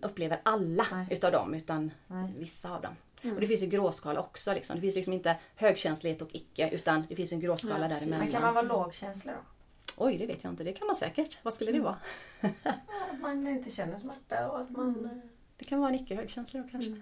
upplever 0.01 0.39
alla 0.43 0.86
Nej. 0.91 1.07
utav 1.10 1.31
dem 1.31 1.53
utan 1.53 1.91
Nej. 2.07 2.34
vissa 2.38 2.75
av 2.75 2.81
dem. 2.81 2.95
Och 3.23 3.41
det 3.41 3.47
finns 3.47 3.62
ju 3.62 3.67
gråskala 3.67 4.19
också. 4.19 4.53
Liksom. 4.53 4.75
Det 4.75 4.81
finns 4.81 4.95
liksom 4.95 5.13
inte 5.13 5.36
högkänslighet 5.55 6.21
och 6.21 6.29
icke 6.31 6.69
utan 6.69 7.05
det 7.10 7.15
finns 7.15 7.31
en 7.31 7.39
gråskala 7.39 7.89
precis. 7.89 7.99
däremellan. 7.99 8.25
Men 8.25 8.34
kan 8.34 8.41
man 8.41 8.53
vara 8.53 8.65
lågkänslig 8.65 9.34
då? 9.34 9.39
Oj, 9.97 10.17
det 10.17 10.25
vet 10.25 10.43
jag 10.43 10.53
inte. 10.53 10.63
Det 10.63 10.71
kan 10.71 10.88
man 10.88 10.95
säkert. 10.95 11.38
Vad 11.43 11.53
skulle 11.53 11.71
det 11.71 11.79
vara? 11.79 11.97
Ja, 12.41 12.49
Att 13.12 13.19
man 13.21 13.47
inte 13.47 13.69
känner 13.69 13.97
smärta 13.97 14.51
och 14.51 14.62
att 14.62 14.69
man... 14.69 15.05
eh, 15.05 15.12
Det 15.57 15.65
kan 15.65 15.79
vara 15.79 15.89
en 15.89 15.95
icke 15.95 16.15
högkänslig 16.15 16.63
då 16.63 16.69
kanske. 16.71 17.01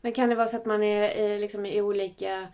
Men 0.00 0.12
kan 0.12 0.28
det 0.28 0.34
vara 0.34 0.48
så 0.48 0.56
att 0.56 0.66
man 0.66 0.82
är 0.82 1.30
eh, 1.34 1.40
liksom 1.40 1.66
i 1.66 1.80
olika... 1.82 2.48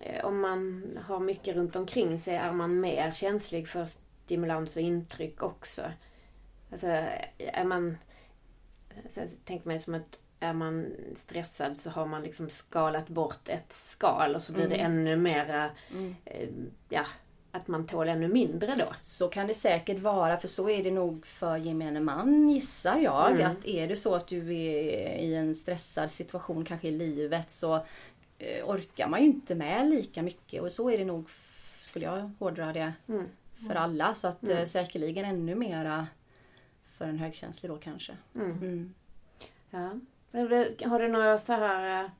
eh, 0.00 0.24
Om 0.24 0.40
man 0.40 0.84
har 1.06 1.20
mycket 1.20 1.56
runt 1.56 1.76
omkring 1.76 2.18
sig 2.18 2.34
är 2.34 2.52
man 2.52 2.80
mer 2.80 3.12
känslig 3.12 3.68
för 3.68 3.88
stimulans 4.24 4.76
och 4.76 4.82
intryck 4.82 5.42
också. 5.42 5.82
Alltså 6.72 6.86
är 7.38 7.64
man... 7.64 7.96
Så 9.10 9.20
jag 9.20 9.28
tänker 9.44 9.66
mig 9.68 9.80
som 9.80 9.94
att 9.94 10.18
är 10.44 10.52
man 10.52 10.92
stressad 11.16 11.76
så 11.76 11.90
har 11.90 12.06
man 12.06 12.22
liksom 12.22 12.50
skalat 12.50 13.08
bort 13.08 13.48
ett 13.48 13.72
skal 13.72 14.34
och 14.34 14.42
så 14.42 14.52
blir 14.52 14.68
det 14.68 14.76
ännu 14.76 15.16
mera... 15.16 15.70
eh, 16.24 16.48
Ja, 16.88 17.04
att 17.50 17.68
man 17.68 17.86
tål 17.86 18.08
ännu 18.08 18.28
mindre 18.28 18.74
då. 18.78 18.94
Så 19.02 19.28
kan 19.28 19.46
det 19.46 19.54
säkert 19.54 19.98
vara, 19.98 20.36
för 20.36 20.48
så 20.48 20.68
är 20.70 20.82
det 20.82 20.90
nog 20.90 21.26
för 21.26 21.56
gemene 21.56 22.00
man 22.00 22.48
gissar 22.50 22.98
jag. 22.98 23.40
Att 23.42 23.64
är 23.66 23.88
det 23.88 23.96
så 23.96 24.14
att 24.14 24.26
du 24.26 24.38
är 24.56 25.16
i 25.18 25.34
en 25.34 25.54
stressad 25.54 26.10
situation 26.12 26.64
kanske 26.64 26.88
i 26.88 26.90
livet 26.90 27.50
så 27.50 27.74
eh, 28.38 28.64
orkar 28.68 29.08
man 29.08 29.20
ju 29.20 29.26
inte 29.26 29.54
med 29.54 29.90
lika 29.90 30.22
mycket. 30.22 30.62
Och 30.62 30.72
så 30.72 30.90
är 30.90 30.98
det 30.98 31.04
nog, 31.04 31.30
skulle 31.82 32.04
jag 32.04 32.30
hårdra 32.38 32.72
det, 32.72 32.92
Mm. 33.08 33.26
för 33.68 33.74
alla. 33.74 34.14
Så 34.14 34.28
att 34.28 34.48
eh, 34.48 34.64
säkerligen 34.64 35.24
ännu 35.24 35.54
mera 35.54 36.06
för 36.96 37.04
en 37.04 37.18
högkänslig 37.18 37.70
då 37.72 37.76
kanske. 37.76 38.12
Mm. 38.34 38.50
Mm. 38.50 38.94
Ja. 39.70 39.90
Har 40.88 40.98
du 40.98 41.08
några 41.08 41.38
så 41.38 41.52
här 41.52 42.04
eh, 42.04 42.10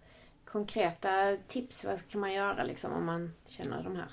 konkreta 0.45 1.37
tips? 1.49 1.85
Vad 1.85 2.09
kan 2.09 2.21
man 2.21 2.33
göra 2.33 2.65
liksom 2.65 2.93
om 2.93 3.05
man 3.07 3.33
känner 3.47 3.83
de 3.83 3.97
här? 3.97 4.09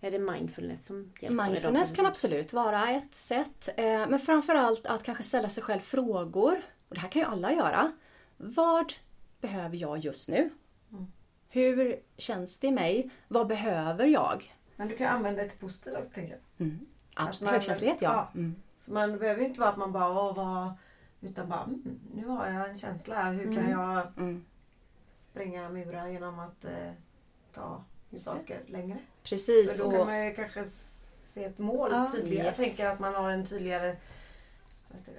Är 0.00 0.10
det 0.10 0.18
mindfulness 0.18 0.86
som 0.86 1.12
hjälper? 1.20 1.44
Mindfulness 1.44 1.92
kan 1.92 2.06
absolut 2.06 2.52
vara 2.52 2.88
ett 2.90 3.14
sätt. 3.14 3.68
eh, 3.76 3.84
Men 4.08 4.18
framförallt 4.18 4.86
att 4.86 5.02
kanske 5.04 5.24
ställa 5.24 5.48
sig 5.48 5.62
själv 5.62 5.80
frågor. 5.80 6.56
Och 6.88 6.94
det 6.94 7.00
här 7.00 7.08
kan 7.08 7.22
ju 7.22 7.28
alla 7.28 7.52
göra. 7.52 7.92
Vad 8.36 8.92
behöver 9.40 9.76
jag 9.76 9.98
just 9.98 10.28
nu? 10.28 10.50
Hur 11.48 12.00
känns 12.16 12.58
det 12.58 12.66
i 12.66 12.72
mig? 12.72 13.10
Vad 13.28 13.46
behöver 13.46 14.06
jag? 14.06 14.54
Men 14.76 14.88
du 14.88 14.96
kan 14.96 15.06
använda 15.16 15.42
det 15.42 15.48
till 15.48 15.58
positivt 15.58 15.96
också 15.98 16.10
tänker 16.10 16.32
jag. 16.32 16.40
Absolut. 17.14 17.46
man- 17.46 17.54
Högkänslighet, 17.54 18.02
ja. 18.02 18.28
ja. 18.34 18.38
Mm. 18.40 18.54
Så 18.78 18.92
man 18.92 19.18
behöver 19.18 19.44
inte 19.44 19.60
vara 19.60 19.70
att 19.70 19.76
man 19.76 19.92
bara, 19.92 20.08
åh 20.08 20.36
vad... 20.36 20.72
Utan 21.20 21.48
bara, 21.48 21.62
mm, 21.64 22.00
nu 22.14 22.26
har 22.26 22.46
jag 22.46 22.70
en 22.70 22.78
känsla 22.78 23.14
här. 23.14 23.32
Hur 23.32 23.54
kan 23.54 23.70
jag 23.70 24.06
Mm. 24.16 24.44
spränga 25.18 25.68
murar 25.68 26.08
genom 26.08 26.38
att 26.38 26.64
eh, 26.64 26.92
ta 27.54 27.84
Just 28.10 28.24
det. 28.24 28.30
saker 28.30 28.60
längre? 28.66 28.98
Precis. 29.22 29.72
För 29.72 29.78
då 29.78 29.84
Och, 29.90 29.92
kan 29.96 30.06
man 30.06 30.24
ju 30.26 30.34
kanske 30.34 30.64
se 31.30 31.44
ett 31.44 31.58
mål 31.58 31.90
Ja, 31.92 32.08
tydligare. 32.12 32.46
yes. 32.48 32.58
Jag 32.58 32.66
tänker 32.66 32.86
att 32.86 32.98
man 33.00 33.14
har 33.14 33.30
en 33.30 33.46
tydligare... 33.46 33.96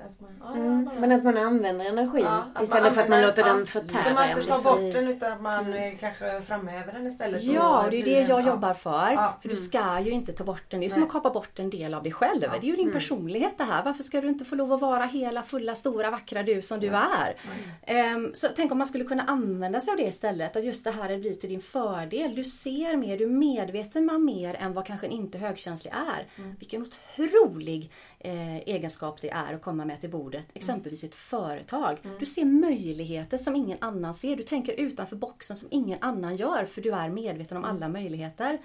Alltså 0.04 0.24
man, 0.40 0.58
Mm. 0.58 0.86
bara- 0.86 1.00
Men 1.00 1.12
att 1.12 1.24
man 1.24 1.38
använder 1.38 1.86
energin 1.86 2.26
Ja, 2.26 2.62
istället 2.64 2.94
för 2.94 3.02
att 3.02 3.10
man 3.10 3.22
låter 3.22 3.44
den 3.44 3.66
förtära 3.66 4.04
Så 4.04 4.10
man 4.14 4.30
inte 4.30 4.44
tar 4.44 4.64
bort 4.64 4.94
den 4.94 5.08
utan 5.08 5.32
att 5.32 5.42
man 5.42 5.74
eh, 5.74 5.92
kanske 6.00 6.42
framhäver 6.42 6.94
den 6.94 7.08
istället. 7.08 7.44
ja, 7.44 7.88
det 7.90 7.96
är 7.96 7.98
ju 7.98 8.04
det 8.04 8.28
jag 8.28 8.42
ja. 8.42 8.48
jobbar 8.48 8.74
för. 8.74 9.12
Ja. 9.12 9.38
För 9.42 9.50
du 9.50 9.56
ska 9.56 10.00
ju 10.00 10.12
inte 10.12 10.32
ta 10.34 10.44
bort 10.44 10.64
den. 10.70 10.80
Det 10.80 10.86
är 10.86 10.88
ju 10.90 10.94
som 10.94 11.04
att 11.04 11.10
kapa 11.10 11.30
bort 11.30 11.60
en 11.60 11.70
del 11.70 11.94
av 11.94 12.04
dig 12.04 12.12
själv. 12.12 12.42
Det 12.42 12.48
är 12.68 12.70
ju 12.70 12.76
din 12.76 12.92
personlighet 12.92 13.58
det 13.58 13.64
här. 13.64 13.84
Varför 13.84 14.04
ska 14.04 14.22
du 14.22 14.28
inte 14.30 14.46
få 14.46 14.56
lov 14.56 14.74
att 14.74 14.82
vara 14.82 15.04
hela, 15.06 15.44
fulla, 15.44 15.76
stora, 15.76 16.12
vackra 16.12 16.44
du 16.44 16.62
som 16.62 16.80
du 16.80 16.88
är? 16.88 17.36
Ehm, 17.82 18.32
så 18.36 18.48
tänk 18.56 18.72
om 18.72 18.78
man 18.78 18.88
skulle 18.88 19.04
kunna 19.04 19.24
använda 19.24 19.80
sig 19.80 19.92
av 19.92 19.98
det 19.98 20.04
istället. 20.08 20.56
Att 20.56 20.64
just 20.64 20.84
det 20.84 20.92
här 20.92 21.18
blir 21.18 21.34
till 21.34 21.50
din 21.50 21.62
fördel. 21.62 22.36
Du 22.36 22.44
ser 22.44 22.96
mer, 22.98 23.18
du 23.18 23.24
är 23.24 23.28
medveten 23.30 24.10
om 24.10 24.26
mer 24.26 24.54
än 24.60 24.74
vad 24.74 24.86
kanske 24.86 25.08
en 25.08 25.12
inte 25.14 25.38
högkänslig 25.38 25.94
är. 25.94 26.26
Vilken 26.60 26.82
otrolig 26.82 27.92
eh, 28.20 28.58
egenskap 28.58 29.22
det 29.22 29.30
är 29.30 29.54
att 29.54 29.62
komma 29.62 29.86
med 29.86 30.02
till 30.02 30.10
bordet. 30.10 30.46
Exempelvis 30.54 31.04
i 31.04 31.08
ett 31.08 31.16
företag. 31.16 31.98
Du 32.20 32.26
ser 32.26 32.46
möjligheter 32.46 33.38
som 33.38 33.56
ingen 33.56 33.78
annan 33.82 34.14
ser. 34.14 34.36
Du 34.36 34.44
tänker 34.44 34.74
utanför 34.74 35.16
boxen 35.16 35.58
som 35.58 35.68
ingen 35.72 36.04
annan 36.04 36.36
gör 36.36 36.66
för 36.66 36.82
du 36.82 36.94
är 36.94 37.10
medveten 37.10 37.58
om 37.58 37.64
alla 37.64 37.88
möjligheter. 37.88 38.60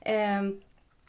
Ehm, 0.00 0.60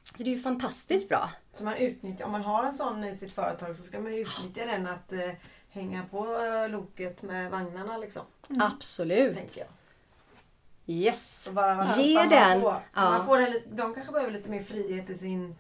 så 0.03 0.23
det 0.23 0.23
är 0.23 0.36
ju 0.36 0.41
fantastiskt 0.41 1.10
bra. 1.10 1.29
Så 1.53 1.63
man 1.63 1.77
utnyttjar, 1.77 2.25
om 2.25 2.32
man 2.32 2.41
har 2.41 2.63
en 2.63 2.73
sån 2.73 3.03
i 3.03 3.17
sitt 3.17 3.34
företag 3.34 3.75
så 3.75 3.84
ska 3.84 3.99
man 3.99 4.13
utnyttja 4.13 4.65
den 4.65 4.88
att 4.88 5.13
eh, 5.13 5.32
hänga 5.69 6.06
på 6.12 6.38
eh, 6.43 6.69
loket 6.69 7.21
med 7.21 7.51
vagnarna 7.51 7.97
liksom. 7.97 8.21
Absolut. 8.60 9.38
Tänker 9.38 9.60
jag. 9.60 9.67
Yes. 10.86 11.49
Ge 11.97 12.23
den. 12.23 12.62
Ja. 12.62 12.82
Man 12.93 13.25
får 13.25 13.38
en, 13.38 13.53
de 13.71 13.93
kanske 13.93 14.13
behöver 14.13 14.32
lite 14.32 14.49
mer 14.49 14.63
frihet 14.63 15.10
i 15.10 15.15
sin 15.15 15.56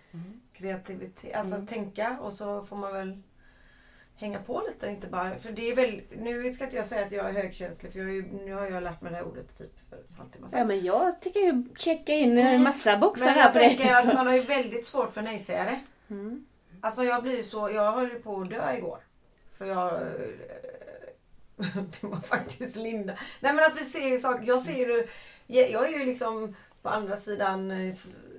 kreativitet. 0.63 1.35
Alltså 1.35 1.55
Mm. 1.55 1.67
tänka 1.67 2.17
och 2.21 2.33
så 2.33 2.63
får 2.63 2.75
man 2.75 2.93
väl 2.93 3.21
hänga 4.15 4.39
på 4.39 4.63
lite. 4.67 4.87
Inte 4.87 5.07
bara, 5.07 5.37
för 5.37 5.51
det 5.51 5.69
är 5.71 5.75
väl, 5.75 6.01
nu 6.17 6.49
ska 6.49 6.63
inte 6.63 6.75
jag 6.77 6.85
säga 6.85 7.05
att 7.05 7.11
jag 7.11 7.29
är 7.29 7.33
högkänslig 7.33 7.91
för 7.91 7.99
jag 7.99 8.09
ju- 8.09 8.31
nu 8.31 8.53
har 8.53 8.65
jag 8.69 8.83
lärt 8.83 9.01
mig 9.01 9.11
det 9.11 9.17
här 9.17 9.25
ordet 9.25 9.57
typ 9.57 9.89
för 9.89 9.97
en 9.97 10.15
halvtimme 10.17 10.49
sedan. 10.49 10.59
Ja 10.59 10.65
men 10.65 10.83
jag 10.83 11.21
tycker 11.21 11.39
ju 11.39 11.63
checka 11.77 12.13
in 12.13 12.31
en 12.37 12.47
Mm. 12.47 12.63
massa 12.63 12.97
boxar 12.97 13.25
Men 13.25 13.33
här 13.33 13.41
jag 13.41 13.53
på 13.53 13.59
tänker 13.59 13.83
det. 13.85 13.97
att 13.99 14.13
man 14.13 14.27
har 14.27 14.33
ju 14.33 14.41
väldigt 14.41 14.85
svårt 14.87 15.13
för 15.13 15.21
nejsägare. 15.21 15.79
Mm. 16.09 16.45
Alltså 16.81 17.03
jag 17.03 17.23
blir 17.23 17.43
så, 17.43 17.69
jag 17.69 17.91
höll 17.91 18.09
ju 18.09 18.19
på 18.19 18.41
att 18.41 18.49
dö 18.49 18.73
igår. 18.77 18.99
För 19.57 19.65
jag... 19.65 19.99
Det 22.01 22.03
var 22.07 22.21
faktiskt 22.21 22.75
Linda. 22.75 23.13
Nej 23.39 23.53
men 23.53 23.65
att 23.65 23.81
vi 23.81 23.85
ser 23.85 24.07
ju 24.07 24.19
saker, 24.19 24.47
jag 24.47 24.61
ser 24.61 24.73
ju... 24.87 25.07
Jag 25.47 25.93
är 25.93 25.99
ju 25.99 26.05
liksom 26.05 26.55
på 26.81 26.89
andra 26.89 27.15
sidan 27.15 27.71
eh, 27.71 27.93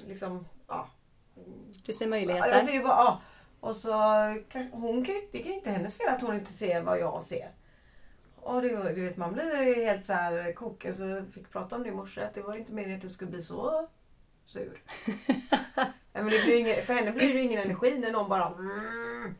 liksom, 0.06 0.46
ja. 0.68 0.88
Du 1.86 1.92
ser 1.92 2.06
möjligheter. 2.06 2.48
Jag 2.48 2.64
ser 2.64 2.82
bara, 2.82 2.88
ja. 2.96 3.20
Och 3.60 3.76
så 3.76 3.92
hon 4.72 5.04
kan 5.04 5.14
det 5.32 5.38
kan 5.38 5.52
inte 5.52 5.70
hennes 5.70 5.98
fel 5.98 6.08
att 6.08 6.22
hon 6.22 6.34
inte 6.34 6.52
ser 6.52 6.82
vad 6.82 6.98
jag 7.00 7.22
ser. 7.24 7.48
Och 8.40 8.62
det, 8.62 8.92
du 8.94 9.04
vet 9.04 9.16
man 9.16 9.32
blir 9.32 9.62
ju 9.62 9.74
helt 9.84 10.06
så 10.06 10.12
här 10.12 10.52
kokig. 10.52 10.94
Så 10.94 11.04
jag 11.04 11.26
fick 11.34 11.50
prata 11.52 11.76
om 11.76 11.82
det 11.82 11.88
i 11.88 11.92
morse 11.92 12.20
att 12.20 12.34
det 12.34 12.40
var 12.42 12.56
inte 12.56 12.72
meningen 12.72 12.96
att 12.98 13.02
jag 13.02 13.12
skulle 13.12 13.30
bli 13.30 13.42
så 13.42 13.88
sur. 14.46 14.82
Men 16.12 16.24
det 16.24 16.44
blir 16.44 16.54
ingen, 16.58 16.76
för 16.84 16.94
henne 16.94 17.10
blir 17.10 17.26
det 17.26 17.32
ju 17.34 17.40
ingen 17.42 17.62
energi 17.62 17.98
när 17.98 18.12
någon 18.12 18.28
bara 18.28 18.46
mm. 18.46 19.34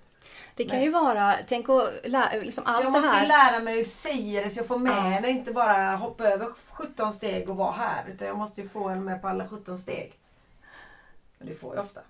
Det 0.57 0.65
kan 0.65 0.77
Nej. 0.77 0.85
ju 0.87 0.93
vara, 0.93 1.35
tänk 1.49 1.69
att 1.69 1.91
lä- 2.05 2.41
liksom 2.43 2.65
allt 2.67 2.77
jag 2.85 2.87
det 2.87 2.91
måste 2.91 3.09
ju 3.09 3.15
här. 3.15 3.27
lära 3.53 3.63
mig 3.63 3.81
att 3.81 3.87
säga 3.87 4.45
det 4.45 4.51
så 4.51 4.59
jag 4.59 4.67
får 4.67 4.79
med 4.79 4.93
Ja. 4.93 5.01
henne. 5.01 5.31
Inte 5.31 5.53
bara 5.53 5.93
hoppa 5.93 6.25
över 6.29 6.49
17 6.71 7.13
steg 7.13 7.51
och 7.51 7.57
vara 7.57 7.73
här. 7.73 8.05
Utan 8.09 8.29
jag 8.29 8.39
måste 8.39 8.61
ju 8.61 8.69
få 8.69 8.89
henne 8.89 9.01
med 9.01 9.23
på 9.23 9.29
alla 9.29 9.49
17 9.49 9.79
steg. 9.79 10.19
Och 11.45 11.51
det 11.51 11.55
får 11.55 11.77
jag 11.77 11.85
ofta. 11.85 12.01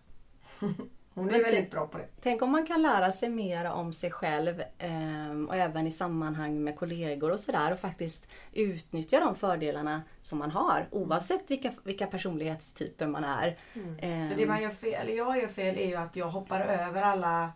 Hon 1.15 1.35
är 1.35 1.43
väldigt 1.43 1.71
bra 1.71 1.87
på 1.87 1.99
det. 1.99 2.07
Tänk 2.23 2.43
om 2.43 2.51
man 2.51 2.67
kan 2.67 2.83
lära 2.83 3.13
sig 3.13 3.29
mera 3.29 3.73
om 3.73 3.93
sig 3.93 4.11
själv 4.11 4.63
ehm, 4.79 5.49
och 5.49 5.57
även 5.57 5.87
i 5.87 5.91
sammanhang 5.91 6.65
med 6.65 6.77
kollegor 6.77 7.31
och 7.31 7.41
sådär 7.41 7.73
och 7.73 7.79
faktiskt 7.79 8.27
utnyttja 8.53 9.21
de 9.21 9.35
fördelarna 9.37 10.03
som 10.21 10.39
man 10.39 10.51
har 10.51 10.89
oavsett 10.91 11.51
vilka, 11.51 11.73
vilka 11.85 12.07
personlighetstyper 12.07 13.07
man 13.07 13.25
är. 13.25 13.59
Ehm, 13.99 14.31
Så 14.31 14.37
det 14.37 14.47
man 14.47 14.63
gör 14.63 14.71
fel, 14.71 15.09
jag 15.09 15.39
gör 15.39 15.49
fel 15.49 15.79
är 15.79 15.87
ju 15.87 15.95
att 15.97 16.17
jag 16.17 16.29
hoppar 16.29 16.61
över 16.61 17.03
alla 17.03 17.53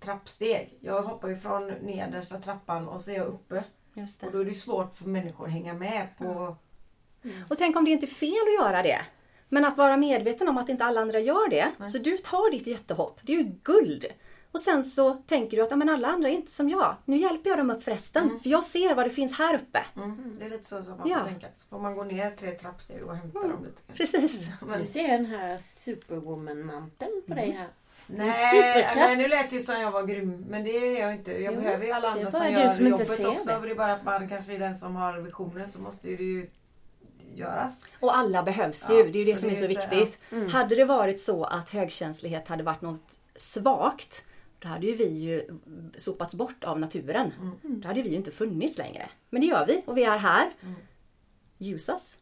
trappsteg. 0.00 0.78
Jag 0.80 1.02
hoppar 1.02 1.28
ju 1.28 1.36
från 1.36 1.66
nedersta 1.68 2.38
trappan 2.38 2.88
och 2.88 3.00
så 3.00 3.10
är 3.10 3.14
jag 3.14 3.26
uppe. 3.26 3.64
Och 4.26 4.32
då 4.32 4.40
är 4.40 4.44
det 4.44 4.54
svårt 4.54 4.96
för 4.96 5.04
människor 5.08 5.46
att 5.46 5.52
hänga 5.52 5.74
med 5.74 6.08
på... 6.18 6.56
Och 7.48 7.58
tänk 7.58 7.76
om 7.76 7.84
det 7.84 7.90
inte 7.90 8.06
är 8.06 8.08
fel 8.08 8.30
att 8.58 8.66
göra 8.66 8.82
det. 8.82 9.00
Men 9.52 9.64
att 9.64 9.76
vara 9.76 9.96
medveten 9.96 10.48
om 10.48 10.58
att 10.58 10.68
inte 10.68 10.84
alla 10.84 11.00
andra 11.00 11.18
gör 11.20 11.48
det. 11.50 11.66
Så 11.84 11.98
du 11.98 12.18
tar 12.18 12.50
ditt 12.50 12.66
jättehopp. 12.66 13.20
Det 13.22 13.32
är 13.32 13.36
ju 13.36 13.52
guld. 13.62 14.06
Och 14.52 14.60
sen 14.60 14.84
så 14.84 15.14
tänker 15.14 15.56
du 15.56 15.62
att 15.62 15.78
men 15.78 15.88
alla 15.88 16.08
andra 16.08 16.28
är 16.28 16.32
inte 16.32 16.52
som 16.52 16.68
jag. 16.68 16.94
Nu 17.04 17.16
hjälper 17.16 17.50
jag 17.50 17.58
dem 17.58 17.70
upp 17.70 17.82
för 17.82 17.90
resten. 17.90 18.22
Mm. 18.24 18.40
För 18.40 18.50
jag 18.50 18.64
ser 18.64 18.94
vad 18.94 19.06
det 19.06 19.10
finns 19.10 19.38
här 19.38 19.54
uppe. 19.54 19.78
Mm. 19.96 20.36
Det 20.38 20.44
är 20.44 20.50
lite 20.50 20.68
så 20.68 20.82
som 20.82 20.98
man 20.98 21.08
Ja. 21.08 21.18
får 21.18 21.24
tänka. 21.24 21.46
Så 21.54 21.68
får 21.68 21.78
man 21.78 21.96
gå 21.96 22.04
ner 22.04 22.30
tre 22.30 22.50
trappsteg 22.50 23.02
och 23.06 23.16
hämta 23.16 23.38
Mm. 23.38 23.50
dem 23.50 23.60
lite. 23.64 23.92
Precis. 23.94 24.48
Men, 24.66 24.78
Du 24.78 24.84
ser 24.84 25.08
den 25.08 25.26
här 25.26 25.58
superwoman-manteln 25.58 27.22
på 27.26 27.34
dig 27.34 27.50
här. 27.50 27.68
nej, 28.06 28.34
nej, 28.96 29.16
nu 29.16 29.28
lät 29.28 29.50
det 29.50 29.56
ju 29.56 29.62
som 29.62 29.80
jag 29.80 29.90
var 29.90 30.02
grym. 30.02 30.44
Men 30.48 30.64
det 30.64 30.70
är 30.70 31.00
jag 31.00 31.14
inte. 31.14 31.32
Jag 31.32 31.54
Jo, 31.54 31.60
behöver 31.60 31.84
ju 31.86 31.92
alla 31.92 32.08
andra 32.08 32.30
som 32.30 32.52
gör 32.52 32.68
som 32.68 32.86
inte 32.86 32.90
jobbet 33.02 33.06
ser 33.06 33.28
också. 33.28 33.46
det. 33.48 33.60
Det 33.66 33.70
är 33.70 33.74
bara 33.74 33.92
att 33.92 34.04
man 34.04 34.28
kanske 34.28 34.54
är 34.54 34.58
den 34.58 34.74
som 34.78 34.96
har 34.96 35.18
visionen 35.18 35.70
så 35.70 35.78
måste 35.80 36.10
ju 36.10 36.16
det 36.16 36.22
ju 36.24 36.46
göras. 37.34 37.82
Och 38.00 38.16
alla 38.16 38.42
behövs 38.42 38.86
Ja, 38.90 38.96
ju. 38.96 39.10
Det 39.10 39.18
är 39.18 39.24
ju 39.24 39.32
det 39.32 39.36
som 39.36 39.48
det 39.48 39.54
är 39.54 39.58
så 39.58 39.64
är 39.64 39.68
inte- 39.68 39.96
viktigt. 39.96 40.18
Mm. 40.32 40.48
Hade 40.48 40.74
det 40.74 40.84
varit 40.84 41.20
så 41.20 41.44
att 41.44 41.70
högkänslighet 41.70 42.48
hade 42.48 42.62
varit 42.62 42.82
något 42.82 43.20
svagt 43.34 44.24
då 44.58 44.68
hade 44.68 44.86
ju 44.86 44.94
vi 44.94 45.08
ju 45.08 45.48
sopats 45.96 46.34
bort 46.34 46.64
av 46.64 46.80
naturen. 46.80 47.32
Mm. 47.64 47.80
Då 47.80 47.88
hade 47.88 48.02
vi 48.02 48.08
ju 48.08 48.16
inte 48.16 48.30
funnits 48.30 48.78
längre. 48.78 49.08
Men 49.30 49.40
det 49.40 49.46
gör 49.46 49.66
vi 49.66 49.82
och 49.86 49.96
vi 49.96 50.04
är 50.04 50.18
här. 50.18 50.50
Mm. 50.62 50.76
Us. 51.58 52.18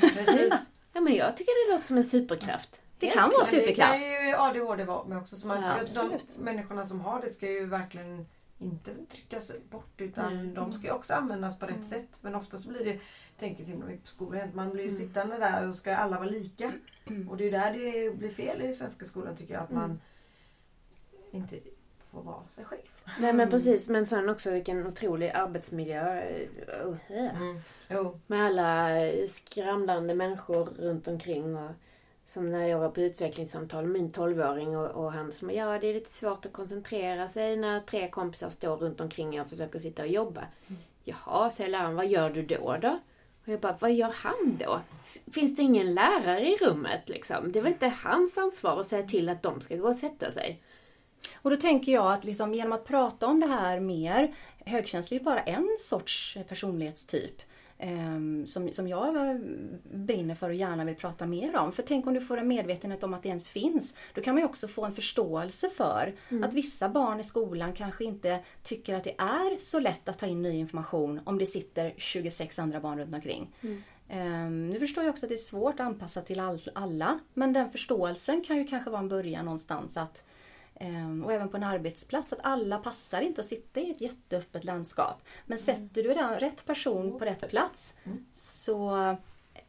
Precis. 0.00 0.52
Ja, 0.94 1.00
men 1.00 1.14
jag 1.14 1.36
tycker 1.36 1.66
det 1.68 1.72
låter 1.74 1.86
som 1.86 1.96
en 1.96 2.04
superkraft. 2.04 2.80
Det 2.98 3.06
kan 3.06 3.30
vara 3.30 3.44
superkraft. 3.44 3.92
Det 4.02 4.08
kan 4.16 4.28
ju 4.28 4.34
ADHD 4.34 4.84
vara 4.84 5.04
med 5.04 5.18
också. 5.18 5.36
Så 5.36 5.46
man, 5.46 5.62
Ja, 5.62 5.74
de 6.02 6.44
människorna 6.44 6.86
som 6.86 7.00
har 7.00 7.20
det 7.20 7.30
ska 7.30 7.46
ju 7.50 7.66
verkligen 7.66 8.26
inte 8.58 8.90
tryckas 9.10 9.52
bort 9.70 10.00
utan 10.00 10.32
Mm. 10.32 10.54
de 10.54 10.72
ska 10.72 10.86
ju 10.86 10.92
också 10.92 11.14
användas 11.14 11.58
på 11.58 11.66
rätt 11.66 11.86
sätt. 11.88 12.08
Men 12.20 12.34
ofta 12.34 12.58
så 12.58 12.68
blir 12.68 12.84
det, 12.84 12.98
tänker 13.42 13.64
så 13.64 13.70
himla 13.70 13.86
mycket 13.86 14.04
på 14.04 14.10
skolan, 14.10 14.48
man 14.54 14.70
blir 14.70 14.84
ju 14.84 14.90
Mm. 14.90 15.00
sittande 15.08 15.38
där 15.38 15.68
och 15.68 15.74
ska 15.74 15.96
alla 15.96 16.18
vara 16.18 16.28
lika. 16.28 16.72
Och 17.30 17.36
det 17.36 17.46
är 17.48 17.50
där 17.50 17.72
det 17.72 18.16
blir 18.18 18.30
fel 18.30 18.62
i 18.62 18.74
svenska 18.74 19.04
skolan 19.04 19.36
tycker 19.36 19.54
jag. 19.54 19.62
Att 19.62 19.70
man 19.70 20.00
inte 21.30 21.56
får 22.10 22.22
vara 22.22 22.46
sig 22.46 22.64
själv. 22.64 22.80
Nej 23.20 23.32
men 23.32 23.50
precis, 23.50 23.88
men 23.88 24.06
sen 24.06 24.28
också 24.28 24.50
vilken 24.50 24.86
otrolig 24.86 25.28
arbetsmiljö. 25.30 26.22
oh, 26.84 26.96
eh. 27.08 27.56
Jo. 27.88 28.20
Med 28.26 28.46
alla 28.46 28.88
skramlande 29.28 30.14
människor 30.14 30.64
runt 30.64 31.08
omkring. 31.08 31.56
Och, 31.56 31.70
som 32.26 32.52
när 32.52 32.66
jag 32.66 32.78
var 32.78 32.90
på 32.90 33.00
utvecklingssamtal 33.00 33.84
med 33.86 33.92
min 34.02 34.12
12-åring 34.12 34.76
och, 34.76 34.90
och 35.04 35.12
han 35.12 35.32
som 35.32 35.50
ja 35.50 35.78
det 35.78 35.86
är 35.86 35.94
lite 35.94 36.10
svårt 36.10 36.46
att 36.46 36.52
koncentrera 36.52 37.28
sig 37.28 37.56
när 37.56 37.80
tre 37.80 38.08
kompisar 38.10 38.50
står 38.50 38.76
runt 38.76 39.00
omkring 39.00 39.40
och 39.40 39.46
försöker 39.46 39.78
sitta 39.78 40.02
och 40.02 40.08
jobba. 40.08 40.44
Jaha, 41.04 41.50
säger 41.50 41.70
läraren, 41.70 41.96
vad 41.96 42.06
gör 42.06 42.30
du 42.30 42.42
då 42.42 42.76
då? 42.82 42.98
Och 43.44 43.48
jag 43.48 43.60
bara, 43.60 43.76
vad 43.80 43.92
gör 43.92 44.14
han 44.16 44.58
då? 44.60 44.80
Finns 45.32 45.56
det 45.56 45.62
ingen 45.62 45.94
lärare 45.94 46.48
i 46.48 46.56
rummet 46.56 47.08
liksom? 47.08 47.52
Det 47.52 47.58
är 47.58 47.62
väl 47.62 47.72
inte 47.72 47.92
hans 48.02 48.38
ansvar 48.38 48.80
att 48.80 48.86
säga 48.86 49.08
till 49.08 49.28
att 49.28 49.42
de 49.42 49.60
ska 49.60 49.76
gå 49.76 49.88
och 49.88 49.96
sätta 49.96 50.30
sig? 50.30 50.62
Och 51.34 51.50
då 51.50 51.56
tänker 51.56 51.92
jag 51.92 52.12
att 52.12 52.24
liksom 52.24 52.54
genom 52.54 52.72
att 52.72 52.84
prata 52.84 53.26
om 53.26 53.40
det 53.40 53.46
här 53.46 53.80
mer, 53.80 54.34
högkänslig 54.66 55.20
är 55.20 55.24
bara 55.24 55.40
en 55.40 55.76
sorts 55.78 56.36
personlighetstyp 56.48 57.42
ehm, 57.82 58.46
som, 58.46 58.72
som 58.72 58.88
jag 58.88 59.40
brinner 59.92 60.34
för 60.34 60.48
och 60.48 60.54
gärna 60.54 60.84
vill 60.84 60.94
prata 60.94 61.26
mer 61.26 61.56
om. 61.56 61.72
För 61.72 61.82
tänk 61.82 62.06
om 62.06 62.14
du 62.14 62.20
får 62.20 62.36
en 62.36 62.48
medvetenhet 62.48 63.02
om 63.02 63.14
att 63.14 63.22
det 63.22 63.28
ens 63.28 63.50
finns. 63.50 63.94
Då 64.14 64.20
kan 64.20 64.34
man 64.34 64.40
ju 64.42 64.46
också 64.46 64.68
få 64.68 64.84
en 64.84 64.92
förståelse 64.92 65.70
för 65.70 66.14
att 66.44 66.54
vissa 66.54 66.88
barn 66.88 67.20
i 67.20 67.24
skolan 67.24 67.72
kanske 67.72 68.04
inte 68.04 68.40
tycker 68.62 68.94
att 68.94 69.04
det 69.04 69.14
är 69.18 69.60
så 69.60 69.80
lätt 69.80 70.08
att 70.08 70.18
ta 70.18 70.26
in 70.26 70.42
ny 70.42 70.52
information 70.52 71.20
om 71.24 71.38
det 71.38 71.46
sitter 71.46 71.94
26 71.96 72.58
andra 72.58 72.80
barn 72.80 72.98
runt 72.98 73.14
omkring. 73.14 73.50
Ehm, 74.08 74.70
nu 74.70 74.78
förstår 74.78 75.04
jag 75.04 75.10
också 75.10 75.26
att 75.26 75.30
det 75.30 75.34
är 75.34 75.36
svårt 75.36 75.74
att 75.74 75.86
anpassa 75.86 76.20
till 76.20 76.40
all, 76.40 76.60
alla. 76.74 77.18
Men 77.34 77.52
den 77.52 77.70
förståelsen 77.70 78.40
kan 78.40 78.56
ju 78.56 78.64
kanske 78.64 78.90
vara 78.90 79.00
en 79.00 79.08
början 79.08 79.44
någonstans 79.44 79.96
att 79.96 80.24
Och 81.24 81.32
även 81.32 81.48
på 81.48 81.56
en 81.56 81.62
arbetsplats, 81.62 82.32
att 82.32 82.38
alla 82.42 82.78
passar 82.78 83.20
inte 83.20 83.40
att 83.40 83.46
sitta 83.46 83.80
i 83.80 83.90
ett 83.90 84.00
jätteöppet 84.00 84.64
landskap. 84.64 85.22
Men 85.46 85.58
sätter 85.58 86.02
du 86.02 86.14
den, 86.14 86.38
rätt 86.40 86.66
person 86.66 87.18
på 87.18 87.24
rätt 87.24 87.50
plats 87.50 87.94
Mm. 88.04 88.26
så 88.32 89.16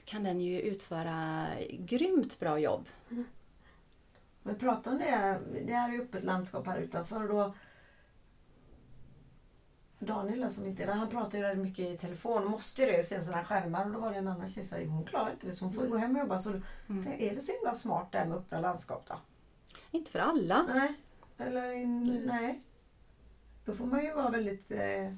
kan 0.06 0.24
den 0.24 0.42
ju 0.42 0.60
utföra 0.62 1.48
grymt 1.72 2.40
bra 2.40 2.60
jobb. 2.60 2.86
Men 4.44 4.56
prata 4.56 4.90
om 4.92 4.98
det. 4.98 5.40
Det 5.68 5.74
här 5.74 5.90
är 5.90 5.94
ju 5.94 6.02
öppet 6.02 6.24
landskap 6.24 6.68
här 6.68 6.78
utanför. 6.80 7.22
Och 7.24 7.30
då, 7.36 7.54
Daniel 10.00 10.50
som 10.50 10.66
inte 10.66 10.92
han 10.92 11.10
pratar 11.10 11.38
ju 11.38 11.44
väldigt 11.44 11.66
mycket 11.68 11.86
i 11.94 11.98
telefon. 11.98 12.46
Måste 12.46 12.82
ju 12.82 12.92
det, 12.92 13.04
se 13.04 13.22
sina 13.24 13.44
skärmar. 13.46 13.86
Och 13.86 13.92
då 13.92 14.00
var 14.00 14.12
det 14.12 14.18
en 14.18 14.28
annan 14.28 14.48
tjej 14.48 14.66
som 14.66 14.78
sa 14.78 14.84
hon 14.86 15.06
klarar 15.06 15.32
inte 15.32 15.48
det 15.48 15.54
så 15.54 15.66
hon 15.66 15.74
får 15.74 15.88
gå 15.88 15.98
hem 15.98 16.16
och 16.16 16.20
jobba. 16.22 16.40
Så 16.40 16.50
Mm. 16.90 17.08
är 17.20 17.36
det 17.36 17.42
så 17.42 17.52
himla 17.52 17.74
smart 17.74 18.08
det 18.12 18.18
här 18.18 18.26
med 18.26 18.38
öppna 18.38 18.60
landskap 18.60 19.06
då? 19.08 19.16
Inte 19.92 20.12
för 20.12 20.20
alla. 20.20 20.64
Nej. 20.74 20.94
Eller 21.38 21.72
in, 21.72 22.22
nej. 22.26 22.62
Då 23.66 23.76
får 23.76 23.86
man 23.86 24.04
ju 24.04 24.14
vara 24.14 24.30
väldigt... 24.30 24.72
Eh, 24.72 25.14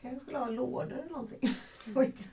kanske 0.00 0.20
skulle 0.20 0.38
ha 0.38 0.46
lådor 0.46 0.92
eller 0.92 1.10
någonting. 1.10 1.38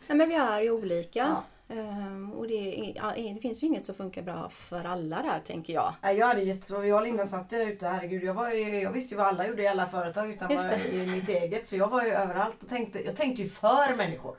Nej, 0.08 0.18
men 0.18 0.30
vi 0.30 0.36
är 0.36 0.62
ju 0.62 0.72
olika. 0.72 1.20
Ja. 1.20 1.44
Ehm, 1.68 2.34
och 2.34 2.48
det, 2.48 2.94
ja, 2.96 3.14
det 3.16 3.40
finns 3.42 3.64
ju 3.64 3.68
inget 3.68 3.86
som 3.86 3.96
funkar 3.96 4.22
bra 4.22 4.50
för 4.50 4.84
alla 4.84 5.22
där 5.22 5.40
tänker 5.40 5.74
jag. 5.74 5.94
Nej, 6.02 6.18
jag 6.18 6.28
hade 6.28 6.42
jättesvårt. 6.42 6.86
Jag 6.86 6.98
och 6.98 7.04
Linda 7.04 7.28
satt 7.28 7.52
ju 7.52 7.58
där 7.58 7.68
ute. 7.68 7.88
Herregud, 7.88 8.24
jag, 8.24 8.34
var 8.34 8.50
jag 8.50 8.92
visste 8.92 9.16
ju 9.16 9.18
vad 9.18 9.28
alla 9.28 9.48
gjorde 9.48 9.64
i 9.64 9.68
alla 9.68 9.88
företag 9.88 10.32
utan 10.32 10.48
bara 10.48 10.78
i 10.78 11.08
mitt 11.08 11.30
eget. 11.30 11.70
För 11.70 11.78
jag 11.78 11.88
var 11.88 12.04
ju 12.04 12.12
överallt 12.12 12.64
och 12.64 12.70
tänkte, 12.70 13.00
jag 13.04 13.16
tänkte 13.16 13.42
ju 13.42 13.50
för 13.50 13.96
människor. 13.96 14.38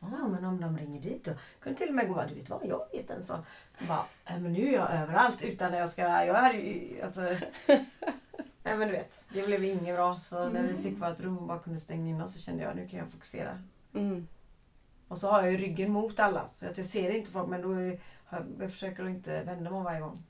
Ja, 0.00 0.28
men 0.28 0.44
om 0.44 0.60
de 0.60 0.78
ringer 0.78 1.00
dit 1.00 1.24
då. 1.24 1.32
Kunde 1.60 1.78
till 1.78 1.88
och 1.88 1.94
med 1.94 2.08
gå, 2.08 2.24
du 2.28 2.34
vet 2.34 2.50
vad, 2.50 2.66
jag 2.66 2.86
vet 2.92 3.10
en 3.10 3.22
sån. 3.22 3.38
Bara, 3.78 4.04
"Nej, 4.30 4.40
men 4.40 4.52
nu 4.52 4.68
är 4.68 4.72
jag 4.72 4.90
överallt 4.90 5.42
utan 5.42 5.72
att 5.72 5.78
jag 5.78 5.90
ska, 5.90 6.02
jag 6.02 6.34
hade 6.34 6.58
ju, 6.58 7.02
alltså. 7.02 7.20
Nej 8.62 8.76
men 8.76 8.88
du 8.88 8.92
vet, 8.94 9.24
det 9.32 9.42
blev 9.46 9.64
inget 9.64 9.96
bra. 9.96 10.16
Så 10.18 10.48
när 10.48 10.62
vi 10.62 10.82
fick 10.82 10.98
vårt 11.02 11.20
rum 11.20 11.38
och 11.38 11.46
bara 11.46 11.58
kunde 11.58 11.80
stänga 11.80 12.10
in 12.10 12.20
oss 12.20 12.32
så 12.34 12.40
kände 12.40 12.62
jag, 12.62 12.76
nu 12.76 12.88
kan 12.88 12.98
jag 12.98 13.08
fokusera. 13.08 13.58
Mm. 13.94 14.26
Och 15.08 15.18
så 15.18 15.30
har 15.30 15.42
jag 15.42 15.52
ju 15.52 15.58
ryggen 15.58 15.90
mot 15.92 16.20
alla 16.20 16.48
så 16.48 16.66
att 16.66 16.78
jag 16.78 16.86
ser 16.86 17.10
inte 17.10 17.30
folk 17.30 17.48
men 17.48 17.62
då 17.62 17.72
är, 17.72 18.00
jag 18.60 18.72
försöker 18.72 19.08
inte 19.08 19.42
vända 19.42 19.70
mig 19.70 19.82
varje 19.82 20.00
gång 20.00 20.22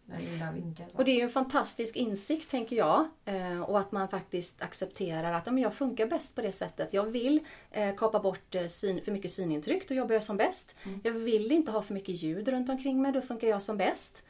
vinkar. 0.54 0.86
Så. 0.88 0.98
Och 0.98 1.04
det 1.04 1.10
är 1.10 1.16
ju 1.16 1.22
en 1.22 1.30
fantastisk 1.30 1.96
insikt 1.96 2.50
tänker 2.50 2.76
jag. 2.76 3.08
Eh, 3.24 3.60
och 3.60 3.80
att 3.80 3.92
man 3.92 4.08
faktiskt 4.08 4.62
accepterar 4.62 5.32
att 5.32 5.46
men 5.46 5.58
jag 5.58 5.74
funkar 5.74 6.06
bäst 6.06 6.34
på 6.34 6.42
det 6.42 6.52
sättet. 6.52 6.92
Jag 6.92 7.04
vill 7.04 7.40
eh, 7.70 7.94
kapa 7.94 8.20
bort 8.20 8.54
eh, 8.54 8.66
syn, 8.66 9.00
för 9.04 9.12
mycket 9.12 9.30
synintryck, 9.30 9.88
då 9.88 9.94
jobbar 9.94 10.14
jag 10.14 10.22
som 10.22 10.36
bäst. 10.36 10.76
Mm. 10.82 11.00
Jag 11.04 11.12
vill 11.12 11.52
inte 11.52 11.72
ha 11.72 11.82
för 11.82 11.94
mycket 11.94 12.22
ljud 12.22 12.48
runt 12.48 12.68
omkring 12.68 13.02
mig, 13.02 13.12
då 13.12 13.20
funkar 13.20 13.48
jag 13.48 13.62
som 13.62 13.76
bäst. 13.76 14.22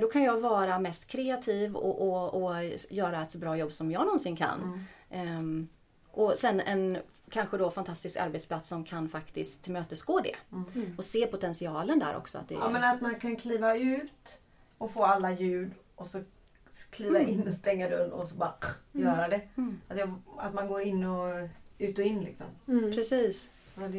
Då 0.00 0.08
kan 0.08 0.22
jag 0.22 0.40
vara 0.40 0.78
mest 0.78 1.06
kreativ 1.06 1.76
och, 1.76 2.08
och, 2.08 2.42
och 2.42 2.64
göra 2.90 3.22
ett 3.22 3.30
så 3.30 3.38
bra 3.38 3.56
jobb 3.56 3.72
som 3.72 3.90
jag 3.90 4.04
någonsin 4.04 4.36
kan. 4.36 4.62
Mm. 4.62 4.84
Ehm, 5.10 5.68
och 6.18 6.36
sen 6.36 6.60
en 6.60 6.98
kanske 7.30 7.56
då 7.56 7.70
fantastisk 7.70 8.16
arbetsplats 8.16 8.68
som 8.68 8.84
kan 8.84 9.08
faktiskt 9.08 9.64
tillmötesgå 9.64 10.20
det. 10.20 10.36
Mm. 10.52 10.94
Och 10.96 11.04
se 11.04 11.26
potentialen 11.26 11.98
där 11.98 12.16
också. 12.16 12.38
Att 12.38 12.48
det 12.48 12.54
är, 12.54 12.58
Ja 12.58 12.70
men 12.70 12.84
att 12.84 13.00
man 13.00 13.20
kan 13.20 13.36
kliva 13.36 13.76
ut 13.76 14.38
och 14.78 14.90
få 14.90 15.04
alla 15.04 15.30
ljud 15.30 15.70
och 15.94 16.06
så 16.06 16.22
kliva 16.90 17.20
in 17.20 17.46
och 17.46 17.52
stänga 17.52 17.88
dörren 17.88 18.12
och 18.12 18.28
så 18.28 18.34
bara 18.34 18.54
göra 18.92 19.28
det. 19.28 19.40
Mm. 19.56 19.80
Att, 19.88 19.98
jag, 19.98 20.14
att 20.38 20.54
man 20.54 20.68
går 20.68 20.82
in 20.82 21.04
och 21.04 21.48
ut 21.78 21.98
och 21.98 22.04
in 22.04 22.20
liksom. 22.20 22.46
Mm. 22.68 22.92
Precis. 22.92 23.50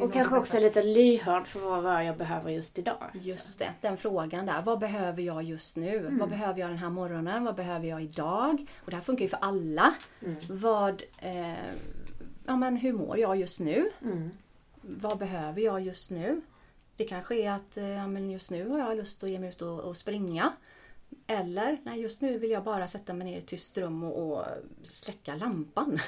Och 0.02 0.12
kanske 0.12 0.36
också 0.36 0.56
bästa. 0.56 0.58
lite 0.58 0.82
lyhörd 0.82 1.46
för 1.46 1.60
vad 1.60 2.04
jag 2.04 2.16
behöver 2.16 2.50
just 2.50 2.78
idag. 2.78 3.10
Just 3.12 3.58
det, 3.58 3.70
den 3.80 3.96
frågan 3.96 4.46
där. 4.46 4.62
Vad 4.62 4.78
behöver 4.78 5.22
jag 5.22 5.42
just 5.42 5.76
nu? 5.76 6.08
Vad 6.20 6.28
behöver 6.28 6.60
jag 6.60 6.70
den 6.70 6.78
här 6.78 6.90
morgonen? 6.90 7.44
Vad 7.44 7.54
behöver 7.54 7.88
jag 7.88 8.02
idag? 8.02 8.66
Och 8.84 8.90
det 8.90 8.96
här 8.96 9.02
funkar 9.02 9.22
ju 9.22 9.28
för 9.28 9.38
alla. 9.40 9.94
Mm. 10.22 10.36
Vad, 10.48 11.02
eh, 11.18 11.54
ja 12.50 12.56
men 12.56 12.76
hur 12.76 12.92
mår 12.92 13.18
jag 13.18 13.36
just 13.36 13.60
nu? 13.60 13.90
Mm. 14.02 14.30
Vad 14.80 15.18
behöver 15.18 15.60
jag 15.60 15.80
just 15.80 16.10
nu? 16.10 16.40
Det 16.96 17.04
kanske 17.04 17.34
är 17.34 17.50
att 17.50 17.76
eh, 17.76 17.88
ja, 17.88 18.06
men 18.06 18.30
just 18.30 18.50
nu 18.50 18.68
har 18.68 18.78
jag 18.78 18.96
lust 18.96 19.24
att 19.24 19.30
ge 19.30 19.38
mig 19.38 19.48
ut 19.48 19.62
och, 19.62 19.80
och 19.80 19.96
springa. 19.96 20.52
Eller, 21.26 21.78
nej 21.82 22.00
just 22.00 22.22
nu 22.22 22.38
vill 22.38 22.50
jag 22.50 22.64
bara 22.64 22.88
sätta 22.88 23.12
mig 23.14 23.26
ner 23.26 23.34
i 23.34 23.38
ett 23.38 23.46
tyst 23.46 23.78
rum 23.78 24.04
och, 24.04 24.32
och 24.32 24.44
släcka 24.82 25.34
lampan. 25.34 25.98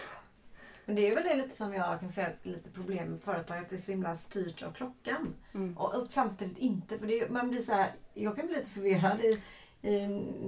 Men 0.84 0.96
det 0.96 1.08
är 1.08 1.14
väl 1.14 1.24
det 1.24 1.34
lite 1.34 1.56
som 1.56 1.74
jag 1.74 2.00
kan 2.00 2.12
säga 2.12 2.30
lite 2.42 2.70
problem 2.70 3.08
med 3.08 3.22
företag 3.22 3.58
att 3.58 3.70
det 3.70 3.76
är 3.76 3.80
så 3.80 3.90
himla 3.90 4.16
styrt 4.16 4.62
av 4.62 4.72
klockan. 4.72 5.34
Mm. 5.54 5.78
Och, 5.78 5.94
och 5.94 6.06
samtidigt 6.10 6.58
inte. 6.58 6.98
För 6.98 7.06
det, 7.06 7.30
man 7.30 7.50
blir 7.50 7.60
så 7.60 7.72
här, 7.72 7.90
jag 8.14 8.36
kan 8.36 8.46
bli 8.46 8.56
lite 8.56 8.70
förvirrad 8.70 9.20
i, 9.20 9.38
i 9.88 9.98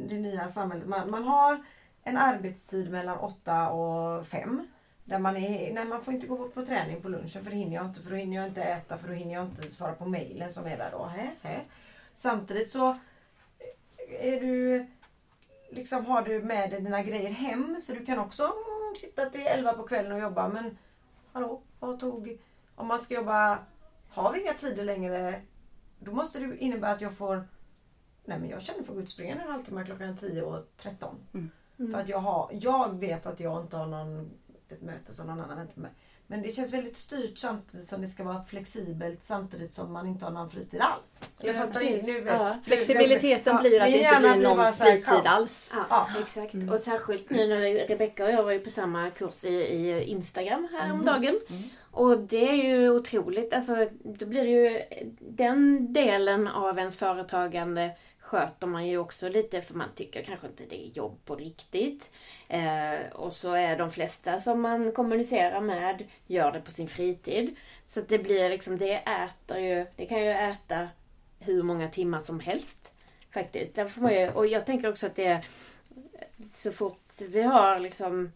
det 0.08 0.18
nya 0.18 0.48
samhället. 0.48 0.88
Man, 0.88 1.10
man 1.10 1.24
har 1.24 1.64
en 2.02 2.16
arbetstid 2.16 2.90
mellan 2.90 3.18
8 3.18 3.70
och 3.70 4.26
5. 4.26 4.66
Där 5.04 5.18
man, 5.18 5.36
är, 5.36 5.74
nej, 5.74 5.84
man 5.84 6.02
får 6.02 6.14
inte 6.14 6.26
gå 6.26 6.48
på 6.48 6.64
träning 6.64 7.02
på 7.02 7.08
lunchen 7.08 7.44
för 7.44 7.50
det 7.50 7.56
hinner 7.56 7.76
jag 7.76 7.86
inte. 7.86 8.02
För 8.02 8.10
då 8.10 8.16
hinner 8.16 8.36
jag 8.36 8.46
inte 8.46 8.62
äta 8.62 8.98
för 8.98 9.08
då 9.08 9.14
hinner 9.14 9.34
jag 9.34 9.44
inte 9.44 9.68
svara 9.68 9.92
på 9.92 10.06
mejlen 10.06 10.52
som 10.52 10.66
är 10.66 10.78
där 10.78 10.90
då. 10.92 11.04
Hä, 11.04 11.30
hä. 11.42 11.60
Samtidigt 12.14 12.70
så 12.70 12.98
är 14.20 14.40
du, 14.40 14.86
liksom, 15.70 16.06
har 16.06 16.22
du 16.22 16.42
med 16.42 16.70
dig 16.70 16.80
dina 16.80 17.02
grejer 17.02 17.30
hem 17.30 17.80
så 17.80 17.92
du 17.92 18.04
kan 18.04 18.18
också 18.18 18.42
mm, 18.42 18.94
sitta 19.00 19.30
till 19.30 19.46
11 19.46 19.72
på 19.72 19.82
kvällen 19.82 20.12
och 20.12 20.18
jobba. 20.18 20.48
Men 20.48 20.78
hallå, 21.32 21.62
vad 21.80 22.00
tog... 22.00 22.38
Om 22.74 22.86
man 22.86 22.98
ska 22.98 23.14
jobba... 23.14 23.58
Har 24.08 24.32
vi 24.32 24.42
inga 24.42 24.54
tider 24.54 24.84
längre 24.84 25.42
då 25.98 26.12
måste 26.12 26.38
det 26.38 26.56
innebära 26.56 26.92
att 26.92 27.00
jag 27.00 27.16
får... 27.16 27.48
Nej 28.24 28.38
men 28.38 28.48
jag 28.48 28.62
känner 28.62 28.82
för 28.82 28.92
att 28.92 28.96
gå 28.96 29.02
ut 29.02 29.06
och 29.06 29.12
springa 29.12 29.34
en 29.34 29.50
halvtimme 29.50 29.84
klockan 29.84 30.16
10 30.16 30.42
och 30.42 30.66
13. 30.76 31.16
Mm. 31.34 31.50
Mm. 31.78 31.92
För 31.92 32.00
att 32.00 32.08
jag, 32.08 32.18
har, 32.18 32.50
jag 32.52 32.98
vet 32.98 33.26
att 33.26 33.40
jag 33.40 33.62
inte 33.62 33.76
har 33.76 33.86
någon, 33.86 34.30
ett 34.72 34.82
möte 34.82 35.14
som 35.14 35.26
någon 35.26 35.40
annan 35.40 35.56
väntar 35.56 35.80
mig. 35.80 35.90
Men 36.26 36.42
det 36.42 36.50
känns 36.50 36.72
väldigt 36.72 36.96
styrt 36.96 37.38
samtidigt 37.38 37.88
som 37.88 38.02
det 38.02 38.08
ska 38.08 38.24
vara 38.24 38.44
flexibelt 38.44 39.24
samtidigt 39.24 39.74
som 39.74 39.92
man 39.92 40.06
inte 40.06 40.24
har 40.24 40.32
någon 40.32 40.50
fritid 40.50 40.80
alls. 40.80 41.20
Ja, 41.40 41.52
nu 41.82 42.20
vet, 42.20 42.24
ja. 42.26 42.54
Flexibiliteten 42.64 43.56
blir 43.60 43.80
att 43.80 43.86
det 43.86 43.98
inte 43.98 44.18
blir 44.20 44.42
någon 44.42 44.72
fritid 44.72 45.26
alls. 45.26 45.72
Ja, 45.76 45.86
ja. 45.90 46.08
exakt. 46.22 46.54
Mm. 46.54 46.68
Och 46.68 46.80
särskilt 46.80 47.30
nu 47.30 47.46
när 47.46 47.88
Rebecka 47.88 48.24
och 48.24 48.30
jag 48.30 48.42
var 48.42 48.52
ju 48.52 48.58
på 48.58 48.70
samma 48.70 49.10
kurs 49.10 49.44
i, 49.44 49.48
i 49.48 50.02
Instagram 50.02 50.68
häromdagen. 50.72 51.40
Mm. 51.48 51.60
Mm. 51.62 51.70
Och 51.90 52.18
det 52.18 52.50
är 52.50 52.54
ju 52.54 52.90
otroligt. 52.90 53.52
Alltså, 53.52 53.88
då 54.04 54.26
blir 54.26 54.44
det 54.44 54.50
ju 54.50 54.82
den 55.20 55.92
delen 55.92 56.48
av 56.48 56.78
ens 56.78 56.96
företagande 56.96 57.90
sköter 58.24 58.66
man 58.66 58.86
ju 58.86 58.98
också 58.98 59.28
lite 59.28 59.62
för 59.62 59.74
man 59.74 59.88
tycker 59.94 60.22
kanske 60.22 60.46
inte 60.46 60.64
det 60.64 60.86
är 60.86 60.88
jobb 60.88 61.18
på 61.24 61.36
riktigt. 61.36 62.10
Eh, 62.48 63.12
och 63.12 63.32
så 63.32 63.52
är 63.52 63.78
de 63.78 63.90
flesta 63.90 64.40
som 64.40 64.60
man 64.60 64.92
kommunicerar 64.92 65.60
med 65.60 66.04
gör 66.26 66.52
det 66.52 66.60
på 66.60 66.70
sin 66.70 66.88
fritid. 66.88 67.56
Så 67.86 68.00
det 68.00 68.18
blir 68.18 68.50
liksom, 68.50 68.78
det 68.78 68.94
äter 68.94 69.58
ju, 69.58 69.86
det 69.96 70.06
kan 70.06 70.20
ju 70.20 70.30
äta 70.30 70.88
hur 71.38 71.62
många 71.62 71.88
timmar 71.88 72.20
som 72.20 72.40
helst. 72.40 72.92
Faktiskt. 73.34 73.74
Därför 73.74 74.00
man 74.00 74.14
ju, 74.14 74.30
och 74.30 74.46
jag 74.46 74.66
tänker 74.66 74.88
också 74.88 75.06
att 75.06 75.16
det 75.16 75.26
är 75.26 75.46
så 76.52 76.72
fort 76.72 77.12
vi 77.18 77.42
har 77.42 77.80
liksom 77.80 78.32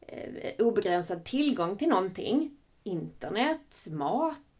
eh, 0.00 0.52
obegränsad 0.58 1.24
tillgång 1.24 1.76
till 1.76 1.88
någonting. 1.88 2.56
Internet, 2.82 3.86
mat, 3.90 4.51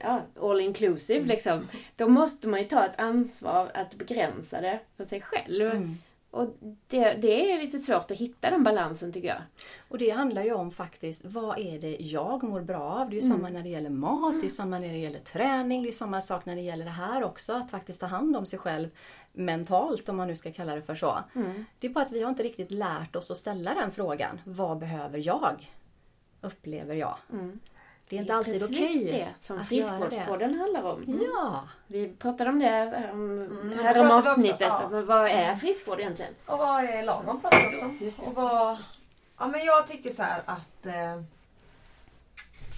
ja, 0.00 0.20
all 0.40 0.60
inclusive 0.60 1.18
mm. 1.18 1.28
liksom. 1.28 1.68
Då 1.96 2.08
måste 2.08 2.48
man 2.48 2.60
ju 2.60 2.66
ta 2.66 2.84
ett 2.84 3.00
ansvar 3.00 3.70
att 3.74 3.94
begränsa 3.94 4.60
det 4.60 4.80
för 4.96 5.04
sig 5.04 5.20
själv. 5.20 5.70
Mm. 5.70 5.98
Och 6.30 6.56
det, 6.88 7.14
det, 7.14 7.52
är 7.52 7.62
lite 7.62 7.78
svårt 7.78 8.10
att 8.10 8.18
hitta 8.18 8.50
den 8.50 8.62
balansen 8.62 9.12
tycker 9.12 9.28
jag. 9.28 9.42
Och 9.88 9.98
det 9.98 10.10
handlar 10.10 10.42
ju 10.42 10.52
om 10.52 10.70
faktiskt, 10.70 11.24
vad 11.24 11.58
är 11.58 11.78
det 11.78 11.96
jag 12.00 12.42
mår 12.42 12.60
bra 12.60 12.80
av? 12.80 13.10
Det 13.10 13.16
är 13.16 13.20
ju 13.20 13.26
mm. 13.26 13.38
samma 13.38 13.48
när 13.48 13.62
det 13.62 13.68
gäller 13.68 13.90
mat, 13.90 14.40
det 14.40 14.46
är 14.46 14.50
samma 14.50 14.78
när 14.78 14.88
det 14.88 14.98
gäller 14.98 15.18
träning, 15.18 15.82
det 15.82 15.88
är 15.88 15.92
samma 15.92 16.20
sak 16.20 16.46
när 16.46 16.56
det 16.56 16.62
gäller 16.62 16.84
det 16.84 16.90
här 16.90 17.24
också. 17.24 17.52
Att 17.52 17.70
faktiskt 17.70 18.00
ta 18.00 18.06
hand 18.06 18.36
om 18.36 18.46
sig 18.46 18.58
själv 18.58 18.88
mentalt, 19.32 20.08
om 20.08 20.16
man 20.16 20.28
nu 20.28 20.36
ska 20.36 20.52
kalla 20.52 20.74
det 20.74 20.82
för 20.82 20.94
så. 20.94 21.18
Mm. 21.34 21.64
Det 21.78 21.86
är 21.86 21.90
bara 21.90 22.04
att 22.04 22.12
vi 22.12 22.22
har 22.22 22.30
inte 22.30 22.42
riktigt 22.42 22.70
lärt 22.70 23.16
oss 23.16 23.30
att 23.30 23.36
ställa 23.36 23.74
den 23.74 23.92
frågan. 23.92 24.40
Vad 24.44 24.78
behöver 24.78 25.26
jag? 25.26 25.70
Upplever 26.40 26.94
jag. 26.94 27.16
Mm. 27.32 27.60
Det 28.10 28.16
är 28.16 28.20
inte 28.20 28.34
alltid 28.34 28.62
okej 28.62 29.02
okay 29.02 29.12
det 29.12 29.28
som 29.40 29.64
Friskvårdspodden 29.64 30.54
handlar 30.54 30.82
om. 30.82 31.02
Mm. 31.02 31.20
Ja. 31.22 31.68
Vi 31.86 32.08
pratade 32.08 32.50
om 32.50 32.58
det 32.58 33.08
um, 33.12 33.42
mm, 33.42 33.78
här 33.78 34.00
om 34.00 34.10
avsnittet. 34.10 34.72
Också, 34.72 34.96
ja. 34.96 35.02
Vad 35.02 35.26
är 35.30 35.54
friskvård 35.54 36.00
egentligen? 36.00 36.34
Och 36.46 36.58
vad 36.58 36.84
är 36.84 37.02
lagom 37.02 37.40
pratar 37.40 37.58
också. 37.66 38.22
Och 38.22 38.34
vad, 38.34 38.78
ja, 39.38 39.48
men 39.48 39.64
jag 39.64 39.86
tycker 39.86 40.10
så 40.10 40.22
att 40.44 40.86
eh, 40.86 41.22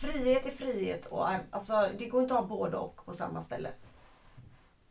frihet 0.01 0.47
är 0.47 0.51
frihet 0.51 1.07
och 1.07 1.29
alltså, 1.51 1.89
det 1.99 2.07
går 2.07 2.23
inte 2.23 2.35
att 2.35 2.41
ha 2.41 2.47
både 2.47 2.77
och 2.77 3.05
på 3.05 3.13
samma 3.13 3.43
ställe. 3.43 3.69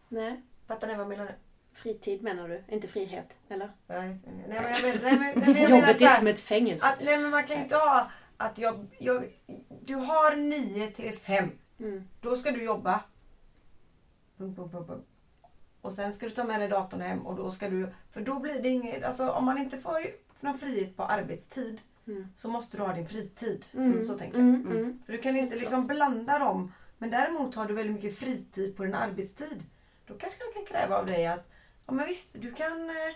Nej. 0.08 0.42
Fattar 0.68 0.88
ni 0.88 0.94
vad 0.94 1.02
jag 1.02 1.10
menar? 1.10 1.36
Fritid 1.74 2.24
menar 2.24 2.48
du? 2.48 2.64
Inte 2.68 2.88
frihet? 2.88 3.38
Eller? 3.50 3.72
Nej, 3.88 4.20
nej, 4.26 4.46
men 4.48 4.56
jag 4.56 4.64
menar, 4.64 5.02
nej, 5.04 5.20
men, 5.20 5.44
nej, 5.44 5.54
men 5.54 5.62
jag 5.62 5.70
Jobbet 5.80 6.02
är 6.02 6.16
som 6.16 6.28
ett 6.28 6.40
fängelse. 6.40 6.86
Att, 6.86 7.02
nej 7.02 7.18
men 7.18 7.30
man 7.30 7.44
kan 7.44 7.56
ju 7.56 7.64
inte 7.64 7.76
ha 7.76 8.12
att 8.42 8.58
jag, 8.58 8.88
jag, 9.00 9.40
du 9.82 9.96
har 9.96 10.36
9 10.36 10.88
till 10.88 11.18
5. 11.18 11.50
Mm. 11.80 12.08
Då 12.22 12.36
ska 12.36 12.52
du 12.52 12.64
jobba. 12.64 13.04
Pum, 14.38 14.56
pum, 14.56 14.70
pum. 14.70 15.04
Och 15.82 15.94
sen 15.94 16.14
ska 16.14 16.26
du 16.26 16.32
ta 16.32 16.44
med 16.44 16.62
dig 16.62 16.70
datorn 16.70 17.02
hem 17.02 17.28
och 17.28 17.36
då 17.36 17.52
ska 17.52 17.70
du, 17.70 17.94
för 18.12 18.22
då 18.22 18.40
blir 18.40 18.62
det 18.62 18.70
inget, 18.70 19.04
alltså 19.04 19.30
om 19.30 19.46
man 19.46 19.58
inte 19.58 19.78
får 19.78 20.08
någon 20.40 20.58
frihet 20.58 20.98
på 20.98 21.04
arbetstid 21.04 21.82
mm. 22.08 22.28
så 22.36 22.50
måste 22.50 22.78
du 22.78 22.84
ha 22.84 22.94
din 22.94 23.08
fritid. 23.08 23.66
Mm. 23.74 24.06
Så 24.06 24.18
tänker 24.18 24.38
jag. 24.38 24.48
Mm, 24.48 24.66
mm. 24.66 24.78
Mm. 24.78 25.00
För 25.06 25.14
du 25.14 25.20
kan 25.20 25.38
inte 25.38 25.56
liksom 25.56 25.88
blanda 25.88 26.40
dem. 26.40 26.72
Men 26.98 27.10
däremot 27.10 27.56
har 27.56 27.66
du 27.66 27.74
väldigt 27.74 27.96
mycket 27.96 28.20
fritid 28.20 28.78
på 28.78 28.84
din 28.84 28.96
arbetstid. 28.96 29.64
Då 30.06 30.14
kanske 30.14 30.40
jag 30.44 30.54
kan 30.54 30.66
kräva 30.66 30.98
av 30.98 31.06
dig 31.06 31.28
att, 31.28 31.52
ja 31.86 31.94
men 31.94 32.08
visst 32.08 32.30
du 32.34 32.52
kan 32.52 32.90
eh, 32.90 33.16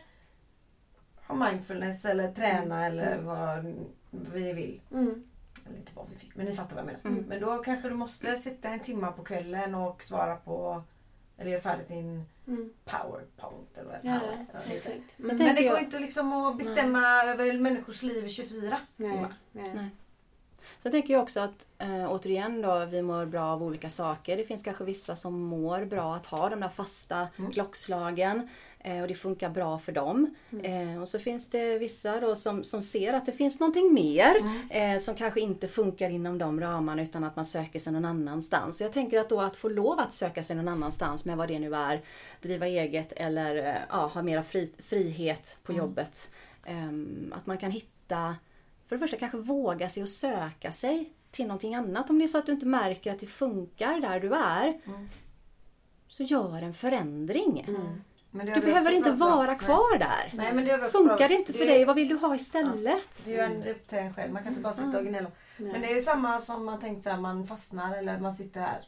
ha 1.28 1.36
mindfulness 1.36 2.06
eller 2.06 2.32
träna 2.32 2.86
eller 2.86 3.18
vad 3.18 3.76
vi 4.34 4.54
vill. 4.54 4.82
Mm. 4.92 5.24
Eller 5.66 5.78
inte 5.78 5.92
vad 5.96 6.06
vi 6.10 6.16
fick, 6.16 6.36
men 6.36 6.46
ni 6.46 6.56
fattar 6.56 6.76
vad 6.76 6.80
jag 6.80 6.86
menar. 6.86 7.18
Mm. 7.18 7.30
Men 7.30 7.42
då 7.42 7.58
kanske 7.58 7.90
du 7.90 7.96
måste 7.96 8.36
sitta 8.36 8.70
en 8.70 8.80
timme 8.80 9.12
på 9.18 9.24
kvällen 9.24 9.76
och 9.76 10.04
svara 10.04 10.36
på 10.36 10.84
eller 11.38 11.52
göra 11.52 11.62
färdigt 11.62 11.88
din 11.88 12.26
mm. 12.48 12.70
powerpoint. 12.86 13.78
Eller 13.78 13.92
vad 13.92 14.00
ja, 14.04 14.20
ja, 14.54 14.60
Men, 15.18 15.38
men 15.38 15.56
det 15.56 15.62
går 15.62 15.64
jag... 15.64 15.84
inte 15.84 16.00
liksom 16.00 16.34
att 16.34 16.58
bestämma 16.58 17.00
Nej. 17.00 17.30
över 17.30 17.60
människors 17.60 18.02
liv 18.02 18.26
i 18.26 18.30
24 18.30 18.78
timmar. 18.98 19.34
Nej. 19.52 19.90
Sen 20.80 20.92
tänker 20.92 21.14
jag 21.14 21.24
också 21.24 21.40
att 21.40 21.68
äh, 21.78 22.12
återigen 22.12 22.62
då, 22.62 22.86
vi 22.86 23.02
mår 23.02 23.26
bra 23.26 23.44
av 23.46 23.64
olika 23.64 23.90
saker. 23.90 24.38
Det 24.38 24.44
finns 24.44 24.64
kanske 24.64 24.84
vissa 24.84 25.16
som 25.16 25.40
mår 25.40 25.86
bra 25.86 26.16
att 26.16 26.26
ha 26.26 26.50
de 26.50 26.60
där 26.60 26.70
fasta 26.70 27.28
mm. 27.38 27.52
klockslagen. 27.52 28.50
Eh, 28.86 29.02
och 29.02 29.08
det 29.08 29.14
funkar 29.14 29.50
bra 29.50 29.80
för 29.80 29.92
dem. 29.92 30.36
Mm. 30.52 30.94
Eh, 30.94 31.02
och 31.02 31.08
så 31.08 31.20
finns 31.20 31.50
det 31.50 31.78
vissa 31.78 32.20
då 32.20 32.36
som, 32.36 32.64
som 32.64 32.82
ser 32.82 33.14
att 33.14 33.26
det 33.26 33.32
finns 33.32 33.60
någonting 33.60 33.94
mer 33.94 34.36
mm. 34.40 34.70
eh, 34.70 34.98
som 34.98 35.16
kanske 35.16 35.40
inte 35.40 35.68
funkar 35.68 36.10
inom 36.10 36.38
de 36.38 36.60
ramarna 36.60 37.02
utan 37.02 37.24
att 37.24 37.36
man 37.36 37.46
söker 37.46 37.80
sig 37.80 37.94
någon 37.94 38.06
annanstans. 38.06 38.78
Så 38.78 38.84
jag 38.84 38.94
tänker 38.94 39.20
att 39.20 39.30
då 39.30 39.42
att 39.42 39.56
få 39.56 39.70
lov 39.70 40.00
att 40.00 40.14
söka 40.14 40.44
sig 40.44 40.56
någon 40.56 40.68
annanstans 40.68 41.26
med 41.26 41.38
vad 41.38 41.48
det 41.48 41.60
nu 41.60 41.76
är, 41.76 42.02
driva 42.42 42.68
eget 42.68 43.14
eller 43.14 43.86
ja, 43.90 44.08
ha 44.14 44.22
mera 44.22 44.44
fri, 44.44 44.72
frihet 44.80 45.58
på 45.64 45.72
mm. 45.72 45.86
jobbet. 45.86 46.30
Ehm, 46.66 47.34
att 47.38 47.46
man 47.46 47.58
kan 47.58 47.72
hitta, 47.72 48.36
för 48.86 48.96
det 48.96 49.00
första 49.00 49.18
kanske 49.18 49.38
våga 49.38 49.90
sig 49.90 50.04
och 50.04 50.10
söka 50.10 50.72
sig 50.72 51.10
till 51.32 51.48
någonting 51.48 51.76
annat. 51.76 52.10
Om 52.10 52.20
det 52.20 52.26
är 52.26 52.28
så 52.28 52.38
att 52.38 52.46
du 52.46 52.52
inte 52.52 52.66
märker 52.66 53.12
att 53.12 53.20
det 53.20 53.28
funkar 53.28 54.00
där 54.00 54.20
du 54.20 54.36
är. 54.36 54.68
Mm. 54.86 55.10
Så 56.08 56.24
gör 56.24 56.62
en 56.62 56.74
förändring. 56.74 57.66
Mm 57.68 58.02
du 58.40 58.62
behöver 58.62 58.92
inte 58.92 59.12
vara 59.12 59.56
kvar 59.56 59.98
där. 60.00 60.32
Nej, 60.34 60.54
men 60.54 60.66
det 60.66 60.90
Funkar 60.92 61.30
det 61.30 61.36
inte 61.36 61.54
för 61.54 61.60
det, 61.60 61.66
dig, 61.66 61.86
vad 61.86 61.96
vill 61.96 62.08
du 62.08 62.16
ha 62.16 62.36
istället? 62.36 63.26
Ja, 63.26 63.48
det 63.48 63.56
är 63.56 63.66
ju 63.66 63.72
upp 63.72 63.88
till 63.88 63.98
en 63.98 64.14
själv. 64.14 64.34
Man 64.34 64.44
kan 64.44 64.52
inte 64.52 64.62
bara 64.62 64.74
sitta 64.74 64.98
och 64.98 65.06
gnälla. 65.06 65.32
Men 65.58 65.82
det 65.82 65.94
är 65.94 66.00
samma 66.00 66.40
som 66.40 66.66
man 66.66 66.80
tänkt 66.80 67.04
så 67.04 67.18
man 67.18 67.48
fastnar 67.48 67.98
eller 67.98 68.20
man 68.20 68.34
sitter 68.34 68.62
här 68.62 68.88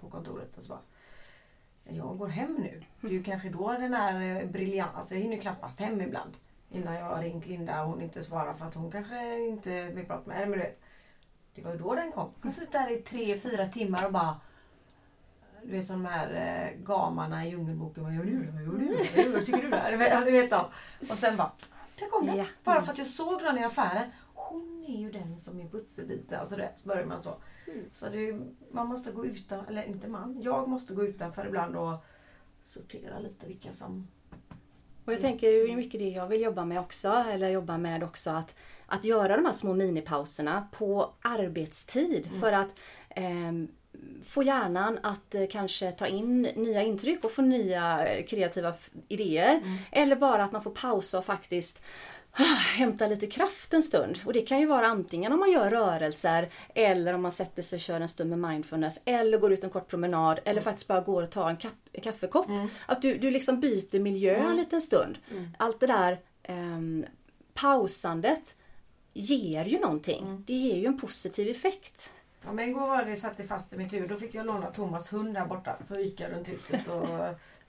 på 0.00 0.10
kontoret 0.10 0.56
och 0.56 0.62
så 0.62 0.68
bara 0.68 0.80
jag 1.88 2.18
går 2.18 2.28
hem 2.28 2.54
nu. 2.54 2.82
Det 3.00 3.06
är 3.06 3.12
ju 3.12 3.22
kanske 3.22 3.48
då 3.48 3.72
den 3.72 3.94
här 3.94 4.42
eh, 4.42 4.50
briljant, 4.50 4.96
alltså 4.96 5.14
jag 5.14 5.22
hinner 5.22 5.36
knappast 5.36 5.80
hem 5.80 6.00
ibland. 6.00 6.36
Innan 6.70 6.94
jag 6.94 7.06
har 7.06 7.22
ringt 7.22 7.46
Linda 7.46 7.82
och 7.82 7.90
hon 7.90 8.02
inte 8.02 8.22
svarar 8.22 8.54
för 8.54 8.66
att 8.66 8.74
hon 8.74 8.90
kanske 8.90 9.38
inte 9.38 9.84
vill 9.84 10.06
prata 10.06 10.28
med 10.28 10.48
mig. 10.48 10.76
Det 11.54 11.62
var 11.62 11.72
ju 11.72 11.78
då 11.78 11.94
den 11.94 12.12
kom. 12.12 12.30
Jag 12.42 12.48
har 12.48 12.54
suttit 12.54 12.72
där 12.72 12.92
i 12.92 12.96
tre, 12.96 13.26
fyra 13.26 13.68
timmar 13.68 14.06
och 14.06 14.12
bara 14.12 14.40
du 15.66 15.72
vet 15.72 15.86
som 15.86 16.02
de 16.02 16.08
här 16.08 16.30
eh, 16.74 16.84
gamarna 16.84 17.46
i 17.46 17.50
Djungelboken. 17.50 18.04
Vad 18.04 18.14
gör 18.14 18.24
du? 18.24 18.50
Vad 18.50 18.62
gör 18.62 18.78
du? 18.78 19.32
Vad 19.32 19.46
tycker 19.46 19.62
du 19.62 19.70
där? 19.70 20.24
Du 20.24 20.30
vet 20.30 20.50
dem. 20.50 20.64
Och 21.00 21.16
sen 21.16 21.36
bara, 21.36 21.52
där 21.98 22.08
kom 22.08 22.26
den. 22.26 22.36
Ja. 22.36 22.44
Bara 22.64 22.82
för 22.82 22.92
att 22.92 22.98
jag 22.98 23.06
såg 23.06 23.42
den 23.42 23.58
i 23.58 23.64
affären. 23.64 24.10
Hon 24.34 24.84
är 24.88 24.98
ju 25.00 25.10
den 25.10 25.40
som 25.40 25.60
är 25.60 25.68
pusselbiten. 25.68 26.40
Alltså 26.40 26.56
det, 26.56 26.72
så 26.76 26.88
börjar 26.88 27.06
man 27.06 27.22
så. 27.22 27.34
Mm. 27.66 27.84
Så 27.92 28.08
det, 28.08 28.40
man 28.70 28.86
måste 28.86 29.12
gå 29.12 29.26
utan, 29.26 29.66
eller 29.66 29.82
inte 29.82 30.08
man, 30.08 30.42
jag 30.42 30.68
måste 30.68 30.94
gå 30.94 31.04
utanför 31.04 31.46
ibland 31.46 31.76
och 31.76 32.04
sortera 32.62 33.18
lite 33.18 33.46
vilka 33.46 33.72
som... 33.72 34.08
Och 35.04 35.12
jag 35.12 35.20
tänker 35.20 35.46
det 35.46 35.72
är 35.72 35.76
mycket 35.76 36.00
det 36.00 36.08
jag 36.08 36.26
vill 36.26 36.40
jobba 36.40 36.64
med 36.64 36.80
också, 36.80 37.08
eller 37.08 37.48
jobba 37.48 37.78
med 37.78 38.04
också 38.04 38.30
att, 38.30 38.54
att 38.86 39.04
göra 39.04 39.36
de 39.36 39.44
här 39.44 39.52
små 39.52 39.74
minipauserna 39.74 40.68
på 40.72 41.14
arbetstid. 41.22 42.26
Mm. 42.26 42.40
För 42.40 42.52
att 42.52 42.80
eh, 43.10 43.52
få 44.26 44.42
hjärnan 44.42 44.98
att 45.02 45.34
eh, 45.34 45.46
kanske 45.50 45.92
ta 45.92 46.06
in 46.06 46.42
nya 46.42 46.82
intryck 46.82 47.24
och 47.24 47.32
få 47.32 47.42
nya 47.42 48.06
eh, 48.06 48.24
kreativa 48.24 48.74
idéer. 49.08 49.54
Mm. 49.54 49.76
Eller 49.92 50.16
bara 50.16 50.44
att 50.44 50.52
man 50.52 50.62
får 50.62 50.70
pausa 50.70 51.18
och 51.18 51.24
faktiskt 51.24 51.82
ah, 52.32 52.42
hämta 52.76 53.06
lite 53.06 53.26
kraft 53.26 53.74
en 53.74 53.82
stund. 53.82 54.18
Och 54.24 54.32
det 54.32 54.40
kan 54.40 54.60
ju 54.60 54.66
vara 54.66 54.86
antingen 54.86 55.32
om 55.32 55.40
man 55.40 55.52
gör 55.52 55.70
rörelser 55.70 56.48
eller 56.74 57.14
om 57.14 57.22
man 57.22 57.32
sätter 57.32 57.62
sig 57.62 57.76
och 57.76 57.80
kör 57.80 58.00
en 58.00 58.08
stund 58.08 58.30
med 58.30 58.50
mindfulness 58.50 59.00
eller 59.04 59.38
går 59.38 59.52
ut 59.52 59.64
en 59.64 59.70
kort 59.70 59.88
promenad 59.88 60.38
eller 60.38 60.52
mm. 60.52 60.64
faktiskt 60.64 60.88
bara 60.88 61.00
går 61.00 61.22
och 61.22 61.30
tar 61.30 61.48
en 61.48 61.56
kaffekopp. 62.02 62.48
Mm. 62.48 62.68
Att 62.86 63.02
du, 63.02 63.18
du 63.18 63.30
liksom 63.30 63.60
byter 63.60 63.98
miljö 63.98 64.36
mm. 64.36 64.50
en 64.50 64.56
liten 64.56 64.80
stund. 64.80 65.18
Mm. 65.30 65.48
Allt 65.58 65.80
det 65.80 65.86
där 65.86 66.20
eh, 66.42 67.08
pausandet 67.54 68.56
ger 69.12 69.64
ju 69.64 69.78
någonting. 69.78 70.24
Mm. 70.24 70.44
Det 70.46 70.54
ger 70.54 70.76
ju 70.76 70.86
en 70.86 70.98
positiv 70.98 71.48
effekt. 71.48 72.10
Ja, 72.46 72.52
men 72.52 72.68
igår 72.68 72.80
var 72.88 73.04
det 73.04 73.16
satt 73.16 73.36
det 73.36 73.44
fast 73.44 73.72
i 73.72 73.76
mitt 73.76 73.92
huvud. 73.92 74.08
Då 74.08 74.16
fick 74.16 74.34
jag 74.34 74.46
låna 74.46 74.70
Thomas 74.70 75.12
hund 75.12 75.34
där 75.34 75.46
borta. 75.46 75.76
Så 75.88 75.94
gick 76.00 76.20
jag 76.20 76.32
runt 76.32 76.48
huset 76.48 76.88
och 76.88 77.06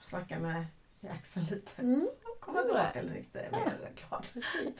snackade 0.00 0.40
med 0.40 0.66
Jackson 1.00 1.42
lite. 1.50 1.82
Mm. 1.82 2.08
komma 2.40 2.62
tillbaka 2.62 3.02
lite 3.02 3.38
mer 3.52 3.90
klart. 4.08 4.26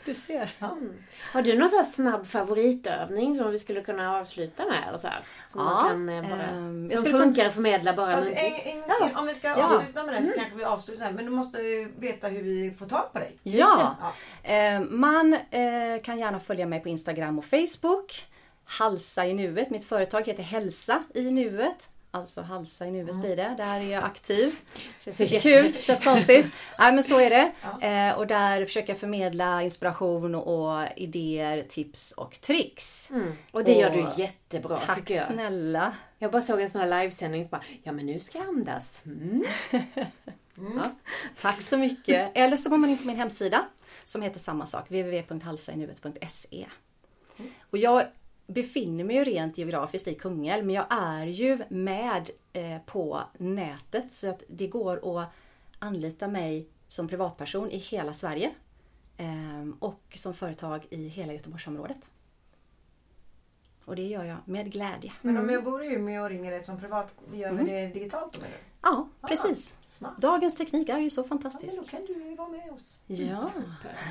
Du 0.05 0.15
ser. 0.15 0.51
Mm. 0.61 0.93
Har 1.33 1.43
du 1.43 1.59
någon 1.59 1.69
här 1.69 1.83
snabb 1.85 2.27
favoritövning 2.27 3.37
som 3.37 3.51
vi 3.51 3.59
skulle 3.59 3.81
kunna 3.81 4.19
avsluta 4.21 4.65
med? 4.65 4.89
Eller 4.89 4.99
så 4.99 5.09
här, 5.09 5.25
som 5.49 5.61
Ja, 5.61 5.65
man 5.65 5.89
kan 5.89 6.09
eh, 6.09 6.31
bara, 6.31 6.43
ehm, 6.43 6.89
jag 6.91 7.01
som 7.01 7.11
funkar 7.13 7.47
att 7.47 7.55
förmedla 7.55 7.93
bara 7.93 8.17
en, 8.17 8.27
en, 8.33 8.83
Ja. 8.89 9.11
Om 9.21 9.27
vi 9.27 9.35
ska 9.35 9.49
Ja. 9.49 9.77
avsluta 9.77 10.03
med 10.05 10.15
den 10.15 10.27
så 10.27 10.35
kanske 10.35 10.57
vi 10.57 10.65
avslutar 10.65 11.05
här. 11.05 11.13
Men 11.13 11.25
du 11.25 11.31
måste 11.31 11.59
ju 11.59 11.93
veta 11.99 12.29
hur 12.29 12.43
vi 12.43 12.71
får 12.79 12.87
tag 12.87 13.13
på 13.13 13.19
dig. 13.19 13.39
Ja, 13.43 13.97
Ja. 14.43 14.51
eh, 14.55 14.81
man 14.81 15.33
eh, 15.35 16.01
kan 16.03 16.19
gärna 16.19 16.41
följa 16.41 16.67
mig 16.67 16.81
på 16.81 16.89
Instagram 16.89 17.39
och 17.39 17.45
Facebook. 17.45 18.27
Halsa 18.67 19.27
i 19.27 19.35
nuet. 19.35 19.71
Mitt 19.71 19.85
företag 19.85 20.27
heter 20.27 20.43
Hälsa 20.43 21.03
i 21.15 21.31
nuet. 21.31 21.91
Alltså 22.11 22.43
halsa 22.43 22.87
i 22.87 22.91
nuet 22.91 23.15
blir 23.15 23.37
det. 23.37 23.55
Där 23.59 23.81
är 23.81 23.93
jag 23.93 24.05
aktiv. 24.05 24.55
Känns 25.01 25.17
Det 25.17 25.41
kul, 25.43 25.75
känns 25.81 26.05
konstigt. 26.05 26.47
Nej 26.79 26.93
men 26.93 27.05
så 27.05 27.21
är 27.21 27.31
det. 27.31 27.53
Ja. 27.81 27.81
Eh, 27.89 28.19
och 28.19 28.27
där 28.27 28.65
försöker 28.65 28.89
jag 28.89 28.99
förmedla 28.99 29.63
inspiration 29.63 30.35
och 30.35 30.87
idéer, 30.97 31.63
tips 31.69 32.13
och 32.13 32.41
tricks. 32.41 33.11
Mm. 33.11 33.33
Och 33.51 33.65
det 33.65 33.73
gör 33.73 33.91
Och 33.99 34.15
du 34.17 34.23
jättebra 34.23 34.79
Tack 34.79 34.99
tycker 34.99 35.15
jag. 35.15 35.27
snälla. 35.27 35.93
Jag 36.19 36.31
bara 36.33 36.43
såg 36.43 36.61
en 36.61 36.71
sån 36.71 36.81
här 36.81 37.03
livesändning 37.03 37.49
bara, 37.49 37.63
ja 37.83 37.93
men 37.93 38.07
nu 38.07 38.21
ska 38.21 38.39
jag 38.39 38.49
andas. 38.49 38.85
Mm. 39.07 39.45
Ja. 40.57 40.95
Tack 41.43 41.63
så 41.63 41.77
mycket. 41.79 42.31
Eller 42.35 42.57
så 42.57 42.71
går 42.71 42.77
man 42.77 42.91
in 42.91 42.99
på 42.99 43.07
min 43.07 43.17
hemsida 43.17 43.65
som 44.05 44.23
heter 44.23 44.39
samma 44.41 44.67
sak, 44.67 44.85
www.halsainuet.se. 44.91 46.67
Och 47.71 47.79
jag 47.79 48.07
befinner 48.47 49.05
mig 49.05 49.17
ju 49.17 49.25
rent 49.25 49.59
geografiskt 49.59 50.09
i 50.09 50.15
Kungälv 50.15 50.67
men 50.67 50.75
jag 50.75 50.87
är 50.91 51.27
ju 51.27 51.59
med 51.69 52.31
eh, 52.53 52.79
på 52.87 53.23
nätet 53.39 54.13
så 54.13 54.31
att 54.31 54.43
det 54.49 54.67
går 54.67 55.21
att 55.21 55.29
anlita 55.79 56.29
mig 56.29 56.69
som 56.87 57.09
privatperson 57.09 57.71
i 57.71 57.79
hela 57.79 58.13
Sverige 58.13 58.51
eh, 59.17 59.69
och 59.79 60.03
som 60.15 60.35
företag 60.35 60.87
i 60.91 61.09
hela 61.09 61.33
Göteborgsområdet. 61.33 62.11
Och 63.85 63.97
det 63.97 64.07
gör 64.07 64.25
jag 64.25 64.37
med 64.45 64.73
glädje. 64.73 65.13
Men 65.23 65.37
om 65.37 65.51
jag 65.51 65.65
bor 65.65 65.85
i 65.85 65.87
Umeå 65.87 66.23
och 66.23 66.31
ringer 66.31 66.51
dig 66.51 66.65
som 66.65 66.81
privat, 66.81 67.15
gör 67.33 67.53
vi 67.53 67.65
det 67.65 67.87
digitalt 67.87 68.39
menar 68.39 68.51
du? 68.51 68.59
Ja, 68.83 69.09
precis. 69.29 69.77
Smart. 69.99 70.17
Dagens 70.19 70.55
teknik 70.55 70.89
är 70.89 70.99
ju 70.99 71.11
så 71.11 71.21
Ja, 71.21 71.27
men 71.29 71.39
fantastisk. 71.39 71.77
då 71.77 71.85
kan 71.85 72.05
du 72.05 72.13
ju 72.29 72.35
vara 72.37 72.49
med 72.49 72.73
oss. 72.73 72.99
Ja, 73.07 73.51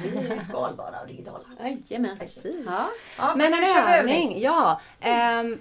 Vi 0.03 0.17
är 0.17 0.36
ju 0.36 0.39
skalbara 0.41 1.01
och 1.01 1.07
digitala. 1.07 1.43
Jajamän. 1.59 2.17
precis. 2.19 2.57
Ja. 2.65 2.89
Ja, 3.17 3.36
Men 3.36 3.51
nu 3.51 3.57
en 3.57 3.88
övning, 3.99 4.41
ja. 4.41 4.81
Ehm, 4.99 5.59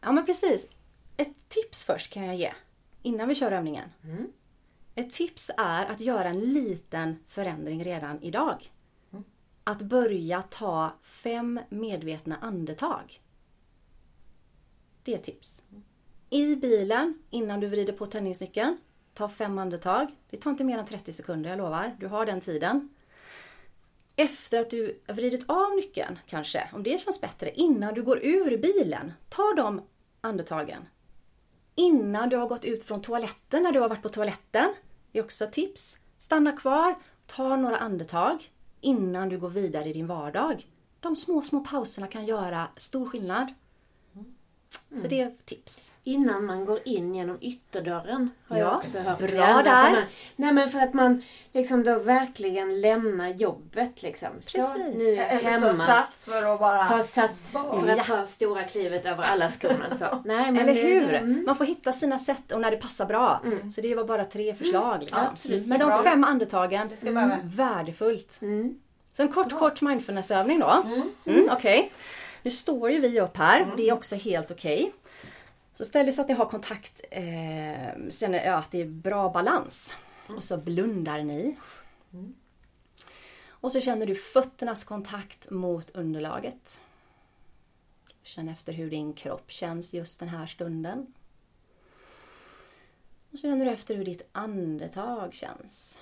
ja 0.00 0.12
men 0.12 0.26
precis. 0.26 0.70
Ett 1.16 1.48
tips 1.48 1.84
först 1.84 2.12
kan 2.12 2.24
jag 2.24 2.36
ge. 2.36 2.52
Innan 3.02 3.28
vi 3.28 3.34
kör 3.34 3.52
övningen. 3.52 3.88
Mm. 4.04 4.26
Ett 4.94 5.12
tips 5.12 5.50
är 5.56 5.86
att 5.86 6.00
göra 6.00 6.28
en 6.28 6.40
liten 6.40 7.18
förändring 7.26 7.84
redan 7.84 8.22
idag. 8.22 8.72
Att 9.64 9.82
börja 9.82 10.42
ta 10.42 10.90
fem 11.02 11.60
medvetna 11.68 12.36
andetag. 12.40 13.20
Det 15.02 15.12
är 15.12 15.16
ett 15.16 15.24
tips. 15.24 15.62
I 16.30 16.56
bilen, 16.56 17.18
innan 17.30 17.60
du 17.60 17.66
vrider 17.68 17.92
på 17.92 18.06
tändningsnyckeln, 18.06 18.76
ta 19.16 19.28
fem 19.28 19.58
andetag. 19.58 20.06
Det 20.30 20.36
tar 20.36 20.50
inte 20.50 20.64
mer 20.64 20.78
än 20.78 20.86
30 20.86 21.12
sekunder, 21.12 21.50
jag 21.50 21.56
lovar. 21.56 21.96
Du 22.00 22.06
har 22.06 22.26
den 22.26 22.40
tiden 22.40 22.88
efter 24.16 24.60
att 24.60 24.70
du 24.70 25.00
har 25.06 25.14
vridit 25.14 25.50
av 25.50 25.76
nyckeln 25.76 26.18
kanske, 26.26 26.68
om 26.72 26.82
det 26.82 27.00
känns 27.00 27.20
bättre, 27.20 27.50
innan 27.50 27.94
du 27.94 28.02
går 28.02 28.24
ur 28.24 28.56
bilen. 28.56 29.12
Ta 29.28 29.54
de 29.56 29.82
andetagen. 30.20 30.88
Innan 31.74 32.28
du 32.28 32.36
har 32.36 32.48
gått 32.48 32.64
ut 32.64 32.84
från 32.84 33.02
toaletten, 33.02 33.62
när 33.62 33.72
du 33.72 33.80
har 33.80 33.88
varit 33.88 34.02
på 34.02 34.08
toaletten. 34.08 34.74
Det 35.12 35.18
är 35.18 35.24
också 35.24 35.44
ett 35.44 35.52
tips. 35.52 35.98
Stanna 36.18 36.52
kvar, 36.52 36.94
ta 37.26 37.56
några 37.56 37.76
andetag 37.76 38.50
innan 38.80 39.28
du 39.28 39.38
går 39.38 39.48
vidare 39.48 39.88
i 39.88 39.92
din 39.92 40.06
vardag. 40.06 40.66
De 41.00 41.16
små, 41.16 41.42
små 41.42 41.60
pauserna 41.60 42.06
kan 42.06 42.26
göra 42.26 42.68
stor 42.76 43.08
skillnad. 43.08 43.54
Så 45.02 45.08
det 45.08 45.20
är 45.20 45.32
tips. 45.44 45.92
Innan 46.04 46.44
man 46.44 46.64
går 46.64 46.80
in 46.84 47.14
genom 47.14 47.38
ytterdörren 47.40 48.30
har 48.48 48.56
Ja, 48.56 48.62
jag 48.64 48.76
också 48.76 48.98
hört. 48.98 49.18
bra 49.18 49.62
där. 49.62 50.06
Nej 50.36 50.52
men 50.52 50.68
för 50.70 50.78
att 50.78 50.94
man 50.94 51.22
liksom 51.52 51.84
då 51.84 51.98
verkligen 51.98 52.80
lämnar 52.80 53.28
jobbet 53.28 54.02
liksom. 54.02 54.28
Så, 54.46 54.58
Precis. 54.58 54.76
nu 54.96 55.04
är 55.04 55.16
jag 55.16 55.30
Eller 55.30 55.60
ta 55.60 55.66
hemma. 55.66 55.86
sats 55.86 56.24
för 56.24 56.42
att 56.54 56.60
bara... 56.60 56.86
Ta 56.86 57.02
sats 57.02 57.52
för 57.52 57.90
att 58.00 58.06
ta 58.06 58.26
stora 58.26 58.62
klivet 58.64 59.06
över 59.06 59.22
alla 59.24 59.48
skorna. 59.50 59.96
Så. 59.98 60.22
Nej, 60.24 60.52
men 60.52 60.68
Eller 60.68 60.82
hur? 60.82 61.00
det- 61.06 61.18
mm. 61.18 61.44
Man 61.46 61.56
får 61.56 61.64
hitta 61.64 61.92
sina 61.92 62.18
sätt 62.18 62.52
och 62.52 62.60
när 62.60 62.70
det 62.70 62.76
passar 62.76 63.06
bra. 63.06 63.42
Så 63.74 63.80
det 63.80 63.94
var 63.94 64.04
bara 64.04 64.24
tre 64.24 64.54
förslag. 64.54 65.00
Liksom. 65.00 65.18
absolut. 65.32 65.66
Men 65.66 65.78
de 65.78 65.84
Bra. 65.84 66.02
fem 66.02 66.24
andetagen, 66.24 66.88
Det 66.88 66.96
ska 66.96 67.12
behöva. 67.12 67.38
värdefullt. 67.44 68.38
Mm. 68.42 68.78
Så 69.12 69.22
en 69.22 69.28
kort, 69.32 69.52
kort 69.58 69.80
mindfulnessövning 69.82 70.60
då. 70.60 70.82
Mm, 71.26 71.48
okej. 71.52 71.92
Nu 72.46 72.52
står 72.52 72.90
ju 72.90 73.00
vi 73.00 73.20
upp 73.20 73.36
här 73.36 73.70
och 73.70 73.76
det 73.76 73.88
är 73.88 73.92
också 73.92 74.16
helt 74.16 74.50
okej. 74.50 74.92
Så 75.74 75.84
ställ 75.84 76.06
dig 76.06 76.12
så 76.12 76.20
att 76.20 76.28
ni 76.28 76.34
har 76.34 76.46
kontakt, 76.46 77.00
eh, 77.10 78.10
känner 78.10 78.44
ja, 78.44 78.54
att 78.54 78.70
det 78.70 78.80
är 78.80 78.86
bra 78.86 79.30
balans. 79.30 79.92
Och 80.26 80.44
så 80.44 80.56
blundar 80.56 81.22
ni. 81.22 81.56
Och 83.48 83.72
så 83.72 83.80
känner 83.80 84.06
du 84.06 84.14
fötternas 84.14 84.84
kontakt 84.84 85.50
mot 85.50 85.90
underlaget. 85.90 86.80
Känn 88.22 88.48
efter 88.48 88.72
hur 88.72 88.90
din 88.90 89.12
kropp 89.12 89.50
känns 89.50 89.94
just 89.94 90.20
den 90.20 90.28
här 90.28 90.46
stunden. 90.46 91.06
Och 93.32 93.38
så 93.38 93.42
känner 93.42 93.64
du 93.64 93.70
efter 93.70 93.94
hur 93.94 94.04
ditt 94.04 94.28
andetag 94.32 95.34
känns. 95.34 95.98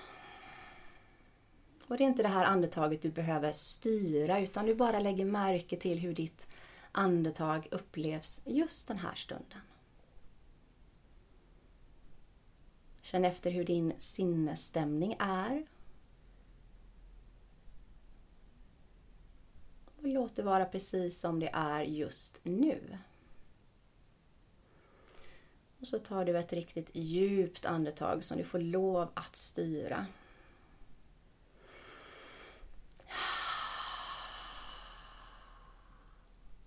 Och 1.86 1.96
det 1.96 2.04
är 2.04 2.08
inte 2.08 2.22
det 2.22 2.28
här 2.28 2.44
andetaget 2.44 3.02
du 3.02 3.10
behöver 3.10 3.52
styra 3.52 4.40
utan 4.40 4.66
du 4.66 4.74
bara 4.74 5.00
lägger 5.00 5.24
märke 5.24 5.76
till 5.76 5.98
hur 5.98 6.14
ditt 6.14 6.46
andetag 6.92 7.68
upplevs 7.70 8.42
just 8.44 8.88
den 8.88 8.98
här 8.98 9.14
stunden. 9.14 9.60
Känn 13.02 13.24
efter 13.24 13.50
hur 13.50 13.64
din 13.64 13.92
sinnesstämning 13.98 15.16
är. 15.18 15.66
Och 19.96 20.08
låt 20.08 20.36
det 20.36 20.42
vara 20.42 20.64
precis 20.64 21.20
som 21.20 21.40
det 21.40 21.50
är 21.52 21.82
just 21.82 22.40
nu. 22.42 22.98
Och 25.80 25.86
så 25.86 25.98
tar 25.98 26.24
du 26.24 26.38
ett 26.38 26.52
riktigt 26.52 26.90
djupt 26.92 27.66
andetag 27.66 28.24
som 28.24 28.38
du 28.38 28.44
får 28.44 28.58
lov 28.58 29.08
att 29.14 29.36
styra. 29.36 30.06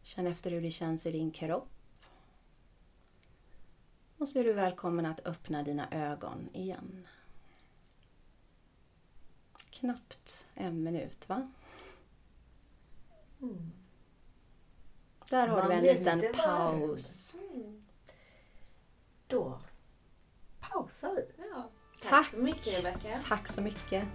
Känn 0.08 0.28
efter 0.28 0.52
hur 0.52 0.62
det 0.62 0.72
känns 0.72 1.06
i 1.06 1.12
din 1.12 1.32
kropp. 1.32 1.70
Och 4.18 4.28
så 4.28 4.40
är 4.40 4.44
du 4.44 4.54
välkommen 4.54 5.06
att 5.06 5.26
öppna 5.26 5.64
dina 5.64 5.92
ögon 5.92 6.50
igen. 6.54 7.08
Knappt 9.70 10.48
en 10.54 10.84
minut 10.84 11.30
va? 11.30 11.52
Där 15.30 15.48
har 15.48 15.58
Man 15.58 15.70
du 15.70 15.74
en 15.74 15.84
liten 15.84 16.34
paus. 16.34 17.36
Då 19.28 19.60
pausar 20.60 21.16
vi. 21.16 21.44
Ja. 21.52 21.70
Tack. 22.02 22.10
Tack 22.10 22.28
så 22.28 22.38
mycket 22.38 22.78
Rebecka. 22.78 23.22
Tack 23.28 23.48
så 23.48 23.62
mycket. 23.62 24.08